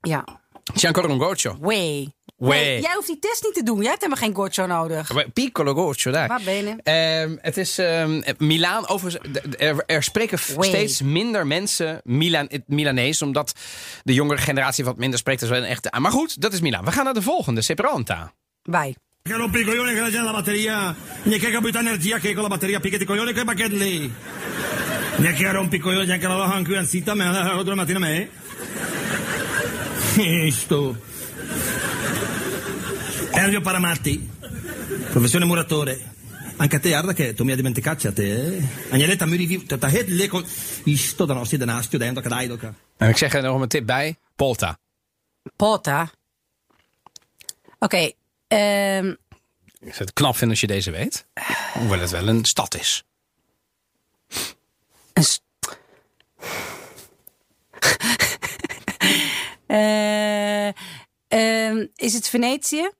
Ja. 0.00 0.24
Un 0.84 1.20
goccio. 1.20 1.56
Way. 1.60 2.14
Nee, 2.38 2.80
jij 2.80 2.94
hoeft 2.94 3.06
die 3.06 3.18
test 3.18 3.42
niet 3.44 3.54
te 3.54 3.62
doen. 3.62 3.80
Jij 3.80 3.88
hebt 3.88 4.02
helemaal 4.02 4.24
geen 4.24 4.34
goccio 4.34 4.66
nodig. 4.66 5.10
Piccolo 5.32 5.74
goccio, 5.74 6.12
daar. 6.12 6.28
Waar 6.28 6.40
ben 6.44 6.54
je? 6.54 6.76
Ehm, 6.82 7.36
het 7.40 7.56
is 7.56 7.78
ehm, 7.78 8.22
Milaan. 8.38 8.88
Overigens, 8.88 9.40
er, 9.58 9.82
er 9.86 10.02
spreken 10.02 10.38
Way. 10.56 10.68
steeds 10.68 11.02
minder 11.02 11.46
mensen 11.46 12.00
Milan, 12.04 12.46
het 12.48 12.62
Milanees, 12.66 13.22
omdat 13.22 13.52
de 14.02 14.14
jongere 14.14 14.40
generatie 14.40 14.84
wat 14.84 14.96
minder 14.96 15.18
spreekt. 15.18 15.48
Wel 15.48 15.58
een 15.58 15.64
echte. 15.64 15.92
Maar 15.98 16.10
goed, 16.10 16.40
dat 16.40 16.52
is 16.52 16.60
Milaan. 16.60 16.84
We 16.84 16.92
gaan 16.92 17.04
naar 17.04 17.14
de 17.14 17.22
volgende, 17.22 17.62
Seperonta. 17.62 18.32
Wij. 18.62 18.96
Che 19.22 19.32
rompi 19.32 19.58
i 19.58 19.64
coglioni 19.64 19.92
che 19.92 20.00
la 20.00 20.10
gente 20.10 20.24
la 20.24 20.32
batteria, 20.32 20.94
ne 21.22 21.38
che 21.38 21.50
capita 21.50 21.78
energia 21.80 22.18
che 22.18 22.32
con 22.32 22.42
la 22.42 22.48
batteria 22.48 22.80
picchetti 22.80 23.02
i 23.02 23.06
coglioni 23.06 23.32
che 23.32 23.44
pacchet 23.44 23.72
lì. 23.72 24.12
Ne 25.16 25.32
che 25.32 25.50
rompi 25.50 25.76
i 25.76 25.78
coglioni 25.78 26.12
anche 26.12 26.26
la 26.26 26.44
anche 26.44 26.64
qui 26.64 26.76
anzita 26.76 27.14
me 27.14 27.24
la 27.32 27.62
due 27.62 27.74
mattina 27.74 27.98
me. 27.98 28.28
Sto. 30.50 30.96
Elvio 33.36 33.60
Paramatti, 33.60 34.28
professione 35.10 35.44
muratore. 35.44 36.14
Anche 36.58 36.76
a 36.76 36.80
te, 36.80 36.88
guarda 36.88 37.12
che 37.12 37.34
tu 37.34 37.44
mi 37.44 37.50
hai 37.50 37.56
dimenticato 37.56 38.08
a 38.08 38.12
te, 38.12 38.56
eh? 38.56 38.62
Agneletta 38.90 39.26
mi 39.26 39.36
rivivo, 39.36 39.64
te 39.66 39.86
het 39.86 40.08
le 40.08 40.26
col... 40.28 40.44
Isto 40.84 41.26
da 41.26 41.34
nostri 41.34 41.58
denastio 41.58 41.98
dentro 41.98 42.22
che 42.22 42.28
dai. 42.30 42.48
En 42.96 43.08
ik 43.08 43.16
zeg 43.16 43.34
er 43.34 43.42
nog 43.42 43.60
een 43.60 43.68
tip 43.68 43.86
bij: 43.86 44.16
Polta. 44.36 44.78
Pota. 45.56 46.10
Oké. 47.78 48.10
ehm, 48.48 49.06
Ik 49.80 49.92
zou 49.94 49.98
het 50.04 50.12
knap 50.12 50.32
vinden 50.32 50.50
als 50.50 50.60
je 50.60 50.66
deze 50.66 50.90
weet. 50.90 51.26
Hoewel 51.72 52.00
het 52.00 52.10
wel 52.10 52.28
een 52.28 52.44
stad 52.44 52.74
is. 52.74 53.04
een 55.12 55.24
s- 55.24 55.40
Eh, 59.66 60.66
ehm, 61.28 61.86
is 61.96 62.12
het 62.14 62.28
Venetië? 62.28 62.90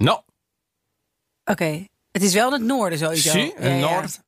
No, 0.00 0.22
Oké. 1.44 1.84
Het 2.10 2.22
is 2.22 2.34
wel 2.34 2.46
in 2.46 2.52
het 2.52 2.62
noorden 2.62 2.98
sowieso. 2.98 3.30
zie, 3.30 3.54
Ja. 3.60 3.76
Noord. 3.76 4.20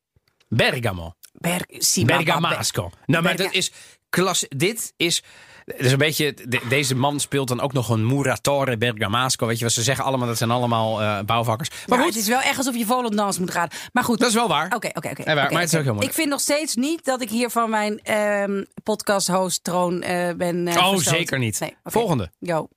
Bergamo. 0.49 1.13
Bergamasco. 1.33 2.81
Nou, 3.07 3.23
maar 3.23 3.23
Berga- 3.23 3.43
dat 3.43 3.53
is 3.55 3.73
klas. 4.09 4.47
Dit 4.49 4.93
is. 4.97 5.23
Een 5.65 5.99
beetje, 5.99 6.35
de- 6.49 6.61
deze 6.69 6.95
man 6.95 7.21
speelt 7.21 7.49
dan 7.49 7.61
ook 7.61 7.73
nog 7.73 7.89
een 7.89 8.07
muratore 8.07 8.77
Bergamasco. 8.77 9.47
Weet 9.47 9.59
je 9.59 9.65
wat 9.65 9.73
ze 9.73 9.83
zeggen 9.83 10.05
allemaal? 10.05 10.27
Dat 10.27 10.37
zijn 10.39 10.51
allemaal 10.51 11.01
eh, 11.01 11.21
bouwvakkers. 11.21 11.71
Maar 11.87 11.99
goed, 11.99 12.07
het 12.09 12.17
is 12.17 12.29
wel 12.29 12.41
echt 12.41 12.57
alsof 12.59 12.77
je 12.77 12.87
Volendams 12.87 13.39
moet 13.39 13.51
gaan. 13.51 13.69
Maar 13.93 14.05
goed. 14.05 14.19
dat 14.19 14.29
is 14.29 14.35
wel 14.35 14.49
waar. 14.49 14.75
Oké, 14.75 14.89
oké, 14.95 15.09
oké. 15.09 15.35
Maar 15.35 15.51
het 15.51 15.73
is 15.73 15.79
ook 15.79 15.85
heel. 15.85 16.03
Ik 16.03 16.13
vind 16.13 16.29
nog 16.29 16.41
steeds 16.41 16.75
niet 16.75 17.05
dat 17.05 17.21
ik 17.21 17.31
hier 17.31 17.51
van 17.51 17.71
mijn 17.71 18.01
ehm 18.03 18.65
podcast-host-troon 18.83 20.03
eh, 20.03 20.35
ben 20.35 20.69
eh, 20.69 20.87
Oh, 20.87 20.97
zeker 20.97 21.39
niet. 21.39 21.61
Nee. 21.61 21.77
Volgende. 21.85 22.31
Go. 22.41 22.69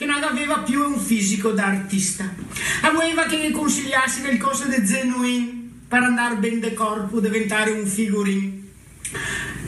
Che 0.00 0.06
non 0.06 0.22
aveva 0.22 0.60
più 0.60 0.80
un 0.82 0.98
fisico 0.98 1.50
da 1.50 1.66
artista. 1.66 2.24
Aveva 2.80 3.24
che 3.24 3.36
gli 3.36 3.52
consigliassi 3.52 4.22
nel 4.22 4.38
corso 4.38 4.64
del 4.66 4.82
genuin 4.82 5.82
per 5.86 6.02
andare 6.02 6.36
ben 6.36 6.58
de 6.58 6.72
corpo, 6.72 7.20
diventare 7.20 7.70
un 7.72 7.86
figurin. 7.86 8.66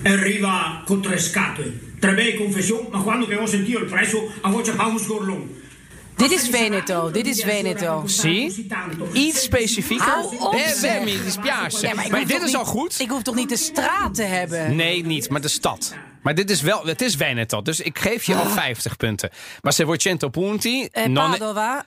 Arriva 0.04 0.82
con 0.86 1.02
tre 1.02 1.18
scatole, 1.18 1.78
tre 1.98 2.14
bei 2.14 2.34
confessioni, 2.38 2.88
ma 2.90 3.02
quando 3.02 3.26
che 3.26 3.36
ho 3.36 3.44
sentito 3.44 3.78
il 3.80 3.84
prezzo, 3.84 4.32
a 4.40 4.48
voce 4.48 4.72
pa 4.72 4.86
un 4.86 4.98
sgorlon. 4.98 5.60
Dit 6.16 6.30
is 6.30 6.48
Veneto, 6.48 7.10
dit 7.10 7.26
is 7.26 7.44
Veneto. 7.44 8.04
Zie? 8.06 8.66
Iets 9.12 9.42
specifieker. 9.42 10.06
Hou. 10.06 10.56
Bemmi, 10.80 11.20
die 11.20 11.30
spiace. 11.30 11.86
Ja, 11.86 11.94
maar 11.94 12.26
dit 12.26 12.30
is 12.40 12.42
niet- 12.44 12.56
al 12.56 12.64
goed. 12.64 13.00
Ik 13.00 13.10
hoef 13.10 13.22
toch 13.22 13.34
niet 13.34 13.48
de 13.48 13.56
straat 13.56 14.14
te 14.14 14.22
hebben? 14.22 14.76
Nee, 14.76 15.04
niet, 15.04 15.28
maar 15.30 15.40
de 15.40 15.48
stad. 15.48 15.94
Maar 16.22 16.34
dit 16.34 16.50
is 16.50 16.60
wel, 16.60 16.86
het 16.86 17.00
is 17.02 17.14
Veneto, 17.14 17.62
dus 17.62 17.80
ik 17.80 17.98
geef 17.98 18.24
je 18.24 18.34
al 18.34 18.46
50 18.48 18.96
punten. 18.96 19.30
Maar 19.60 19.72
se 19.72 19.84
vuoi 19.84 19.98
100 20.02 20.30
punti, 20.32 20.88
Eh, 20.92 21.04
non 21.06 21.30
Padova, 21.30 21.84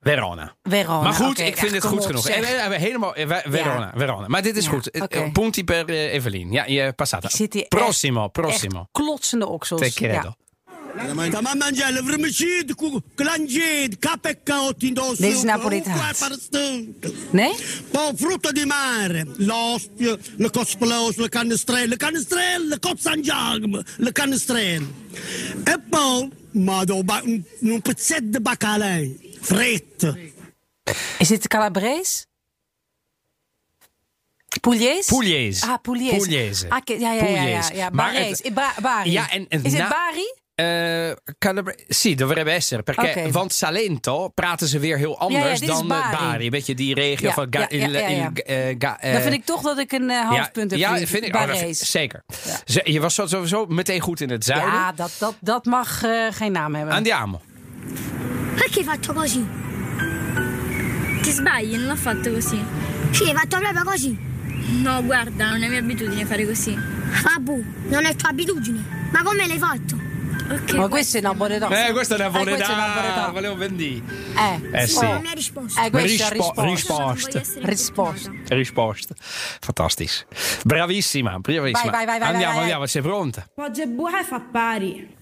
Verona. 0.00 0.54
Verona. 0.62 1.00
Maar 1.02 1.12
goed, 1.12 1.38
ik 1.38 1.56
vind 1.56 1.70
ja, 1.70 1.76
het 1.76 1.80
kom 1.80 1.90
goed 1.90 2.00
op, 2.00 2.06
genoeg. 2.06 2.24
zeg. 2.26 2.40
Eh, 2.40 2.78
Helemaal, 2.78 3.14
eh, 3.14 3.26
Ver- 3.28 3.44
Verona, 3.50 3.92
Verona. 3.96 4.28
Maar 4.28 4.42
dit 4.42 4.56
is 4.56 4.64
Ja, 4.64 4.70
goed. 4.70 4.90
Eh, 4.90 5.02
eh, 5.24 5.32
Punti 5.32 5.64
per 5.64 5.88
Evelien. 5.88 6.52
Ja, 6.52 6.64
je 6.66 6.92
passata. 6.92 7.28
Hier 7.32 7.66
Prossimo, 7.68 8.28
klotsende 8.92 9.46
oksels. 9.46 9.80
Te 9.80 9.92
credo. 9.92 10.32
Ma 10.94 11.54
mangiare 11.54 12.02
vermicid, 12.02 12.74
clangid, 13.14 13.98
capeccaotti 13.98 14.88
indosso. 14.88 15.22
Dit 15.22 15.34
is 15.34 15.42
Napolitaans. 15.42 16.48
Nee? 17.30 17.54
Poi 17.90 18.12
frutto 18.16 18.50
di 18.52 18.64
mare, 18.64 19.24
l'ostio, 19.36 20.18
le 20.36 20.50
cosplose, 20.50 21.20
le 21.20 21.28
canestrelle, 21.28 21.86
le 21.86 21.96
canestrelle, 21.96 22.66
le 22.66 22.78
cozzangiagme, 22.78 23.82
le 23.96 24.12
canestrelle. 24.12 24.86
E 25.64 25.78
poi, 25.88 26.28
ma 26.52 26.82
un, 26.88 27.42
un 27.60 27.80
pezzetto 27.80 28.24
di 28.38 28.40
baccalà, 28.40 28.98
fritto. 29.40 30.16
Is 31.18 31.28
dit 31.28 31.46
Calabrese? 31.46 32.24
Pugliese? 34.60 35.14
Pugliese. 35.14 35.64
Ah, 35.64 35.78
Pugliese. 35.78 36.16
Pugliese. 36.16 36.66
Ah, 36.68 36.82
ja, 36.84 36.94
ja, 36.96 37.12
ja, 37.12 37.42
ja, 37.44 37.70
ja. 37.72 37.90
Barese. 37.90 38.42
het-. 38.42 39.12
Ja, 39.12 39.30
en- 39.30 39.46
en 39.48 39.64
is 39.64 39.72
het 39.72 39.88
Bari? 39.88 40.26
Eh, 40.60 41.16
Calabria- 41.38 41.84
sì, 41.88 42.14
dovrebbe 42.14 42.52
essere. 42.52 42.82
Perché. 42.82 43.28
Want 43.32 43.52
Salento 43.52 44.30
praten 44.34 44.66
ze 44.66 44.78
weer 44.78 44.96
heel 44.98 45.18
anders 45.18 45.60
Ja, 45.60 45.66
ja, 45.66 45.72
dan 45.72 45.82
eh, 45.82 45.88
Bari. 45.88 46.16
Bari. 46.16 46.44
Een 46.44 46.50
beetje 46.50 46.74
die 46.74 46.94
regio 46.94 47.28
Ja, 47.28 47.34
van... 47.34 47.46
Ga- 47.50 47.58
ja, 47.60 47.66
ja, 47.70 47.86
il- 47.86 47.92
ja, 47.92 48.08
ja. 48.08 48.30
il- 48.34 48.42
eh, 48.42 48.74
ga- 48.78 49.00
eh, 49.00 49.12
Dan 49.12 49.22
vind 49.22 49.34
ik 49.34 49.44
toch 49.44 49.62
dat 49.62 49.78
ik 49.78 49.92
een 49.92 50.10
eh, 50.10 50.20
half 50.24 50.36
ja, 50.36 50.48
punt 50.52 50.70
heb 50.70 50.80
Ja, 50.80 50.96
vind 50.96 51.24
ik, 51.24 51.34
oh, 51.34 51.54
vind- 51.54 51.76
zeker. 51.76 52.22
Ze- 52.64 52.80
Je 52.84 53.00
was 53.00 53.14
sowieso 53.14 53.66
meteen 53.66 54.00
goed 54.00 54.20
in 54.20 54.30
het 54.30 54.44
zuiden. 54.44 54.72
Ja, 54.72 54.92
dat, 54.92 55.10
dat, 55.18 55.34
dat 55.40 55.64
mag 55.64 56.02
eh, 56.02 56.26
geen 56.30 56.52
naam 56.52 56.74
hebben. 56.74 56.94
Andiamo. 56.94 57.40
Perché 58.54 58.84
faccio 58.84 59.12
così? 59.12 59.46
Ti 61.22 61.30
sbagli, 61.30 61.76
non 61.76 61.86
l'ho 61.86 61.96
fatto 61.96 62.30
così. 62.32 62.58
Sì, 63.10 63.24
hai 63.24 63.34
fatto 63.34 63.58
proprio 63.58 63.84
così. 63.84 64.18
No, 64.82 65.02
guarda, 65.04 65.50
non 65.50 65.62
è 65.62 65.68
mia 65.68 65.78
abitudine 65.78 66.24
fare 66.26 66.46
così. 66.46 66.76
Vabbù, 67.22 67.64
non 67.88 68.04
è 68.04 68.14
tua 68.14 68.28
abitudine. 68.30 69.08
Ma 69.12 69.22
come 69.22 69.46
l'hai 69.46 69.58
fatto? 69.58 69.96
Ok. 70.48 70.72
Ma 70.74 70.88
questo 70.88 71.16
è 71.16 71.20
una 71.20 71.34
buona 71.34 71.54
Eh, 71.54 71.92
questa 71.92 72.14
è 72.16 72.18
una 72.18 72.30
buona 72.30 72.50
Eh, 72.50 72.54
questa 72.54 72.72
è 72.72 72.74
una 72.74 72.84
buona 72.86 73.00
idea. 73.00 73.12
idea. 73.14 73.30
Volevo 73.30 73.56
vendì. 73.56 74.02
Eh, 74.72 74.82
Eh 74.82 74.86
sì. 74.86 75.04
Oh, 75.04 75.20
mi 75.20 75.28
hai 75.28 75.34
risposto. 75.34 75.80
eh 75.80 75.90
questa 75.90 76.26
è 76.26 76.30
Rispo- 76.30 76.62
risposta. 76.62 77.40
risposta. 77.40 77.60
Risposta. 77.66 78.30
Risposta. 78.48 79.14
Fantastisch. 79.60 80.26
Bravissima, 80.64 81.38
bravissima. 81.38 81.90
Vai, 81.90 82.04
vai, 82.04 82.06
vai, 82.06 82.18
vai, 82.18 82.28
andiamo, 82.28 82.52
vai, 82.54 82.62
andiamo, 82.62 82.86
sei 82.86 83.02
pronta? 83.02 83.46
Poggia 83.54 83.82
e 83.82 83.86
buca 83.88 84.22
fa 84.24 84.40
pari. 84.40 85.18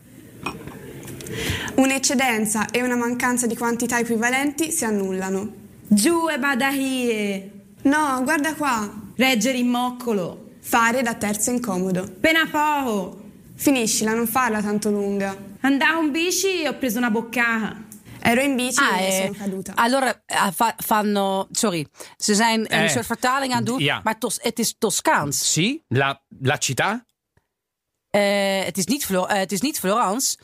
Un'eccedenza 1.77 2.67
e 2.71 2.83
una 2.83 2.97
mancanza 2.97 3.47
di 3.47 3.57
quantità 3.57 3.99
equivalenti 3.99 4.71
si 4.73 4.85
annullano. 4.85 5.53
Giù 5.87 6.29
e 6.29 6.39
badahie. 6.39 7.51
No, 7.83 8.21
guarda 8.25 8.55
qua. 8.55 8.91
Reggere 9.17 9.59
in 9.59 9.69
moccolo. 9.69 10.47
Fare 10.61 11.03
da 11.03 11.15
terzo 11.15 11.51
incomodo. 11.51 12.11
Pena 12.21 12.47
poco. 12.51 13.27
Finiscila, 13.59 14.15
non 14.15 14.27
farla 14.27 14.63
tanto 14.63 14.89
lunga. 14.91 15.37
Andavo 15.63 16.01
in 16.03 16.13
bici 16.13 16.63
e 16.63 16.69
ho 16.69 16.75
preso 16.79 16.99
una 16.99 17.11
boccata. 17.11 17.87
Ero 18.21 18.41
in 18.41 18.55
bici 18.57 18.81
Ah, 18.81 19.01
e 19.01 19.07
eh, 19.07 19.23
sono 19.23 19.33
caduta. 19.39 19.73
allora 19.77 20.23
eh, 20.27 20.53
fa- 20.53 20.75
fanno. 20.79 21.49
Sorry, 21.51 21.87
ze 22.17 22.35
zijn 22.35 22.61
een 22.61 22.85
Eh, 22.85 22.89
soort 22.89 23.07
vertaling 23.07 23.53
aan 23.53 23.59
het 23.59 23.67
doen, 23.67 23.79
ja. 23.81 24.01
maar 24.05 24.19
tos, 24.19 24.39
het 24.43 24.59
is 24.59 24.75
Toscaans. 24.79 25.53
Sì, 25.53 25.83
la, 25.89 26.23
la 26.41 26.57
città? 26.59 27.05
Eh, 28.11 28.65
het, 28.65 28.77
is 28.79 28.85
niet 28.87 29.07
eh, 29.11 29.27
het 29.29 29.53
is 29.53 29.61
niet 29.61 29.79
Florence. 29.79 30.39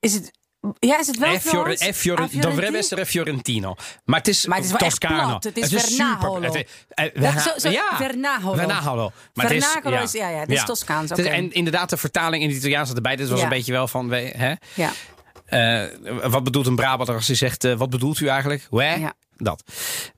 Is 0.00 0.14
het. 0.14 0.30
Ja, 0.78 0.98
is 0.98 1.06
het 1.06 1.18
wel 1.18 1.32
È 1.32 1.40
Fiore- 1.40 1.76
Fiore- 1.76 1.92
Fiorentino? 1.94 2.48
dovrebbe 2.48 2.78
essere 2.78 3.06
Fiorentino. 3.06 3.74
Maar 4.04 4.18
het 4.18 4.28
is, 4.28 4.46
Maar 4.46 4.56
het 4.58 4.66
is 4.66 4.72
Toscano. 4.76 5.26
plat. 5.26 5.44
Het 5.44 5.56
is 5.56 5.68
Vernaholo. 5.84 6.34
super. 6.34 6.46
Het 6.46 6.54
is- 6.54 6.84
eh, 6.88 7.04
Ja, 7.04 7.10
Verna- 7.32 7.40
zo- 7.40 7.58
zo- 7.58 7.68
ja, 7.70 7.96
Vernaholo. 7.96 8.56
Vernaholo. 8.56 9.12
Maar 9.34 9.46
het 9.46 9.54
is- 9.54 10.12
ja, 10.12 10.28
ja, 10.28 10.38
het 10.38 10.50
is 10.50 10.64
Toscaans, 10.64 11.10
is- 11.10 11.18
oké. 11.18 11.28
En 11.28 11.52
inderdaad, 11.52 11.90
de 11.90 11.96
vertaling 11.96 12.42
in 12.42 12.48
het 12.48 12.58
Italiaans 12.58 12.86
zat 12.88 12.96
erbij. 12.96 13.16
Dit 13.16 13.28
was 13.28 13.38
Ja. 13.38 13.44
een 13.44 13.50
beetje 13.50 13.72
wel 13.72 13.88
van... 13.88 14.12
Hè? 14.12 14.52
Ja. 14.74 14.90
Eh, 15.44 15.82
wat 16.22 16.44
bedoelt 16.44 16.66
een 16.66 16.76
Brabander 16.76 17.14
als 17.14 17.26
hij 17.26 17.36
zegt... 17.36 17.64
eh, 17.64 17.74
wat 17.74 17.90
bedoelt 17.90 18.20
u 18.20 18.26
eigenlijk? 18.26 18.66
Ja. 18.70 19.12
Dat. 19.36 19.62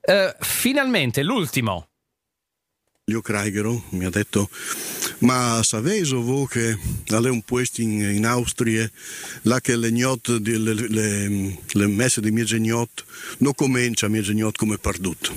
Eh, 0.01 0.29
finalmente, 0.39 1.23
l'ultimo. 1.23 1.86
Io 3.09 3.21
Kraigero 3.21 3.83
mi 3.91 4.03
ha 4.03 4.09
detto, 4.09 4.49
ma 5.19 5.61
sapevo 5.63 6.21
voi 6.21 6.45
che 6.47 6.77
alle 7.11 7.29
un 7.29 7.41
posto 7.41 7.79
in, 7.79 8.01
in 8.01 8.25
Austria, 8.25 8.85
là 9.43 9.61
che 9.61 9.77
le 9.77 9.93
gnot, 9.93 10.27
le, 10.27 10.73
le, 10.73 11.57
le 11.65 11.87
messe 11.87 12.19
di 12.19 12.31
Miegegnot, 12.31 13.05
non 13.37 13.53
comincia 13.53 14.09
Miegegnot 14.09 14.57
come 14.57 14.77
perdut. 14.77 15.31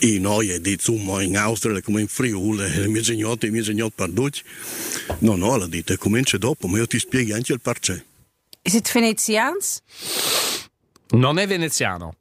E 0.00 0.18
noi 0.18 0.48
è 0.48 0.58
detto, 0.58 0.90
insomma, 0.90 1.22
in 1.22 1.36
Austria 1.36 1.80
come 1.80 2.00
in 2.00 2.08
Friuli, 2.08 2.68
le 2.68 2.88
Miegegnot 2.88 3.44
e 3.44 3.46
i 3.46 3.50
Miegegnot 3.50 3.92
perduti. 3.94 4.42
No, 5.18 5.36
no, 5.36 5.56
l'ha 5.56 5.68
detto, 5.68 5.96
comincia 5.98 6.38
dopo, 6.38 6.66
ma 6.66 6.78
io 6.78 6.88
ti 6.88 6.98
spiego 6.98 7.36
anche 7.36 7.52
il 7.52 7.60
perché. 7.60 8.04
Is 8.62 8.72
het 8.72 8.90
Venetiaans? 8.90 9.80
Non 11.10 11.38
è 11.38 11.46
Veneziano. 11.46 12.14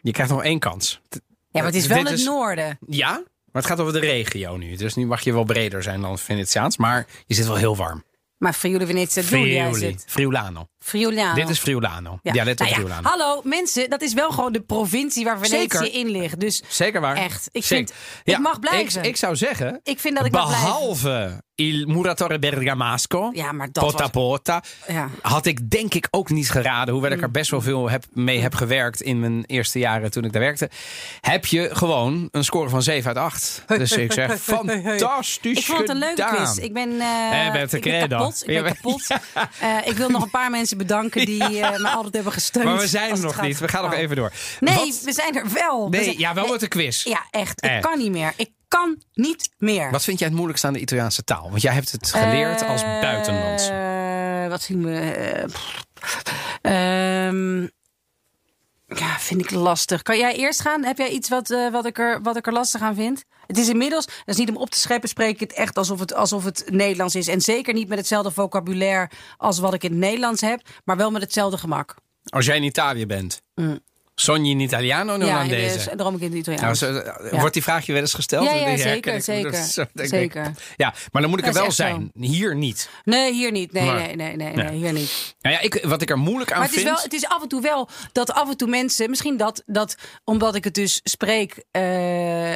Je 0.00 0.12
krijgt 0.12 0.32
nog 0.32 0.44
één 0.44 0.58
kans. 0.58 0.98
Ja, 1.10 1.20
maar 1.52 1.64
het 1.64 1.74
is 1.74 1.86
wel 1.86 2.04
het 2.04 2.24
noorden. 2.24 2.78
Ja, 2.88 3.22
maar 3.52 3.62
het 3.62 3.66
gaat 3.66 3.80
over 3.80 3.92
de 3.92 3.98
regio 3.98 4.56
nu. 4.56 4.76
Dus 4.76 4.94
nu 4.94 5.06
mag 5.06 5.20
je 5.20 5.32
wel 5.32 5.44
breder 5.44 5.82
zijn 5.82 6.00
dan 6.00 6.18
Venetiaans. 6.18 6.76
Maar 6.76 7.06
je 7.26 7.34
zit 7.34 7.46
wel 7.46 7.56
heel 7.56 7.76
warm. 7.76 8.04
Maar 8.38 8.52
Friuli 8.52 8.86
Venezia 8.86 9.22
Giulia 9.22 9.66
is 9.68 9.80
het. 9.82 10.04
Friulano. 10.06 10.66
Friuliano. 10.84 11.34
Dit 11.34 11.48
is 11.48 11.58
Friulano. 11.58 12.18
Ja. 12.22 12.32
Dialetto 12.32 12.64
Nou 12.64 12.76
ja, 12.76 12.82
Friulano. 12.82 13.08
hallo 13.08 13.40
mensen, 13.44 13.90
dat 13.90 14.02
is 14.02 14.12
wel 14.14 14.30
gewoon 14.30 14.52
de 14.52 14.60
provincie 14.60 15.24
waar 15.24 15.38
Venetië 15.38 15.76
Zeker. 15.76 15.94
in 15.94 16.08
ligt. 16.10 16.40
Dus 16.40 16.62
Zeker 16.68 17.00
waar. 17.00 17.16
echt, 17.16 17.48
ik 17.52 17.64
Zeker. 17.64 17.86
vind, 17.86 17.98
Ja, 18.24 18.34
ik 18.36 18.42
mag 18.42 18.58
blijven. 18.60 19.02
Ik, 19.02 19.08
ik 19.08 19.16
zou 19.16 19.36
zeggen, 19.36 19.80
Ik 19.82 19.98
vind 20.00 20.16
dat 20.16 20.24
ik 20.26 20.32
behalve 20.32 21.42
Il 21.54 21.86
Muratore 21.86 22.38
Bergamasco, 22.38 23.30
Ja, 23.32 23.52
maar 23.52 23.68
dat 23.72 23.84
Pota 23.84 23.98
was- 24.02 24.10
Pota, 24.10 24.62
Ja. 24.88 25.08
had 25.22 25.46
ik 25.46 25.70
denk 25.70 25.94
ik 25.94 26.08
ook 26.10 26.30
niet 26.30 26.50
geraden. 26.50 26.92
Hoewel 26.94 27.10
ik 27.10 27.22
er 27.22 27.30
best 27.30 27.50
wel 27.50 27.60
veel 27.60 27.90
heb, 27.90 28.04
mee 28.12 28.38
heb 28.40 28.54
gewerkt 28.54 29.00
in 29.00 29.20
mijn 29.20 29.44
eerste 29.46 29.78
jaren 29.78 30.10
toen 30.10 30.24
ik 30.24 30.32
daar 30.32 30.42
werkte. 30.42 30.70
Heb 31.20 31.46
je 31.46 31.68
gewoon 31.72 32.28
een 32.30 32.44
score 32.44 32.68
van 32.68 32.82
7 32.82 33.08
uit 33.08 33.16
8. 33.16 33.64
Dus 33.66 33.92
ik 33.92 34.12
zeg, 34.12 34.40
fantastisch 34.40 35.58
Ik 35.58 35.64
vond 35.64 35.78
het 35.78 35.88
een 35.88 35.96
leuke 35.98 36.22
gedaan. 36.22 36.44
quiz. 36.44 36.56
Ik 36.56 36.72
ben, 36.72 37.00
eh, 37.00 37.30
Eh, 37.40 37.46
ik 37.46 37.52
ben 37.52 38.08
kapot. 38.08 38.42
Ik 38.46 38.62
ben 38.62 38.74
kapot. 38.74 39.06
Eh, 39.60 39.76
ik 39.84 39.96
wil 39.96 40.08
nog 40.08 40.22
een 40.22 40.30
paar 40.30 40.50
mensen 40.50 40.69
bedanken 40.76 41.26
die 41.26 41.42
eh, 41.60 41.78
me 41.78 41.88
altijd 41.88 42.14
hebben 42.14 42.32
gesteund. 42.32 42.64
Maar 42.64 42.78
we 42.78 42.86
zijn 42.86 43.10
er 43.10 43.20
nog 43.20 43.34
gaat- 43.34 43.44
niet. 43.46 43.58
We 43.58 43.68
gaan 43.68 43.82
nog 43.82 43.92
even 43.94 44.16
door. 44.16 44.32
Nee, 44.60 44.74
Wat- 44.74 45.00
we 45.04 45.12
zijn 45.12 45.34
er 45.36 45.52
wel. 45.52 45.84
We 45.90 45.96
nee 45.96 46.04
zijn- 46.04 46.18
ja, 46.18 46.34
wel 46.34 46.42
nee, 46.42 46.52
met 46.52 46.60
de 46.60 46.68
quiz. 46.68 47.04
Ja, 47.04 47.26
echt. 47.30 47.64
Ik 47.64 47.70
Eh. 47.70 47.80
kan 47.80 47.98
niet 47.98 48.10
meer. 48.10 48.32
Ik 48.36 48.50
kan 48.68 49.02
niet 49.14 49.50
meer. 49.58 49.90
Wat 49.90 50.04
vind 50.04 50.18
jij 50.18 50.26
het 50.26 50.36
moeilijkste 50.36 50.66
aan 50.66 50.72
de 50.72 50.80
Italiaanse 50.80 51.24
taal? 51.24 51.50
Want 51.50 51.62
jij 51.62 51.72
hebt 51.72 51.90
het 51.92 52.10
geleerd 52.12 52.62
als 52.66 52.82
Eh, 52.82 53.00
buitenlands. 53.00 53.68
wat 54.48 54.62
zien 54.62 54.84
we? 54.84 55.00
eh, 55.00 55.44
pff. 55.44 55.82
Ja, 58.98 59.18
vind 59.18 59.40
ik 59.40 59.50
lastig. 59.50 60.02
Kan 60.02 60.18
jij 60.18 60.36
eerst 60.36 60.60
gaan? 60.60 60.84
Heb 60.84 60.98
jij 60.98 61.08
iets 61.08 61.28
wat, 61.28 61.50
eh, 61.50 61.70
wat, 61.70 61.86
ik, 61.86 61.98
er, 61.98 62.22
wat 62.22 62.36
ik 62.36 62.46
er 62.46 62.52
lastig 62.52 62.80
aan 62.80 62.94
vind? 62.94 63.24
Het 63.46 63.58
is 63.58 63.68
inmiddels, 63.68 64.04
dat 64.06 64.14
is 64.24 64.36
niet 64.36 64.48
om 64.48 64.56
op 64.56 64.70
te 64.70 64.78
scheppen, 64.78 65.08
spreek 65.08 65.34
ik 65.34 65.40
het 65.40 65.52
echt 65.52 65.76
alsof 65.76 65.98
het, 65.98 66.14
alsof 66.14 66.44
het 66.44 66.64
Nederlands 66.70 67.14
is. 67.14 67.28
En 67.28 67.40
zeker 67.40 67.74
niet 67.74 67.88
met 67.88 67.98
hetzelfde 67.98 68.30
vocabulaire 68.30 69.10
als 69.36 69.58
wat 69.58 69.74
ik 69.74 69.82
in 69.82 69.90
het 69.90 69.98
Nederlands 69.98 70.40
heb, 70.40 70.60
maar 70.84 70.96
wel 70.96 71.10
met 71.10 71.22
hetzelfde 71.22 71.58
gemak. 71.58 71.94
Als 72.24 72.46
jij 72.46 72.56
in 72.56 72.62
Italië 72.62 73.06
bent, 73.06 73.42
Mm. 73.54 73.80
Sogni 74.20 74.50
in 74.50 74.60
Italiano 74.60 75.12
o 75.12 75.14
in 75.14 75.26
ja, 75.26 75.42
dus, 75.44 75.50
ik 75.86 76.20
in 76.20 76.36
het 76.36 76.60
Nou, 76.60 76.74
zo- 76.74 76.92
Ja. 76.92 77.20
Wordt 77.30 77.52
die 77.54 77.62
vraag 77.62 77.86
je 77.86 77.92
wel 77.92 78.00
eens 78.00 78.14
gesteld? 78.14 78.44
Ja, 78.44 78.76
zeker, 78.76 79.14
ik. 79.14 79.22
zeker, 79.22 79.50
Dat 79.50 79.60
is 79.60 79.72
zo, 79.72 79.84
denk 79.92 80.08
ik. 80.08 80.14
zeker. 80.14 80.52
Ja, 80.76 80.94
maar 81.12 81.22
dan 81.22 81.30
moet 81.30 81.38
ik 81.40 81.44
Dat 81.44 81.54
er 81.56 81.66
is 81.66 81.76
wel 81.76 81.86
zo. 81.88 81.92
zijn. 81.94 82.10
Hier 82.30 82.56
niet. 82.56 82.88
Nee, 83.04 83.32
hier 83.32 83.50
niet. 83.52 83.72
Nee, 83.72 83.84
Maar- 83.84 83.94
nee, 83.96 84.16
nee, 84.16 84.36
nee, 84.36 84.52
Nee. 84.52 84.76
hier 84.76 84.92
niet. 84.92 85.34
Nou 85.40 85.54
ja, 85.54 85.60
ik, 85.60 85.84
wat 85.84 86.02
ik 86.02 86.10
er 86.10 86.18
moeilijk 86.18 86.52
aan 86.52 86.58
Maar 86.58 86.66
het 86.66 86.76
is, 86.76 86.82
vind... 86.82 86.94
wel, 86.94 87.04
het 87.04 87.12
is 87.12 87.26
af 87.26 87.42
en 87.42 87.48
toe 87.48 87.60
wel 87.62 87.88
dat 88.12 88.32
af 88.32 88.48
en 88.50 88.56
toe 88.56 88.68
mensen, 88.68 89.10
misschien 89.10 89.36
dat, 89.36 89.62
dat 89.66 89.94
omdat 90.24 90.54
ik 90.54 90.64
het 90.64 90.74
dus 90.74 91.00
spreek 91.04 91.64
eh, 91.70 91.82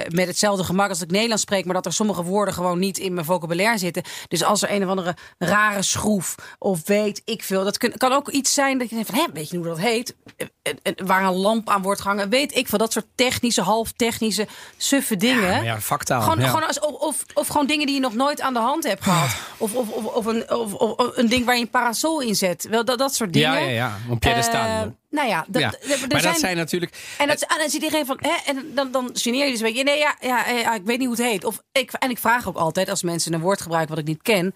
met 0.09 0.27
hetzelfde 0.27 0.65
gemak 0.65 0.89
als 0.89 1.01
ik 1.03 1.11
Nederlands 1.11 1.43
spreek, 1.43 1.65
maar 1.65 1.75
dat 1.75 1.87
er 1.87 1.93
sommige 1.93 2.23
woorden 2.23 2.55
gewoon 2.55 2.79
niet 2.79 2.99
in 2.99 3.15
mijn 3.15 3.27
vocabulaire 3.27 3.79
zitten. 3.79 4.03
Dus 4.29 4.43
als 4.45 4.63
er 4.63 4.71
een 4.71 4.83
of 4.85 4.89
andere 4.89 5.17
rare 5.39 5.83
schroef 5.83 6.35
of 6.59 6.87
weet 6.87 7.23
ik 7.25 7.43
veel, 7.45 7.65
dat 7.65 7.79
kun- 7.79 7.97
kan 7.97 8.13
ook 8.13 8.29
iets 8.29 8.55
zijn 8.55 8.79
dat 8.79 8.89
je 8.89 8.95
denkt 8.95 9.11
van, 9.11 9.19
hé, 9.19 9.25
weet 9.33 9.51
je 9.51 9.57
hoe 9.57 9.67
dat 9.67 9.79
heet? 9.79 10.15
Eh, 10.37 10.47
eh, 10.63 10.73
eh, 10.83 10.93
Waar 11.07 11.25
een 11.25 11.35
lamp 11.55 11.69
aan 11.71 11.83
wordt 11.83 12.01
gehangen, 12.01 12.29
weet 12.29 12.57
ik 12.57 12.69
veel. 12.69 12.79
Dat 12.79 12.93
soort 12.93 13.07
technische, 13.15 13.63
half 13.63 13.93
technische, 13.93 14.47
suffe 14.77 15.17
dingen. 15.17 15.51
Ja, 15.51 15.63
ja, 15.63 15.81
vaktaal. 15.81 16.21
Gewoon, 16.23 16.39
ja. 16.39 16.47
gewoon 16.49 16.67
als, 16.67 16.81
of, 16.81 16.93
of, 17.01 17.25
of 17.35 17.47
gewoon 17.47 17.67
dingen 17.67 17.87
die 17.87 17.95
je 17.95 18.01
nog 18.01 18.15
nooit 18.15 18.41
aan 18.41 18.53
de 18.53 18.59
hand 18.61 18.85
hebt 18.85 19.03
gehad. 19.03 19.31
Of, 19.59 19.75
of, 19.75 19.89
of, 19.91 20.05
of, 20.05 20.27
een, 20.27 20.51
of, 20.51 21.17
een 21.17 21.29
ding 21.29 21.45
waar 21.45 21.55
je 21.55 21.61
een 21.61 21.71
parasol 21.71 22.21
in 22.21 22.35
zet. 22.35 22.67
Wel, 22.71 22.85
dat, 22.85 22.99
dat 22.99 23.15
soort 23.15 23.33
dingen. 23.33 23.51
Ja, 23.53 23.59
ja, 23.59 23.71
ja. 23.71 23.99
Een 24.11 24.19
piedestal. 24.19 24.61
Eh, 24.61 24.83
nou 25.11 25.29
ja, 25.29 25.45
dat, 25.49 25.63
Ja. 25.63 25.69
er- 25.81 25.91
er 25.91 25.99
Maar 26.09 26.21
zijn, 26.21 26.33
dat 26.33 26.39
zijn 26.41 26.57
natuurlijk... 26.57 27.15
En, 27.19 27.27
dat, 27.29 27.41
en 27.43 27.59
dan 27.59 27.71
zit 27.71 27.83
iedereen 27.83 28.07
van, 28.07 28.19
hè, 28.21 28.35
en 28.47 28.71
dan, 28.75 28.91
dan 28.93 29.11
geneer 29.13 29.45
je 29.45 29.51
dus 29.51 29.61
een 29.61 29.67
beetje. 29.67 29.83
Nee, 29.85 29.99
ja, 29.99 30.17
ja, 30.21 30.49
ja, 30.49 30.75
ik 30.75 30.85
weet 30.85 30.99
niet 30.99 31.07
hoe 31.09 31.17
het 31.17 31.27
heet. 31.27 31.45
Of, 31.45 31.63
ik, 31.73 31.93
en 31.93 32.11
ik 32.11 32.19
vraag 32.19 32.49
ook 32.49 32.57
altijd 32.57 32.89
als 32.89 33.03
mensen 33.03 33.33
een 33.33 33.41
woord 33.41 33.61
gebruiken 33.61 33.91
wat 33.95 33.99
ik 34.05 34.09
niet 34.11 34.23
ken. 34.23 34.55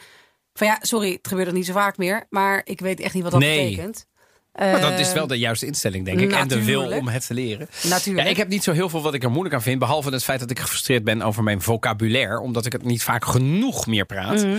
Van 0.54 0.66
ja, 0.66 0.78
sorry, 0.80 1.12
het 1.12 1.28
gebeurt 1.28 1.46
nog 1.46 1.56
niet 1.56 1.66
zo 1.66 1.72
vaak 1.72 1.96
meer. 1.96 2.26
Maar 2.30 2.60
ik 2.64 2.80
weet 2.80 3.00
echt 3.00 3.14
niet 3.14 3.22
wat 3.22 3.32
dat 3.32 3.40
Nee. 3.40 3.70
betekent. 3.70 4.06
Maar 4.58 4.80
dat 4.80 4.92
Eh, 4.92 4.98
is 4.98 5.12
wel 5.12 5.26
de 5.26 5.38
juiste 5.38 5.66
instelling, 5.66 6.04
denk 6.04 6.20
ik. 6.20 6.32
En 6.32 6.48
de 6.48 6.64
wil 6.64 6.82
om 6.82 7.08
het 7.08 7.26
te 7.26 7.34
leren. 7.34 7.68
Natuurlijk. 7.82 8.24
Ja, 8.24 8.30
ik 8.30 8.36
heb 8.36 8.48
niet 8.48 8.62
zo 8.64 8.72
heel 8.72 8.88
veel 8.88 9.02
wat 9.02 9.14
ik 9.14 9.22
er 9.22 9.30
moeilijk 9.30 9.54
aan 9.54 9.62
vind. 9.62 9.78
Behalve 9.78 10.10
het 10.10 10.24
feit 10.24 10.40
dat 10.40 10.50
ik 10.50 10.58
gefrustreerd 10.58 11.04
ben 11.04 11.22
over 11.22 11.42
mijn 11.42 11.62
vocabulaire. 11.62 12.40
Omdat 12.40 12.66
ik 12.66 12.72
het 12.72 12.84
niet 12.84 13.02
vaak 13.02 13.24
genoeg 13.24 13.86
meer 13.86 14.06
praat. 14.06 14.44
Mhm. 14.44 14.56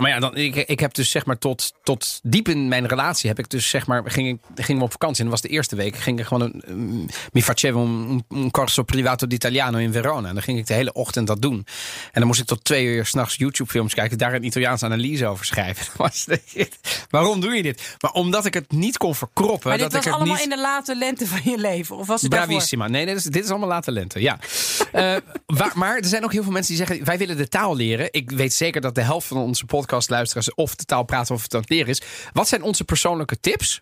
Maar 0.00 0.10
ja, 0.10 0.18
dan, 0.20 0.36
ik, 0.36 0.56
ik 0.56 0.80
heb 0.80 0.94
dus 0.94 1.10
zeg 1.10 1.24
maar 1.26 1.38
tot, 1.38 1.72
tot 1.82 2.20
diep 2.22 2.48
in 2.48 2.68
mijn 2.68 2.86
relatie 2.86 3.28
heb 3.28 3.38
ik 3.38 3.50
dus 3.50 3.68
zeg 3.68 3.86
maar, 3.86 4.02
ging 4.10 4.28
ik, 4.28 4.38
gingen 4.64 4.78
we 4.80 4.84
op 4.86 4.92
vakantie. 4.92 5.24
En 5.24 5.30
dat 5.30 5.40
was 5.40 5.50
de 5.50 5.56
eerste 5.56 5.76
week. 5.76 5.96
Ging 5.96 6.18
ik 6.18 6.26
gewoon 6.26 6.42
een, 6.42 6.62
een- 6.66 7.10
mi 7.32 7.42
facevo 7.42 7.82
un, 7.84 8.24
un 8.34 8.50
corso 8.50 8.82
privato 8.82 9.26
d'italiano 9.26 9.78
in 9.78 9.92
Verona. 9.92 10.28
En 10.28 10.34
dan 10.34 10.42
ging 10.42 10.58
ik 10.58 10.66
de 10.66 10.74
hele 10.74 10.92
ochtend 10.92 11.26
dat 11.26 11.42
doen. 11.42 11.54
En 12.04 12.10
dan 12.20 12.26
moest 12.26 12.40
ik 12.40 12.46
tot 12.46 12.64
twee 12.64 12.84
uur 12.84 13.06
s'nachts 13.06 13.34
YouTube 13.36 13.70
films 13.70 13.94
kijken. 13.94 14.18
Daar 14.18 14.34
een 14.34 14.44
Italiaanse 14.44 14.84
analyse 14.84 15.26
over 15.26 15.44
schrijven. 15.46 15.86
Dat 15.96 15.96
was 15.96 16.26
Waarom 17.08 17.40
doe 17.40 17.54
je 17.54 17.62
dit? 17.62 17.96
Maar 18.00 18.10
omdat 18.12 18.44
ik 18.46 18.54
het 18.54 18.72
niet 18.72 18.96
kon 18.98 19.14
verkroppen. 19.14 19.68
maar 19.68 19.78
dit 19.78 19.90
dat 19.90 19.92
was 19.96 20.00
ik 20.04 20.06
het 20.06 20.14
allemaal 20.20 20.34
niet... 20.34 20.44
in 20.44 20.50
de 20.50 20.60
late 20.60 20.96
lente 20.96 21.26
van 21.26 21.40
je 21.44 21.58
leven? 21.58 21.96
Of 21.96 22.06
was 22.06 22.22
het 22.22 22.30
daarvoor? 22.30 22.48
Bravissima. 22.48 22.88
Nee, 22.88 23.06
dit 23.06 23.16
is, 23.16 23.22
dit 23.24 23.44
is 23.44 23.50
allemaal 23.50 23.68
late 23.68 23.92
lente. 23.92 24.20
Ja. 24.20 24.38
Eh, 24.92 25.16
waar- 25.46 25.72
maar 25.74 25.96
er 25.96 26.04
zijn 26.06 26.24
ook 26.24 26.32
heel 26.32 26.42
veel 26.42 26.52
mensen 26.52 26.76
die 26.76 26.86
zeggen: 26.86 27.04
wij 27.06 27.18
willen 27.18 27.36
de 27.36 27.48
taal 27.48 27.76
leren. 27.76 28.08
Ik 28.10 28.30
weet 28.30 28.52
zeker 28.54 28.80
dat 28.80 28.94
de 28.94 29.02
helft 29.02 29.26
van 29.26 29.36
onze 29.36 29.64
podcastluisteraars 29.64 30.54
of 30.54 30.74
de 30.74 30.84
taal 30.84 31.04
praten 31.04 31.34
of 31.34 31.42
het 31.42 31.54
aan 31.54 31.60
het 31.60 31.70
leren 31.70 31.88
is. 31.88 32.02
Wat 32.32 32.48
zijn 32.48 32.62
onze 32.62 32.84
persoonlijke 32.84 33.40
tips? 33.40 33.80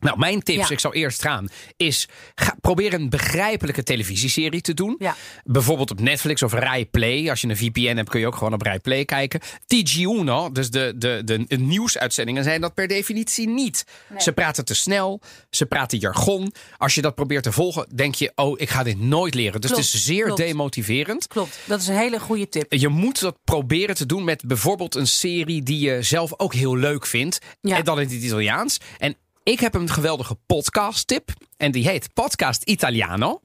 Nou, 0.00 0.18
mijn 0.18 0.42
tips, 0.42 0.58
Ja. 0.68 0.74
ik 0.74 0.80
zal 0.80 0.94
eerst 0.94 1.22
gaan, 1.22 1.48
is 1.76 2.08
ga, 2.34 2.56
probeer 2.60 2.94
een 2.94 3.08
begrijpelijke 3.10 3.82
televisieserie 3.82 4.60
te 4.60 4.74
doen. 4.74 4.94
Ja. 4.98 5.16
Bijvoorbeeld 5.44 5.90
op 5.90 6.00
Netflix 6.00 6.42
of 6.42 6.52
Rai 6.52 6.86
Play. 6.86 7.30
Als 7.30 7.40
je 7.40 7.48
een 7.48 7.56
VPN 7.56 7.96
hebt, 7.96 8.08
kun 8.08 8.20
je 8.20 8.26
ook 8.26 8.36
gewoon 8.36 8.52
op 8.52 8.62
Rai 8.62 8.78
Play 8.78 9.04
kijken. 9.04 9.40
TG1, 9.42 10.52
dus 10.52 10.70
de, 10.70 10.92
de, 10.96 11.22
de, 11.24 11.44
de 11.46 11.56
nieuwsuitzendingen, 11.58 12.44
zijn 12.44 12.60
dat 12.60 12.74
per 12.74 12.88
definitie 12.88 13.48
niet. 13.48 13.84
Ze 14.18 14.32
praten 14.32 14.64
te 14.64 14.74
snel, 14.74 15.20
ze 15.50 15.66
praten 15.66 15.98
jargon. 15.98 16.52
Als 16.76 16.94
je 16.94 17.02
dat 17.02 17.14
probeert 17.14 17.42
te 17.42 17.52
volgen, 17.52 17.86
denk 17.94 18.14
je, 18.14 18.32
oh, 18.34 18.60
ik 18.60 18.70
ga 18.70 18.82
dit 18.82 19.00
nooit 19.00 19.34
leren. 19.34 19.60
Dus 19.60 19.70
Klopt, 19.70 19.84
het 19.86 19.94
is 19.94 20.04
zeer 20.04 20.24
klopt. 20.24 20.40
demotiverend. 20.40 21.26
Klopt, 21.26 21.58
dat 21.64 21.80
is 21.80 21.86
een 21.88 21.96
hele 21.96 22.20
goede 22.20 22.48
tip. 22.48 22.72
Je 22.72 22.88
moet 22.88 23.20
dat 23.20 23.36
proberen 23.44 23.94
te 23.94 24.06
doen 24.06 24.24
met 24.24 24.42
bijvoorbeeld 24.46 24.94
een 24.94 25.06
serie 25.06 25.62
die 25.62 25.78
je 25.80 26.02
zelf 26.02 26.32
ook 26.36 26.54
heel 26.54 26.76
leuk 26.76 27.06
vindt. 27.06 27.38
Ja. 27.60 27.76
En 27.76 27.84
dan 27.84 28.00
in 28.00 28.08
het 28.08 28.22
Italiaans. 28.22 28.78
En 28.98 29.16
ik 29.42 29.60
heb 29.60 29.74
een 29.74 29.88
geweldige 29.88 30.36
podcast 30.46 31.06
tip. 31.06 31.30
En 31.56 31.70
die 31.70 31.88
heet 31.88 32.12
Podcast 32.12 32.62
Italiano. 32.62 33.40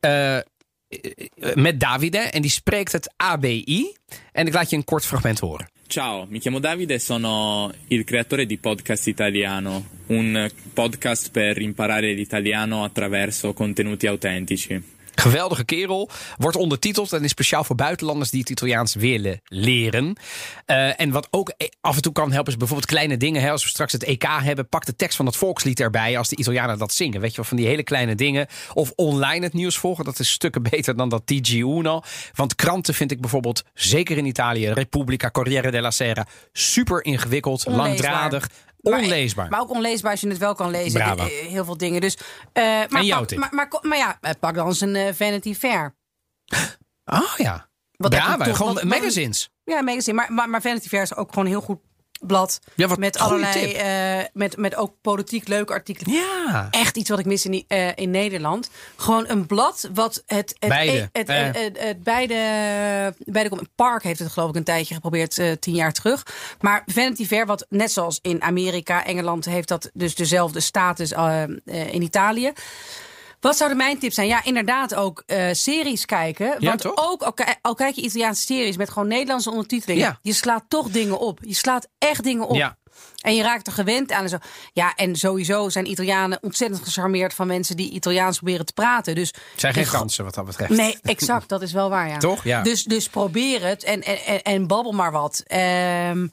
Eh, 0.00 0.38
met 1.54 1.80
Davide. 1.80 2.18
En 2.18 2.42
die 2.42 2.50
spreekt 2.50 2.92
het 2.92 3.14
ABI. 3.16 3.94
En 4.32 4.46
ik 4.46 4.52
laat 4.52 4.70
je 4.70 4.76
een 4.76 4.84
kort 4.84 5.06
fragment 5.06 5.38
horen. 5.38 5.70
Ciao, 5.86 6.26
mi 6.28 6.40
chiamo 6.40 6.58
Davide, 6.58 6.98
sono 6.98 7.72
il 7.88 8.04
creatore 8.04 8.46
di 8.46 8.58
Podcast 8.58 9.06
Italiano, 9.06 9.84
un 10.06 10.50
podcast 10.72 11.30
per 11.30 11.60
imparare 11.60 12.12
l'italiano 12.12 12.82
attraverso 12.82 13.52
contenuti 13.52 14.06
autentici. 14.06 14.82
Geweldige 15.20 15.64
kerel. 15.64 16.10
Wordt 16.36 16.56
ondertiteld 16.56 17.12
en 17.12 17.24
is 17.24 17.30
speciaal 17.30 17.64
voor 17.64 17.76
buitenlanders 17.76 18.30
die 18.30 18.40
het 18.40 18.50
Italiaans 18.50 18.94
willen 18.94 19.40
leren. 19.44 20.16
Eh, 20.64 21.00
en 21.00 21.10
wat 21.10 21.28
ook 21.30 21.52
af 21.80 21.96
en 21.96 22.02
toe 22.02 22.12
kan 22.12 22.32
helpen 22.32 22.52
is 22.52 22.58
bijvoorbeeld 22.58 22.90
kleine 22.90 23.16
dingen. 23.16 23.42
Hè, 23.42 23.50
als 23.50 23.62
we 23.62 23.68
straks 23.68 23.92
het 23.92 24.04
EK 24.04 24.26
hebben, 24.42 24.68
pak 24.68 24.84
de 24.86 24.96
tekst 24.96 25.16
van 25.16 25.26
het 25.26 25.36
volkslied 25.36 25.80
erbij 25.80 26.18
als 26.18 26.28
de 26.28 26.36
Italianen 26.36 26.78
dat 26.78 26.92
zingen. 26.92 27.20
Weet 27.20 27.30
je 27.30 27.36
wel, 27.36 27.44
van 27.44 27.56
die 27.56 27.66
hele 27.66 27.82
kleine 27.82 28.14
dingen. 28.14 28.46
Of 28.72 28.92
online 28.94 29.44
het 29.44 29.52
nieuws 29.52 29.78
volgen. 29.78 30.04
Dat 30.04 30.18
is 30.18 30.30
stukken 30.30 30.62
beter 30.70 30.96
dan 30.96 31.08
dat 31.08 31.22
TG1. 31.32 32.08
Want 32.34 32.54
kranten 32.54 32.94
vind 32.94 33.10
ik 33.10 33.20
bijvoorbeeld, 33.20 33.64
zeker 33.74 34.16
in 34.16 34.26
Italië, 34.26 34.68
Repubblica, 34.68 35.30
Corriere 35.30 35.70
della 35.70 35.90
Sera, 35.90 36.26
super 36.52 37.04
ingewikkeld, 37.04 37.66
Onleesbaar. 37.66 37.88
langdradig, 37.88 38.48
onleesbaar. 38.94 39.48
Maar 39.48 39.60
ook 39.60 39.70
onleesbaar 39.70 40.10
als 40.10 40.20
je 40.20 40.28
het 40.28 40.38
wel 40.38 40.54
kan 40.54 40.70
lezen. 40.70 41.00
Bravo. 41.00 41.22
Eh, 41.22 41.46
Heel 41.46 41.64
veel 41.64 41.76
dingen. 41.76 42.00
Dus, 42.00 42.16
eh, 42.52 42.62
maar, 42.64 42.88
En 42.90 43.04
jouw 43.04 43.24
pak-? 43.24 43.38
Maar, 43.38 43.48
maar, 43.54 43.68
maar 43.82 43.98
ja, 43.98 44.18
eh, 44.20 44.30
pak 44.40 44.54
dan 44.54 44.66
eens 44.66 44.80
een 44.80 44.96
eh, 44.96 45.14
Vanity 45.14 45.54
Fair. 45.54 45.94
Ah 47.04 47.36
ja. 47.36 47.68
Wat 47.96 48.10
Bravo, 48.10 48.44
toch- 48.44 48.56
gewoon 48.56 48.74
wat- 48.74 48.82
magazines. 48.84 49.50
Ja, 49.64 49.82
magazine. 49.82 50.16
Maar, 50.16 50.32
maar, 50.32 50.48
maar 50.50 50.60
Vanity 50.62 50.88
Fair 50.88 51.02
is 51.02 51.14
ook 51.16 51.28
gewoon 51.32 51.46
heel 51.46 51.60
goed 51.60 51.78
blad. 52.20 52.60
Ja, 52.74 52.86
wat 52.86 52.98
met 52.98 53.18
allerlei, 53.18 53.72
eh, 53.72 54.24
met, 54.32 54.56
met 54.56 54.74
ook 54.76 54.92
politiek 55.02 55.48
leuke 55.48 55.72
artikelen. 55.72 56.14
Ja. 56.14 56.68
Echt 56.70 56.96
iets 56.96 57.10
wat 57.10 57.18
ik 57.18 57.24
mis 57.26 57.44
in, 57.44 57.50
die- 57.50 57.64
eh, 57.68 57.88
in 57.94 58.10
Nederland. 58.10 58.70
Gewoon 58.96 59.24
een 59.28 59.46
blad 59.46 59.88
wat 59.94 60.22
het... 60.26 60.54
het 60.58 60.68
Beide. 60.68 61.08
Het, 61.12 61.28
Eh. 61.28 61.44
het, 61.44 61.56
het, 61.58 61.78
het 61.80 62.02
beide, 62.02 63.14
Park 63.74 64.02
heeft 64.02 64.18
het 64.18 64.32
geloof 64.32 64.48
ik 64.50 64.56
een 64.56 64.64
tijdje 64.64 64.94
geprobeerd, 64.94 65.38
eh, 65.38 65.52
tien 65.52 65.74
jaar 65.74 65.92
terug. 65.92 66.26
Maar 66.60 66.82
Vanity 66.86 67.26
Fair, 67.26 67.46
wat 67.46 67.66
net 67.68 67.92
zoals 67.92 68.18
in 68.22 68.42
Amerika, 68.42 69.04
Engeland, 69.04 69.44
heeft 69.44 69.68
dat 69.68 69.90
dus 69.94 70.14
dezelfde 70.14 70.60
status 70.60 71.12
in 71.64 72.02
Italië. 72.02 72.52
Wat 73.40 73.56
zouden 73.56 73.78
mijn 73.78 73.98
tips 73.98 74.14
zijn? 74.14 74.26
Ja, 74.28 74.44
inderdaad 74.44 74.94
ook 74.94 75.22
eh, 75.26 75.48
series 75.52 76.04
kijken. 76.06 76.46
Ja, 76.58 76.68
Want 76.68 76.80
toch? 76.80 76.92
ook 77.10 77.22
al, 77.22 77.32
ki- 77.32 77.54
al 77.62 77.74
kijk 77.74 77.94
je 77.94 78.02
Italiaanse 78.02 78.42
series 78.42 78.76
met 78.76 78.90
gewoon 78.90 79.08
Nederlandse 79.08 79.50
ondertiteling. 79.50 80.00
Ja. 80.00 80.18
Je 80.22 80.32
slaat 80.32 80.64
toch 80.68 80.88
dingen 80.90 81.18
op. 81.18 81.38
Je 81.42 81.54
slaat 81.54 81.88
echt 81.98 82.22
dingen 82.22 82.46
op. 82.46 82.56
Ja. 82.56 82.76
En 83.20 83.34
je 83.34 83.42
raakt 83.42 83.66
er 83.66 83.72
gewend 83.72 84.12
aan 84.12 84.22
en 84.22 84.28
zo. 84.28 84.36
Ja, 84.72 84.94
en 84.94 85.16
sowieso 85.16 85.68
zijn 85.68 85.90
Italianen 85.90 86.38
ontzettend 86.42 86.82
gecharmeerd 86.84 87.34
van 87.34 87.46
mensen 87.46 87.76
die 87.76 87.90
Italiaans 87.90 88.36
proberen 88.36 88.66
te 88.66 88.72
praten. 88.72 89.14
Dus 89.14 89.28
Het 89.28 89.60
zijn 89.60 89.74
geen 89.74 89.86
Fransen 89.86 90.24
wat 90.24 90.34
dat 90.34 90.44
betreft. 90.44 90.70
Nee, 90.70 90.98
exact. 91.02 91.48
Dat 91.48 91.62
is 91.62 91.72
wel 91.72 91.88
waar, 91.90 92.08
ja. 92.08 92.18
Toch? 92.18 92.44
Ja. 92.44 92.62
Dus, 92.62 92.84
dus 92.84 93.08
probeer 93.08 93.62
het 93.66 93.84
en, 93.84 94.02
en, 94.02 94.18
en, 94.24 94.42
en 94.42 94.66
babbel 94.66 94.92
maar 94.92 95.12
wat. 95.12 95.42
Ehm, 95.46 96.26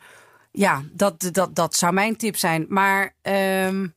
ja, 0.52 0.82
dat, 0.92 1.30
dat, 1.32 1.56
dat 1.56 1.76
zou 1.76 1.94
mijn 1.94 2.16
tip 2.18 2.38
zijn. 2.38 2.66
Maar 2.70 3.16
ehm, 3.22 3.88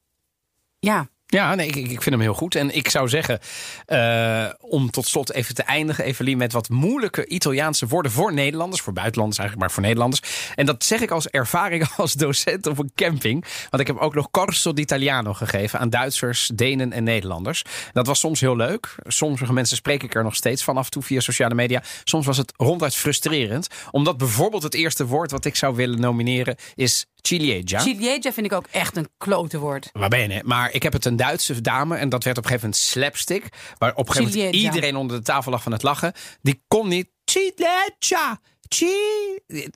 ja, 0.79 1.09
Ja, 1.29 1.55
nee, 1.55 1.67
ik, 1.67 1.77
ik 1.77 2.03
vind 2.03 2.15
hem 2.15 2.21
heel 2.21 2.35
goed. 2.35 2.55
En 2.55 2.75
ik 2.75 2.89
zou 2.89 3.09
zeggen, 3.09 3.39
eh, 3.87 4.49
om 4.61 4.91
tot 4.91 5.07
slot 5.07 5.33
even 5.33 5.55
te 5.55 5.63
eindigen, 5.63 6.05
Evelien, 6.05 6.39
met 6.39 6.53
wat 6.53 6.69
moeilijke 6.69 7.27
Italiaanse 7.27 7.87
woorden 7.87 8.13
voor 8.13 8.33
Nederlanders, 8.33 8.83
voor 8.83 8.93
buitenlanders 8.93 9.39
eigenlijk, 9.39 9.69
maar 9.69 9.77
voor 9.77 9.87
Nederlanders. 9.87 10.53
En 10.55 10.67
dat 10.67 10.85
zeg 10.85 11.01
ik 11.01 11.11
als 11.11 11.29
ervaring 11.29 11.89
als 11.97 12.13
docent 12.13 12.67
op 12.67 12.79
een 12.79 12.91
camping. 12.95 13.45
Want 13.71 13.83
ik 13.83 13.87
heb 13.87 13.97
ook 13.97 14.15
nog 14.15 14.31
Corso 14.31 14.73
d'Italiano 14.73 15.33
gegeven 15.33 15.79
aan 15.79 15.91
Duitsers, 15.91 16.51
Denen 16.55 16.93
en 16.93 17.05
Nederlanders. 17.05 17.63
Dat 17.93 18.07
was 18.07 18.21
soms 18.21 18.41
heel 18.41 18.57
leuk. 18.57 18.95
Sommige 19.07 19.53
mensen 19.53 19.77
spreek 19.77 20.03
ik 20.03 20.15
er 20.15 20.23
nog 20.23 20.35
steeds 20.35 20.65
van 20.65 20.77
af 20.77 20.85
en 20.85 20.91
toe 20.91 21.03
via 21.03 21.21
sociale 21.21 21.55
media. 21.55 21.83
Soms 22.05 22.27
was 22.27 22.37
het 22.37 22.53
ronduit 22.57 22.95
frustrerend. 22.95 23.69
Omdat 23.91 24.17
bijvoorbeeld 24.17 24.63
het 24.63 24.75
eerste 24.75 25.07
woord 25.07 25.31
wat 25.31 25.45
ik 25.45 25.57
zou 25.57 25.75
willen 25.77 26.01
nomineren 26.01 26.57
is 26.75 27.07
ciliegia. 27.27 27.79
ciliegia 27.79 28.33
vind 28.33 28.47
ik 28.47 28.53
ook 28.53 28.67
echt 28.71 28.97
een 28.97 29.09
klote 29.17 29.59
woord. 29.59 29.91
Waar 29.93 30.09
ben 30.09 30.31
je? 30.31 30.43
Maar 30.45 30.73
ik 30.73 30.83
heb 30.83 30.93
het 30.93 31.05
een 31.05 31.17
Duitse 31.17 31.61
dame 31.61 31.97
en 31.97 32.09
dat 32.09 32.25
werd 32.25 32.39
op 32.39 32.45
een 32.45 32.51
gegeven 32.51 32.69
moment 32.71 32.89
slapstick. 32.89 33.49
Waar 33.79 33.95
op 33.95 34.09
een 34.09 34.13
gegeven 34.15 34.37
moment 34.37 34.55
Ciliegia. 34.55 34.75
iedereen 34.75 34.97
onder 34.97 35.17
de 35.17 35.23
tafel 35.23 35.51
lag 35.51 35.63
van 35.63 35.73
het 35.73 35.83
lachen. 35.83 36.13
Die 36.43 36.63
kon 36.69 36.89
niet. 36.89 37.09
Ciliegia. 37.25 38.41
Ci. 38.69 38.95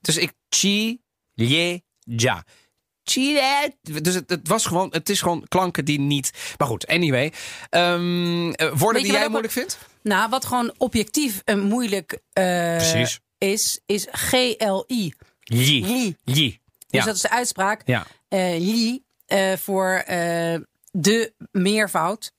Dus 0.01 0.17
ik. 0.17 0.33
Ciliegia. 0.49 2.45
Chile. 3.11 3.75
Dus 3.83 4.15
het, 4.15 4.31
het 4.31 4.49
was 4.49 4.67
gewoon, 4.67 4.89
het 4.91 5.09
is 5.09 5.21
gewoon 5.21 5.45
klanken 5.49 5.85
die 5.85 6.01
niet. 6.01 6.55
Maar 6.59 6.69
goed, 6.69 6.87
anyway. 6.87 7.33
Eh, 7.71 8.73
woorden 8.75 9.03
die 9.03 9.13
jij 9.13 9.29
moeilijk 9.29 9.53
vindt? 9.53 9.79
Nou, 10.03 10.31
wat 10.31 10.45
gewoon 10.45 10.75
objectief 10.77 11.43
een 11.45 11.61
moeilijk 11.61 12.19
eh, 12.33 12.77
Precies. 12.77 13.21
is, 13.39 13.81
is 13.87 14.07
GLI. 14.11 15.15
Ji. 15.41 16.17
Li. 16.25 16.60
Dus 16.91 17.01
Ja. 17.01 17.07
dat 17.07 17.15
is 17.15 17.21
de 17.21 17.31
uitspraak. 17.31 17.83
Ja. 17.85 18.07
Eh, 18.29 18.59
li 18.59 19.03
eh, 19.27 19.53
voor 19.57 19.93
eh, 20.07 20.59
de 20.91 21.33
meervoud. 21.53 22.33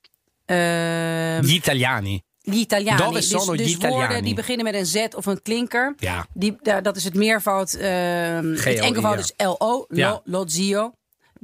Ehm 0.46 1.42
Gli 1.42 1.54
Italiani. 1.54 2.22
Gli 2.42 2.56
Italiani. 2.58 2.98
Dove 2.98 3.12
Dus, 3.12 3.28
dus 3.28 3.44
gli 3.48 3.52
Italiani? 3.62 3.88
woorden 3.96 4.24
die 4.24 4.34
beginnen 4.34 4.64
met 4.64 4.74
een 4.74 4.86
Z 4.86 5.06
of 5.16 5.26
een 5.26 5.42
klinker. 5.42 5.94
Ja. 5.98 6.26
Die, 6.34 6.56
dat 6.82 6.96
is 6.96 7.04
het 7.04 7.14
meervoud. 7.14 7.74
ehm 7.74 8.52
het 8.52 8.64
enkelvoud 8.78 9.18
is 9.18 9.32
LO. 9.36 9.84
Ja. 9.88 10.10
Lo, 10.10 10.20
lo 10.24 10.44
zio. 10.46 10.92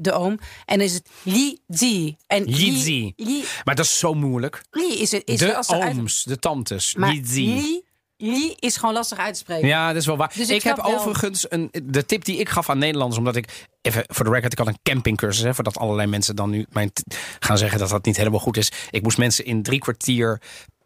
De 0.00 0.12
oom. 0.12 0.38
En 0.64 0.78
dan 0.78 0.86
is 0.86 0.92
het 0.94 1.08
li 1.22 1.58
zi. 1.68 2.16
En 2.26 2.44
Lizi. 2.44 3.12
Li, 3.16 3.44
Maar 3.64 3.74
dat 3.74 3.84
is 3.84 3.98
zo 3.98 4.14
moeilijk. 4.14 4.62
li 4.70 5.00
is, 5.00 5.10
het- 5.10 5.22
is 5.28 5.38
de 5.38 5.54
als 5.56 5.70
uit- 5.70 5.96
ooms, 5.96 6.22
de 6.24 6.38
tantes. 6.38 6.94
Maar 6.94 7.12
li, 7.12 7.82
li 8.20 8.54
is 8.58 8.76
gewoon 8.76 8.94
lastig 8.94 9.18
uit 9.18 9.32
te 9.34 9.40
spreken. 9.40 9.68
Ja, 9.68 9.88
dat 9.88 9.96
is 9.96 10.06
wel 10.06 10.16
waar. 10.16 10.32
Dus 10.34 10.48
ik 10.48 10.56
ik 10.56 10.62
heb 10.62 10.76
wel- 10.76 10.94
overigens 10.94 11.46
een, 11.50 11.68
de 11.84 12.06
tip 12.06 12.24
die 12.24 12.36
ik 12.38 12.48
gaf 12.48 12.70
aan 12.70 12.78
Nederlanders, 12.78 13.18
omdat 13.18 13.36
ik, 13.36 13.66
even 13.82 14.04
voor 14.06 14.24
de 14.24 14.30
record, 14.30 14.52
ik 14.52 14.58
had 14.58 14.66
een 14.66 14.78
campingcursus, 14.82 15.44
hè, 15.44 15.54
voordat 15.54 15.78
allerlei 15.78 16.08
mensen 16.08 16.36
dan 16.36 16.50
nu 16.50 16.66
mijn 16.70 16.92
gaan 17.38 17.58
zeggen 17.58 17.78
dat 17.78 17.88
dat 17.88 18.04
niet 18.04 18.16
helemaal 18.16 18.40
goed 18.40 18.56
is. 18.56 18.72
Ik 18.90 19.02
moest 19.02 19.18
mensen 19.18 19.44
in 19.44 19.62
drie 19.62 19.78
kwartier, 19.78 20.40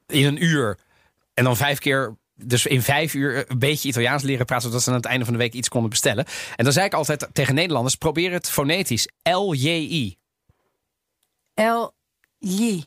in 0.06 0.26
een 0.26 0.44
uur 0.44 0.78
en 1.34 1.44
dan 1.44 1.56
vijf 1.56 1.78
keer. 1.78 2.16
Dus 2.34 2.66
in 2.66 2.82
vijf 2.82 3.14
uur 3.14 3.44
een 3.50 3.58
beetje 3.58 3.88
Italiaans 3.88 4.22
leren 4.22 4.46
praten, 4.46 4.66
zodat 4.66 4.82
ze 4.82 4.90
aan 4.90 4.96
het 4.96 5.04
einde 5.04 5.24
van 5.24 5.32
de 5.34 5.38
week 5.40 5.52
iets 5.52 5.68
konden 5.68 5.90
bestellen. 5.90 6.24
En 6.56 6.64
dan 6.64 6.72
zei 6.72 6.86
ik 6.86 6.94
altijd 6.94 7.28
tegen 7.32 7.54
Nederlanders: 7.54 7.94
probeer 7.94 8.32
het 8.32 8.50
fonetisch. 8.50 9.08
L-J-I. 9.22 10.16
L, 11.54 11.86
J. 12.38 12.58
Li. 12.58 12.84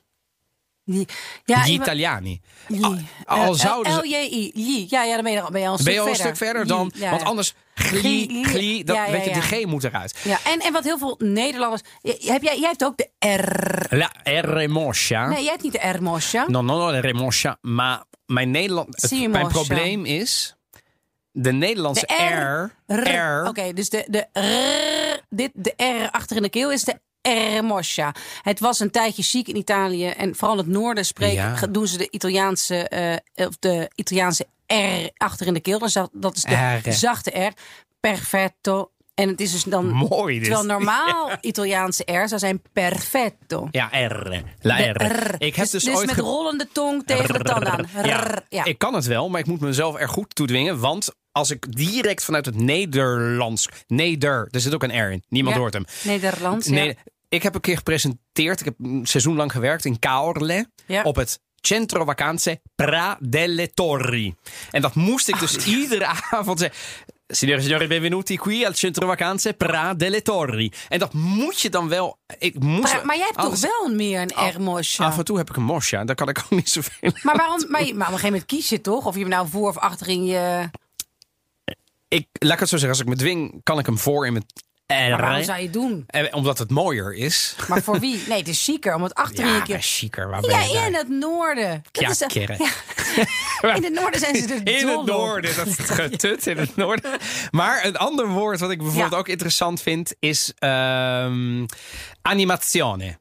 Ja, 1.45 1.57
Gli 1.63 1.73
Italiani. 1.73 2.41
Li. 2.67 3.05
Al 3.25 3.51
Eh, 3.53 3.59
zouden 3.59 3.93
ze- 3.93 3.99
L-J-I. 3.99 4.51
Li. 4.53 4.85
Ja, 4.89 5.03
ja, 5.03 5.13
dan 5.15 5.23
ben 5.23 5.33
je, 5.33 5.41
al- 5.41 5.51
ben 5.51 5.61
je 5.61 5.67
al 5.67 5.77
een 5.77 5.83
Ben 5.83 5.93
stuk 5.93 5.93
je 5.93 5.99
al 6.09 6.15
verder. 6.15 6.25
stuk 6.25 6.37
verder 6.47 6.61
Li. 6.61 6.67
dan? 6.67 6.91
Ja, 6.95 7.09
Want 7.09 7.23
anders, 7.23 7.53
gli, 7.75 7.99
Gli, 8.27 8.43
gli, 8.43 8.83
dat, 8.83 8.95
ja, 8.95 9.11
weet 9.11 9.23
je, 9.25 9.33
die 9.33 9.41
G 9.41 9.65
moet 9.65 9.83
eruit. 9.83 10.19
Ja, 10.23 10.37
en, 10.45 10.59
en 10.59 10.73
wat 10.73 10.83
heel 10.83 10.97
veel 10.97 11.15
Nederlanders... 11.19 11.81
Heb 12.01 12.41
jij, 12.43 12.59
jij 12.59 12.67
hebt 12.69 12.83
ook 12.83 12.97
de 12.97 13.09
R. 13.27 13.95
La 13.95 14.11
R 14.23 14.69
moscia. 14.69 15.27
Nee, 15.27 15.41
jij 15.41 15.51
hebt 15.51 15.63
niet 15.63 15.71
de 15.71 15.87
R, 15.89 16.03
Mosja. 16.03 16.45
No, 16.47 16.61
no, 16.61 16.77
no, 16.77 16.91
de 16.91 16.99
remoscia. 16.99 17.57
Maar 17.61 18.03
mijn 18.25 18.51
Nederland. 18.51 19.01
het- 19.01 19.29
mijn 19.29 19.47
probleem 19.47 20.05
is. 20.05 20.55
De 21.31 21.51
Nederlandse 21.51 22.05
De 22.05 22.13
R. 22.87 22.93
R. 22.93 23.09
R. 23.15 23.47
Oké, 23.47 23.73
dus 23.73 23.89
de, 23.89 24.05
de 24.07 24.39
R, 24.39 25.25
dit, 25.29 25.51
de 25.53 25.73
R 25.77 26.09
achter 26.11 26.35
in 26.35 26.41
de 26.41 26.49
keel 26.49 26.71
is 26.71 26.83
de 26.83 26.99
R 27.59 27.63
Moscia. 27.63 28.13
Het 28.41 28.59
was 28.59 28.79
een 28.79 28.91
tijdje 28.91 29.23
chic 29.23 29.47
in 29.47 29.55
Italië. 29.55 30.07
En 30.07 30.35
vooral 30.35 30.57
het 30.57 30.67
noorden 30.67 31.05
spreken, 31.05 31.35
Ja. 31.35 31.67
doen 31.69 31.87
ze 31.87 31.97
de 31.97 32.07
Italiaanse, 32.11 32.87
eh, 32.89 33.47
of 33.47 33.55
de 33.59 33.89
Italiaanse 33.95 34.45
R 34.67 35.09
achter 35.17 35.47
in 35.47 35.53
de 35.53 35.59
keel. 35.59 35.79
Dus 35.79 35.93
dat, 35.93 36.09
dat 36.13 36.35
is 36.35 36.41
de 36.41 36.79
R. 36.83 36.93
zachte 36.93 37.29
R. 37.39 37.53
Perfetto. 37.99 38.89
En 39.13 39.29
het 39.29 39.41
is 39.41 39.51
dus 39.51 39.63
dan... 39.63 39.89
Mooi 39.89 40.33
dit. 40.39 40.43
Terwijl 40.43 40.65
normaal 40.65 41.31
Italiaanse 41.41 42.03
R 42.11 42.27
zou 42.27 42.39
zijn 42.39 42.61
perfetto. 42.73 43.67
Ja, 43.71 43.89
R. 44.07 44.43
La 44.61 44.77
R. 44.91 45.35
Ik 45.37 45.55
heb 45.55 45.69
dus, 45.69 45.83
dus 45.83 45.95
ooit 45.95 46.05
met 46.07 46.17
rollende 46.17 46.67
tong 46.71 47.03
tegen 47.05 47.33
de 47.33 47.39
tanden 47.39 47.71
aan. 47.71 47.87
Ja. 48.49 48.63
Ik 48.65 48.77
kan 48.77 48.93
het 48.93 49.05
wel, 49.05 49.29
maar 49.29 49.39
ik 49.39 49.45
moet 49.47 49.59
mezelf 49.59 49.99
er 49.99 50.09
goed 50.09 50.35
toe 50.35 50.47
dwingen. 50.47 50.79
Want 50.79 51.09
als 51.31 51.51
ik 51.51 51.75
direct 51.77 52.23
vanuit 52.23 52.45
het 52.45 52.55
Nederlands. 52.55 53.69
Neder. 53.87 54.47
Er 54.51 54.59
zit 54.59 54.73
ook 54.73 54.83
een 54.83 55.05
R 55.07 55.11
in. 55.11 55.23
Niemand 55.29 55.55
Ja. 55.55 55.61
hoort 55.61 55.73
hem. 55.73 55.85
Nederlands, 56.03 56.67
ja. 56.67 56.93
Ik 57.29 57.43
heb 57.43 57.55
een 57.55 57.61
keer 57.61 57.77
gepresenteerd. 57.77 58.59
Ik 58.59 58.65
heb 58.65 58.75
een 58.79 59.05
seizoen 59.05 59.35
lang 59.35 59.51
gewerkt 59.51 59.85
in 59.85 59.99
Caorle. 59.99 60.69
Ja. 60.85 61.03
Op 61.03 61.15
het 61.15 61.39
Centro 61.61 62.05
Vacanze 62.05 62.61
Pra 62.75 63.17
delle 63.21 63.73
Torri. 63.73 64.35
En 64.71 64.81
dat 64.81 64.95
moest 64.95 65.27
ik 65.27 65.39
dus 65.39 65.65
iedere 65.65 66.05
avond 66.31 66.59
zeggen. 66.59 66.79
Signore 67.27 67.61
signori, 67.61 67.87
benvenuti 67.87 68.35
qui 68.37 68.65
al 68.65 68.73
Centro 68.73 69.07
Vacanze 69.07 69.53
Pra 69.53 69.93
delle 69.93 70.21
Torri. 70.21 70.71
En 70.89 70.99
dat 70.99 71.13
moet 71.13 71.59
je 71.59 71.69
dan 71.69 71.89
wel. 71.89 72.17
Ik 72.37 72.59
moest, 72.59 72.93
Maar, 72.93 73.05
maar 73.05 73.15
jij 73.17 73.25
hebt 73.25 73.37
anders- 73.37 73.61
toch 73.61 73.71
wel 73.85 73.95
meer 73.95 74.21
een 74.21 74.61
Moscia? 74.61 75.05
Af 75.05 75.17
en 75.17 75.25
toe 75.25 75.37
heb 75.37 75.49
ik 75.49 75.55
een 75.55 75.63
mosja. 75.63 76.03
Daar 76.03 76.15
kan 76.15 76.29
ik 76.29 76.39
ook 76.43 76.49
niet 76.49 76.69
zoveel. 76.69 77.11
Maar 77.23 77.35
waarom? 77.35 77.65
Maar, 77.69 77.81
maar 77.81 77.89
op 77.89 77.93
een 77.97 78.05
gegeven 78.05 78.25
moment 78.25 78.45
kies 78.45 78.69
je 78.69 78.81
toch? 78.81 79.05
Of 79.05 79.13
je 79.13 79.19
hem 79.19 79.29
nou 79.29 79.47
voor 79.49 79.67
of 79.69 79.77
achterin 79.77 80.25
je. 80.25 80.69
Ik, 82.07 82.27
laat 82.31 82.53
ik 82.53 82.59
het 82.59 82.69
zo 82.69 82.77
zeggen. 82.77 82.89
Als 82.89 82.99
ik 82.99 83.07
me 83.07 83.15
dwing, 83.15 83.63
kan 83.63 83.79
ik 83.79 83.85
hem 83.85 83.97
voor 83.99 84.25
in 84.25 84.33
mijn 84.33 84.45
Maar 84.87 85.17
waarom 85.21 85.43
zou 85.43 85.57
je 85.57 85.63
het 85.63 85.73
doen? 85.73 86.03
Eh, 86.07 86.23
Omdat 86.31 86.57
het 86.57 86.69
mooier 86.69 87.13
is. 87.13 87.55
Maar 87.67 87.83
voor 87.83 87.99
wie? 87.99 88.23
Nee, 88.27 88.37
het 88.37 88.47
is 88.47 88.63
chiquer 88.63 88.95
om 88.95 89.03
het 89.03 89.13
achterin 89.13 89.51
Ja, 89.51 89.55
je 89.55 89.61
keer. 89.63 89.81
chiquer. 89.81 90.29
Waar 90.29 90.41
ben 90.41 90.49
Ja, 90.49 90.59
je 90.61 90.73
daar? 90.73 90.87
in 90.87 90.93
het 90.93 91.09
noorden. 91.09 91.83
Dat 91.91 92.03
Ja, 92.03 92.09
is 92.09 92.19
een-. 92.19 92.59
In 93.75 93.83
het 93.83 93.93
noorden 93.93 94.19
zijn 94.19 94.35
ze 94.35 94.53
er 94.53 94.67
In 94.79 94.87
het 94.87 95.05
noorden, 95.05 95.55
dat 95.55 95.67
is 95.67 95.77
het 95.77 95.89
getut 95.89 96.47
in 96.47 96.57
het 96.57 96.75
noorden. 96.75 97.17
Maar 97.51 97.85
een 97.85 97.97
ander 97.97 98.27
woord 98.27 98.59
wat 98.59 98.71
ik 98.71 98.77
bijvoorbeeld 98.77 99.13
ook 99.15 99.27
interessant 99.27 99.81
vind 99.81 100.15
is 100.19 100.53
ehm, 100.59 101.65
animazione. 102.21 103.17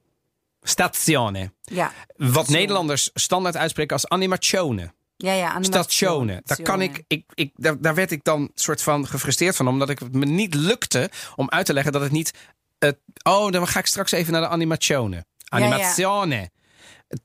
Stazione. 0.63 1.53
Ja. 1.63 1.93
Wat 2.17 2.49
Nederlanders 2.49 3.11
standaard 3.15 3.57
uitspreken 3.57 3.93
als 3.97 4.09
animazione. 4.09 4.93
Ja, 5.17 5.33
ja. 5.33 5.49
animazione. 5.49 5.83
Stazione. 5.85 6.41
Daar, 6.45 6.63
kan 6.63 6.83
ik, 6.83 7.03
ik, 7.07 7.25
ik, 7.35 7.51
daar, 7.55 7.81
daar 7.81 7.95
werd 7.95 8.11
ik 8.11 8.25
dan 8.25 8.51
soort 8.55 8.83
van 8.83 9.07
gefrustreerd 9.07 9.57
van. 9.57 9.69
Omdat 9.69 9.91
ik 9.91 9.99
het 9.99 10.15
me 10.15 10.25
niet 10.25 10.55
lukte 10.55 11.11
om 11.37 11.51
uit 11.51 11.67
te 11.67 11.73
leggen 11.73 11.93
dat 11.93 12.03
het 12.03 12.13
niet... 12.13 12.33
Het, 12.79 12.99
oh, 13.23 13.51
dan 13.51 13.69
ga 13.69 13.79
ik 13.79 13.87
straks 13.87 14.13
even 14.13 14.33
naar 14.33 14.43
de 14.43 14.49
animazione. 14.49 15.17
ja. 15.17 15.25
Animazione. 15.45 16.51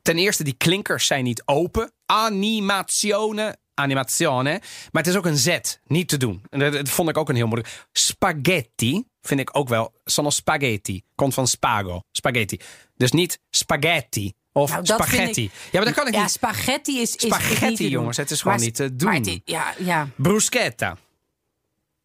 Ten 0.01 0.17
eerste, 0.17 0.43
die 0.43 0.53
klinkers 0.53 1.05
zijn 1.05 1.23
niet 1.23 1.41
open. 1.45 1.91
Animazione. 2.05 3.57
Animazione. 3.73 4.61
Maar 4.91 5.03
het 5.03 5.07
is 5.07 5.17
ook 5.17 5.25
een 5.25 5.37
Z. 5.37 5.59
Niet 5.85 6.07
te 6.07 6.17
doen. 6.17 6.43
En 6.49 6.59
dat, 6.59 6.73
dat 6.73 6.89
vond 6.89 7.09
ik 7.09 7.17
ook 7.17 7.29
een 7.29 7.35
heel 7.35 7.47
moeilijk. 7.47 7.87
Spaghetti 7.91 9.03
vind 9.21 9.39
ik 9.39 9.57
ook 9.57 9.69
wel. 9.69 9.93
Sono 10.03 10.29
spaghetti. 10.29 11.03
Komt 11.15 11.33
van 11.33 11.47
spago. 11.47 12.01
Spaghetti. 12.11 12.59
Dus 12.95 13.11
niet 13.11 13.39
spaghetti. 13.49 14.33
Of 14.51 14.71
Nou, 14.71 14.85
spaghetti. 14.85 15.43
ik- 15.43 15.51
Ja, 15.53 15.67
maar 15.71 15.85
dat 15.85 15.93
kan 15.93 16.07
ik 16.07 16.13
ja, 16.13 16.21
niet. 16.21 16.31
spaghetti 16.31 16.99
is, 17.01 17.15
is, 17.15 17.23
is 17.23 17.33
Spaghetti, 17.35 17.83
niet 17.83 17.91
jongens, 17.91 18.17
het 18.17 18.31
is 18.31 18.41
gewoon 18.41 18.57
Maar- 18.57 18.65
niet 18.65 18.75
te 18.75 18.95
doen. 18.95 19.13
het 19.13 19.41
ja, 19.45 19.73
ja. 19.77 20.07
Bruschetta. 20.15 20.97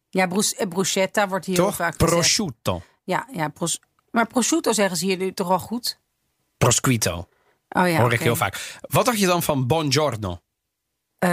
Ja, 0.09 0.27
brus- 0.27 0.55
eh, 0.55 0.67
bruschetta 0.67 1.27
wordt 1.27 1.45
hier 1.45 1.55
heel 1.55 1.65
Toch? 1.65 1.75
vaak 1.75 1.91
gezegd. 1.93 2.11
Prosciutto. 2.11 2.81
Ja, 3.03 3.27
ja 3.31 3.47
pros- 3.47 3.79
maar 4.11 4.27
prosciutto 4.27 4.71
zeggen 4.71 4.97
ze 4.97 5.05
hier 5.05 5.17
nu 5.17 5.33
toch 5.33 5.47
wel 5.47 5.59
goed? 5.59 5.99
Prosciutto. 6.57 7.27
Oh 7.69 7.87
ja, 7.89 7.99
Hoor 7.99 8.13
ik 8.13 8.19
heel 8.19 8.35
vaak. 8.35 8.77
Wat 8.81 9.05
dacht 9.05 9.19
je 9.19 9.25
dan 9.25 9.43
van 9.43 9.67
buongiorno? 9.67 10.39
Eh, 11.19 11.29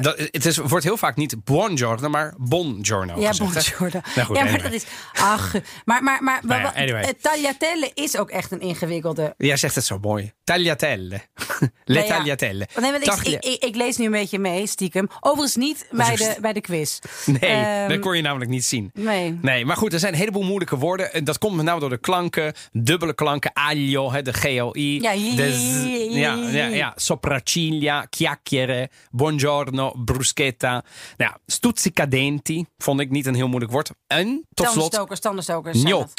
Dat, 0.00 0.18
het 0.18 0.46
is, 0.46 0.56
wordt 0.56 0.84
heel 0.84 0.96
vaak 0.96 1.16
niet 1.16 1.44
buongiorno, 1.44 2.08
maar 2.08 2.34
buongiorno 2.38 3.20
ja, 3.20 3.32
gezegd, 3.32 3.52
buongiorno. 3.52 4.00
Nou 4.14 4.26
goed, 4.26 4.36
ja, 4.36 4.42
maar 4.44 4.52
anyway. 4.52 4.70
dat 4.70 4.72
is... 4.72 4.86
Ach, 5.12 5.52
maar, 5.84 6.02
maar, 6.02 6.22
maar, 6.22 6.40
Nou 6.42 6.60
ja, 6.60 6.66
maar- 6.66 6.74
anyway. 6.82 7.02
eh, 7.02 7.10
tagliatelle 7.20 7.90
is 7.94 8.16
ook 8.18 8.30
echt 8.30 8.50
een 8.50 8.60
ingewikkelde... 8.60 9.34
Jij 9.38 9.56
zegt 9.56 9.74
het 9.74 9.84
zo 9.84 9.98
mooi. 9.98 10.32
Tagliatelle. 10.46 11.20
Le 11.84 12.00
ja. 12.00 12.04
tagliatelle. 12.06 12.68
Nee, 12.80 12.90
want 12.90 13.02
ik, 13.02 13.08
Taglia- 13.10 13.36
ik, 13.40 13.44
ik, 13.44 13.64
ik 13.64 13.74
lees 13.76 13.96
nu 13.96 14.04
een 14.04 14.10
beetje 14.10 14.38
mee, 14.38 14.66
stiekem. 14.66 15.08
Overigens 15.20 15.56
niet 15.56 15.86
bij 15.90 16.16
de, 16.16 16.36
bij 16.40 16.52
de 16.52 16.60
quiz. 16.60 16.98
Nee, 17.26 17.38
Ehm, 17.40 17.88
dat 17.88 17.98
kon 17.98 18.16
je 18.16 18.22
namelijk 18.22 18.50
niet 18.50 18.64
zien. 18.64 18.90
Nee. 18.94 19.38
Nee, 19.42 19.64
maar 19.64 19.76
goed, 19.76 19.92
er 19.92 19.98
zijn 19.98 20.12
een 20.12 20.18
heleboel 20.18 20.42
moeilijke 20.42 20.76
woorden. 20.76 21.12
En 21.12 21.24
Dat 21.24 21.38
komt 21.38 21.56
met 21.56 21.64
name 21.64 21.80
door 21.80 21.90
de 21.90 21.98
klanken. 21.98 22.52
Dubbele 22.72 23.14
klanken. 23.14 23.50
Aglio, 23.54 24.12
hè, 24.12 24.22
de 24.22 24.32
G-O-I. 24.32 25.00
Ja, 25.00 25.12
de 25.12 25.52
z- 25.52 26.14
ja, 26.16 26.34
ja, 26.34 26.66
ja. 26.66 26.92
Sopracciglia, 26.96 28.06
chiacchiere, 28.10 28.90
buongiorno, 29.10 29.92
bruschetta. 30.04 30.70
Nou, 30.70 30.82
ja, 31.16 31.38
stuzzicadenti 31.46 32.64
vond 32.78 33.00
ik 33.00 33.10
niet 33.10 33.26
een 33.26 33.34
heel 33.34 33.48
moeilijk 33.48 33.72
woord. 33.72 33.90
En 34.06 34.26
tot 34.54 34.66
slot, 34.66 34.74
Tandenstokers, 34.74 35.20
tandenstokers. 35.20 35.82
dat. 35.82 36.12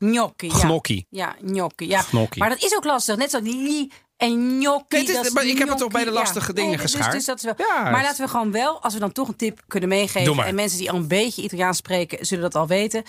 Gnocchi. 0.00 0.48
Gnocchi, 0.50 0.50
ja. 0.50 0.60
Gnocchi. 0.60 1.06
Ja, 1.10 1.36
gnocchi. 1.42 1.86
Ja. 1.88 2.00
Gnocchi. 2.02 2.38
Maar 2.38 2.48
dat 2.48 2.62
is 2.62 2.76
ook 2.76 2.84
lastig. 2.84 3.16
Net 3.16 3.30
zo 3.30 3.38
li 3.42 3.92
en 4.16 4.30
gnocchi. 4.58 4.84
Nee, 4.88 5.00
het 5.00 5.08
is- 5.08 5.14
dat 5.14 5.24
is 5.26 5.30
maar 5.32 5.44
ik 5.46 5.58
heb 5.58 5.68
het 5.68 5.78
toch 5.78 5.88
gnocchi, 5.88 6.04
bij 6.04 6.04
de 6.04 6.10
lastige 6.18 6.46
ja. 6.46 6.52
dingen 6.52 6.70
Nee, 6.70 6.80
dus- 6.80 6.90
geschaard? 6.92 7.12
Dus, 7.12 7.24
dat 7.24 7.36
is 7.36 7.42
wel. 7.44 7.54
Ja, 7.56 7.90
maar 7.90 8.02
laten 8.02 8.24
we 8.24 8.30
gewoon 8.30 8.50
wel, 8.52 8.82
als 8.82 8.94
we 8.94 9.00
dan 9.00 9.12
toch 9.12 9.28
een 9.28 9.36
tip 9.36 9.60
kunnen 9.68 9.88
meegeven. 9.88 10.44
En 10.44 10.54
mensen 10.54 10.78
die 10.78 10.90
al 10.90 10.96
een 10.96 11.08
beetje 11.08 11.42
Italiaans 11.42 11.76
spreken, 11.76 12.26
zullen 12.26 12.42
dat 12.50 12.54
al 12.54 12.66
weten. 12.66 13.02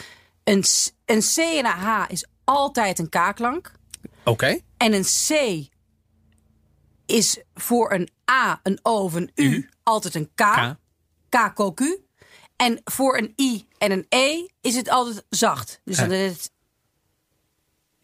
Een, 0.44 0.64
een 1.06 1.22
C 1.22 1.38
en 1.38 1.66
een 1.66 1.72
H 1.72 2.06
is 2.08 2.26
altijd 2.44 3.00
een 3.00 3.10
K-klank. 3.10 3.72
Oké. 4.26 4.60
En 4.78 4.94
een 4.94 5.04
C 5.28 5.32
is 7.06 7.40
voor 7.54 7.92
een 7.94 8.10
A, 8.32 8.60
een 8.64 8.80
O 8.82 8.92
of 9.04 9.14
een 9.14 9.32
U, 9.36 9.70
altijd 9.84 10.16
een 10.16 10.30
K. 10.36 10.78
K. 11.30 11.54
K, 11.56 11.72
Q. 11.76 11.82
En 12.56 12.82
voor 12.84 13.18
een 13.18 13.34
I 13.42 13.68
en 13.78 13.92
een 13.92 14.06
E 14.10 14.46
is 14.62 14.76
het 14.76 14.90
altijd 14.90 15.26
zacht. 15.30 15.82
Dus 15.84 15.98
dan 15.98 16.12
Eh. 16.12 16.26
is 16.26 16.32
het, 16.32 16.52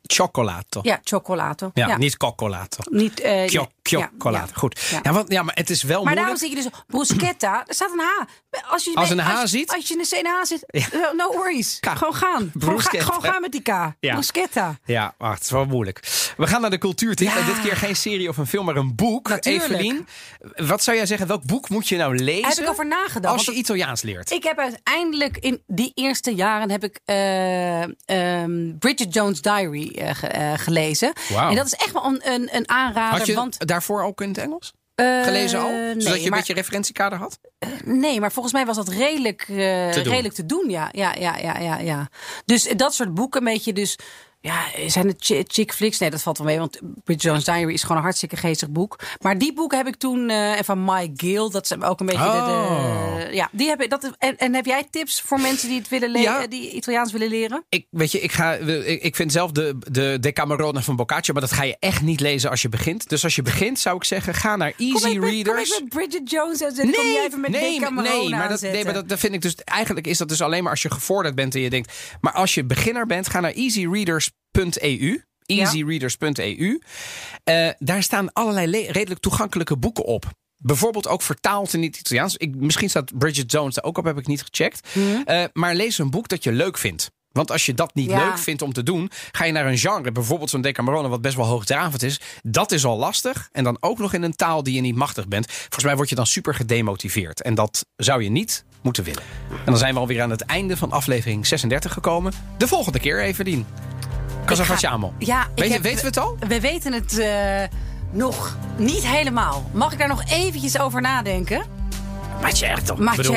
Cioccolato. 0.07 0.79
ja, 0.83 0.99
cioccolato. 1.03 1.71
Ja, 1.73 1.97
niet 1.97 2.17
coccolato. 2.17 2.83
Niet, 2.89 3.19
eh, 3.19 3.47
Ja, 3.89 4.11
Goed. 4.53 4.99
ja. 5.03 5.11
Want, 5.13 5.31
ja, 5.31 5.43
maar 5.43 5.55
het 5.55 5.69
is 5.69 5.83
wel 5.83 6.03
Maar 6.03 6.13
moeilijk. 6.13 6.19
daarom 6.21 6.37
zie 6.37 6.49
je 6.49 6.55
dus 6.55 6.81
bruschetta, 6.87 7.63
er 7.67 7.73
staat 7.73 7.91
een 7.91 7.99
H. 7.99 8.23
Als 8.71 8.83
je, 8.83 8.91
Als 8.95 9.09
een 9.09 9.19
H 9.19 9.39
als, 9.41 9.51
ziet? 9.51 9.71
Als 9.73 9.87
je 9.87 9.97
een 9.97 10.05
C 10.09 10.25
en 10.25 10.31
H 10.31 10.43
zit, 10.45 10.63
eh, 10.71 10.85
no 11.17 11.31
worries. 11.31 11.77
Gewoon 11.81 12.13
gaan. 12.15 12.51
Gewoon, 12.59 12.81
ga, 12.81 12.99
gewoon 12.99 13.23
gaan 13.23 13.41
met 13.41 13.51
die 13.51 13.61
K. 13.61 13.67
Ja. 13.99 14.13
Bruschetta. 14.13 14.77
Ja, 14.85 15.13
wacht, 15.17 15.33
het 15.33 15.43
is 15.43 15.49
wel 15.49 15.65
moeilijk. 15.65 15.99
We 16.37 16.47
gaan 16.47 16.61
naar 16.61 16.69
de 16.69 16.77
cultuurtip. 16.77 17.35
En 17.35 17.45
dit 17.45 17.61
keer 17.61 17.75
geen 17.75 17.95
serie 17.95 18.29
of 18.29 18.37
een 18.37 18.47
film, 18.47 18.65
maar 18.65 18.75
een 18.75 18.95
boek. 18.95 19.29
Natuurlijk. 19.29 19.63
Evelien, 19.73 20.07
wat 20.55 20.83
zou 20.83 20.97
jij 20.97 21.05
zeggen? 21.05 21.27
Welk 21.27 21.45
boek 21.45 21.69
moet 21.69 21.87
je 21.87 21.97
nou 21.97 22.15
lezen? 22.23 22.47
Heb 22.47 22.57
ik 22.57 22.69
over 22.69 22.87
nagedacht. 22.87 23.33
Als 23.33 23.45
je 23.45 23.51
Italiaans 23.51 24.01
leert. 24.01 24.31
Ik 24.31 24.43
heb 24.43 24.57
uiteindelijk 24.59 25.37
in 25.37 25.61
die 25.67 25.91
eerste 25.95 26.35
jaren 26.35 26.71
heb 26.71 26.83
ik 26.83 26.99
eh, 27.05 27.81
ehm, 28.05 28.77
Bridget 28.79 29.13
Jones' 29.13 29.41
Diary 29.41 29.89
eh, 29.95 30.15
ge- 30.15 30.53
gelezen. 30.57 31.13
En 31.35 31.55
dat 31.55 31.65
is 31.65 31.73
echt 31.73 31.91
wel 31.91 32.05
een, 32.05 32.21
een, 32.31 32.49
een 32.55 32.69
aanrader. 32.69 33.35
Want, 33.35 33.67
daarvoor 33.77 34.03
ook 34.03 34.21
in 34.21 34.27
het 34.27 34.37
Engels 34.37 34.73
eh, 34.95 35.23
gelezen 35.23 35.59
al? 35.59 35.67
Zodat 35.67 35.95
nee, 35.95 36.13
je 36.13 36.23
een 36.23 36.29
maar- 36.29 36.39
beetje 36.39 36.53
referentiekader 36.53 37.17
had? 37.19 37.39
Nee, 37.85 38.19
maar 38.19 38.31
volgens 38.31 38.53
mij 38.53 38.65
was 38.65 38.75
dat 38.75 38.87
redelijk, 38.87 39.41
eh, 39.41 39.55
Te 39.89 40.01
doen. 40.03 40.11
redelijk 40.11 40.33
te 40.35 40.45
doen. 40.45 40.69
Ja, 40.69 40.89
ja, 40.91 41.13
ja, 41.19 41.37
ja, 41.37 41.57
ja, 41.59 41.77
ja. 41.79 42.09
Dus 42.45 42.63
dat 42.63 42.93
soort 42.93 43.13
boeken, 43.13 43.39
een 43.47 43.53
beetje 43.53 43.73
dus. 43.73 43.97
Ja, 44.47 44.89
zijn 44.89 45.07
het 45.07 45.15
chi- 45.19 45.43
chick 45.47 45.73
flicks? 45.73 45.97
Nee, 45.97 46.09
dat 46.09 46.21
valt 46.21 46.37
wel 46.37 46.47
mee. 46.47 46.57
Want 46.59 46.79
Bridget 47.03 47.21
Jones' 47.21 47.43
Diary 47.43 47.73
is 47.73 47.81
gewoon 47.81 47.97
een 47.97 48.03
hartstikke 48.03 48.35
geestig 48.37 48.69
boek. 48.69 48.99
Maar 49.21 49.37
die 49.37 49.53
boeken 49.53 49.77
heb 49.77 49.87
ik 49.87 49.95
toen. 49.95 50.29
eh, 50.29 50.57
en 50.57 50.65
van 50.65 50.83
Mike 50.85 51.11
Gill, 51.15 51.49
dat 51.49 51.67
zijn 51.67 51.83
ook 51.83 51.99
een 51.99 52.05
beetje 52.05 52.21
de, 52.23 52.27
Oh. 52.27 53.15
de. 53.15 53.27
Ja, 53.35 53.49
die 53.51 53.67
heb 53.67 53.81
ik. 53.81 53.89
Dat, 53.89 54.11
en, 54.17 54.37
en 54.37 54.53
heb 54.55 54.65
jij 54.65 54.87
tips 54.91 55.21
voor 55.21 55.39
mensen 55.39 55.69
die 55.69 55.77
het 55.77 55.89
willen 55.89 56.09
leren, 56.11 56.41
Ja. 56.41 56.47
die 56.47 56.71
Italiaans 56.71 57.11
willen 57.11 57.27
leren? 57.27 57.65
Ik, 57.69 57.85
weet 57.89 58.11
je, 58.11 58.19
ik, 58.19 58.31
ga, 58.31 58.53
ik, 58.53 59.01
ik 59.03 59.15
vind 59.15 59.31
zelf 59.31 59.51
de, 59.51 59.77
de 59.91 60.17
Decamerone 60.19 60.81
van 60.81 60.95
Boccaccio, 60.95 61.33
maar 61.33 61.41
dat 61.41 61.51
ga 61.51 61.63
je 61.63 61.75
echt 61.79 62.01
niet 62.01 62.19
lezen 62.19 62.49
als 62.49 62.61
je 62.61 62.69
begint. 62.69 63.09
Dus 63.09 63.23
als 63.23 63.35
je 63.35 63.41
begint, 63.41 63.79
zou 63.79 63.95
ik 63.95 64.03
zeggen, 64.03 64.33
ga 64.33 64.55
naar 64.55 64.73
Easy 64.77 64.93
kom 65.01 65.11
ik 65.11 65.19
met, 65.19 65.29
Readers. 65.29 65.69
Kom 65.69 65.77
ik 65.87 65.93
met 65.93 66.03
Bridget 66.03 66.29
Jones 66.31 66.61
en 66.61 66.75
kom 66.75 67.05
jij 67.05 67.25
even 67.25 67.39
met 67.39 67.49
nee, 67.51 67.61
nee, 67.79 67.79
maar 68.29 68.49
dat, 68.49 68.61
nee, 68.61 68.83
maar 68.83 68.93
dat, 68.93 69.09
dat 69.09 69.19
vind 69.19 69.33
ik 69.33 69.41
dus. 69.41 69.55
Eigenlijk 69.55 70.07
is 70.07 70.17
dat 70.17 70.29
dus 70.29 70.41
alleen 70.41 70.63
maar 70.63 70.71
als 70.71 70.81
je 70.81 70.91
gevorderd 70.91 71.35
bent 71.35 71.55
en 71.55 71.61
je 71.61 71.69
denkt. 71.69 71.93
Maar 72.21 72.33
als 72.33 72.53
je 72.53 72.65
beginner 72.65 73.05
bent, 73.05 73.29
ga 73.29 73.39
naar 73.39 73.53
easyreaders.eu. 74.51 75.23
Easyreaders.eu. 75.45 76.79
Eh, 77.43 77.69
daar 77.79 78.03
staan 78.03 78.33
allerlei 78.33 78.67
le- 78.67 78.91
redelijk 78.91 79.19
toegankelijke 79.21 79.77
boeken 79.77 80.05
op. 80.05 80.25
Bijvoorbeeld 80.57 81.07
ook 81.07 81.21
vertaald 81.21 81.73
in 81.73 81.83
het 81.83 81.97
Italiaans. 81.99 82.37
Ik, 82.37 82.55
misschien 82.55 82.89
staat 82.89 83.17
Bridget 83.17 83.51
Jones 83.51 83.75
daar 83.75 83.83
ook 83.83 83.97
op, 83.97 84.05
heb 84.05 84.17
ik 84.17 84.27
niet 84.27 84.41
gecheckt. 84.49 84.87
Eh, 85.25 85.43
maar 85.53 85.75
lees 85.75 85.97
een 85.97 86.09
boek 86.09 86.27
dat 86.27 86.43
je 86.43 86.51
leuk 86.51 86.77
vindt. 86.77 87.11
Want 87.31 87.51
als 87.51 87.65
je 87.65 87.73
dat 87.73 87.95
niet 87.95 88.09
Ja. 88.09 88.25
leuk 88.25 88.37
vindt 88.37 88.61
om 88.61 88.73
te 88.73 88.83
doen, 88.83 89.11
ga 89.31 89.45
je 89.45 89.51
naar 89.51 89.65
een 89.67 89.77
genre, 89.77 90.11
bijvoorbeeld 90.11 90.49
zo'n 90.49 90.61
Decamerone, 90.61 91.07
wat 91.07 91.21
best 91.21 91.35
wel 91.35 91.45
hoogdravend 91.45 92.03
is. 92.03 92.19
Dat 92.43 92.71
is 92.71 92.85
al 92.85 92.97
lastig. 92.97 93.49
En 93.51 93.63
dan 93.63 93.77
ook 93.79 93.97
nog 93.97 94.13
in 94.13 94.23
een 94.23 94.35
taal 94.35 94.63
die 94.63 94.73
je 94.75 94.81
niet 94.81 94.95
machtig 94.95 95.27
bent. 95.27 95.51
Volgens 95.51 95.83
mij 95.83 95.95
word 95.95 96.09
je 96.09 96.15
dan 96.15 96.25
super 96.27 96.55
gedemotiveerd. 96.55 97.41
En 97.41 97.55
dat 97.55 97.85
zou 97.95 98.23
je 98.23 98.29
niet 98.29 98.65
moeten 98.81 99.03
willen. 99.03 99.23
En 99.49 99.65
dan 99.65 99.77
zijn 99.77 99.93
we 99.93 99.99
alweer 99.99 100.21
aan 100.21 100.29
het 100.29 100.41
einde 100.41 100.77
van 100.77 100.91
aflevering 100.91 101.47
36 101.47 101.93
gekomen. 101.93 102.33
De 102.57 102.67
volgende 102.67 102.99
keer, 102.99 103.21
Evelien. 103.21 103.65
Ga- 104.55 104.63
facciamo? 104.63 105.13
Ja, 105.17 105.47
Weet- 105.55 105.71
heb- 105.73 105.81
weten 105.81 105.99
we 106.01 106.07
het 106.07 106.17
al? 106.17 106.37
We 106.47 106.59
weten 106.59 106.93
het 106.93 107.17
eh, 107.19 107.29
nog 108.11 108.57
niet 108.77 109.07
helemaal. 109.07 109.69
Mag 109.73 109.91
ik 109.91 109.99
daar 109.99 110.07
nog 110.07 110.23
eventjes 110.29 110.79
over 110.79 111.01
nadenken? 111.01 111.61
Ma 112.41 112.49
certo. 112.53 112.95
Ma 112.95 113.15
Bedoel, 113.15 113.35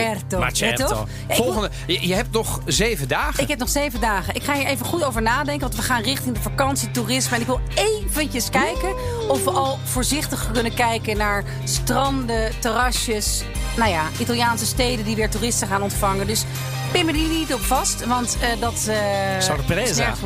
certo. 0.53 1.07
Ja, 1.29 1.35
Volgende, 1.35 1.71
je, 1.87 2.07
je 2.09 2.15
hebt 2.15 2.33
nog 2.33 2.61
zeven 2.67 3.09
dagen. 3.09 3.43
Ik 3.43 3.49
heb 3.49 3.59
nog 3.59 3.69
zeven 3.69 4.01
dagen. 4.01 4.35
Ik 4.35 4.43
ga 4.43 4.55
hier 4.55 4.67
even 4.67 4.87
goed 4.87 5.05
over 5.05 5.23
nadenken. 5.23 5.61
Want 5.61 5.75
we 5.75 5.83
gaan 5.83 6.03
richting 6.03 6.35
de 6.35 6.41
vakantie, 6.41 6.91
toerisme. 6.91 7.35
En 7.35 7.41
ik 7.41 7.47
wil 7.47 7.61
eventjes 7.75 8.51
kijken 8.51 8.95
of 9.29 9.45
we 9.45 9.51
al 9.51 9.79
voorzichtig 9.85 10.51
kunnen 10.53 10.75
kijken 10.75 11.17
naar 11.17 11.45
stranden, 11.65 12.53
terrasjes. 12.59 13.43
Nou 13.77 13.91
ja, 13.91 14.03
Italiaanse 14.19 14.67
steden 14.67 15.05
die 15.05 15.17
weer 15.17 15.31
toeristen 15.31 15.69
gaan 15.69 15.83
ontvangen. 15.83 16.27
Dus 16.27 16.45
pin 16.93 17.07
me 17.07 17.13
die 17.13 17.29
niet 17.29 17.55
op 17.55 17.61
vast. 17.61 18.07
Want 18.07 18.37
eh, 18.41 18.61
dat... 18.61 18.87
eh 18.89 19.41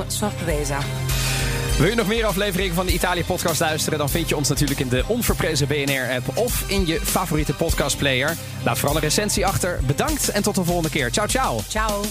Sorpresa. 0.06 0.78
Wil 1.78 1.88
je 1.88 1.94
nog 1.94 2.06
meer 2.06 2.24
afleveringen 2.24 2.74
van 2.74 2.86
de 2.86 2.92
Italië-podcast 2.92 3.60
luisteren? 3.60 3.98
Dan 3.98 4.08
vind 4.08 4.28
je 4.28 4.36
ons 4.36 4.48
natuurlijk 4.48 4.80
in 4.80 4.88
de 4.88 5.04
onverprezen 5.06 5.68
BNR-app 5.68 6.36
of 6.38 6.64
in 6.66 6.86
je 6.86 7.00
favoriete 7.02 7.52
podcastplayer. 7.54 8.36
Laat 8.62 8.78
vooral 8.78 8.96
een 8.96 9.02
recensie 9.02 9.46
achter. 9.46 9.80
Bedankt 9.86 10.28
en 10.28 10.42
tot 10.42 10.54
de 10.54 10.64
volgende 10.64 10.90
keer. 10.90 11.10
Ciao, 11.10 11.26
ciao. 11.26 11.60
Ciao. 11.68 12.02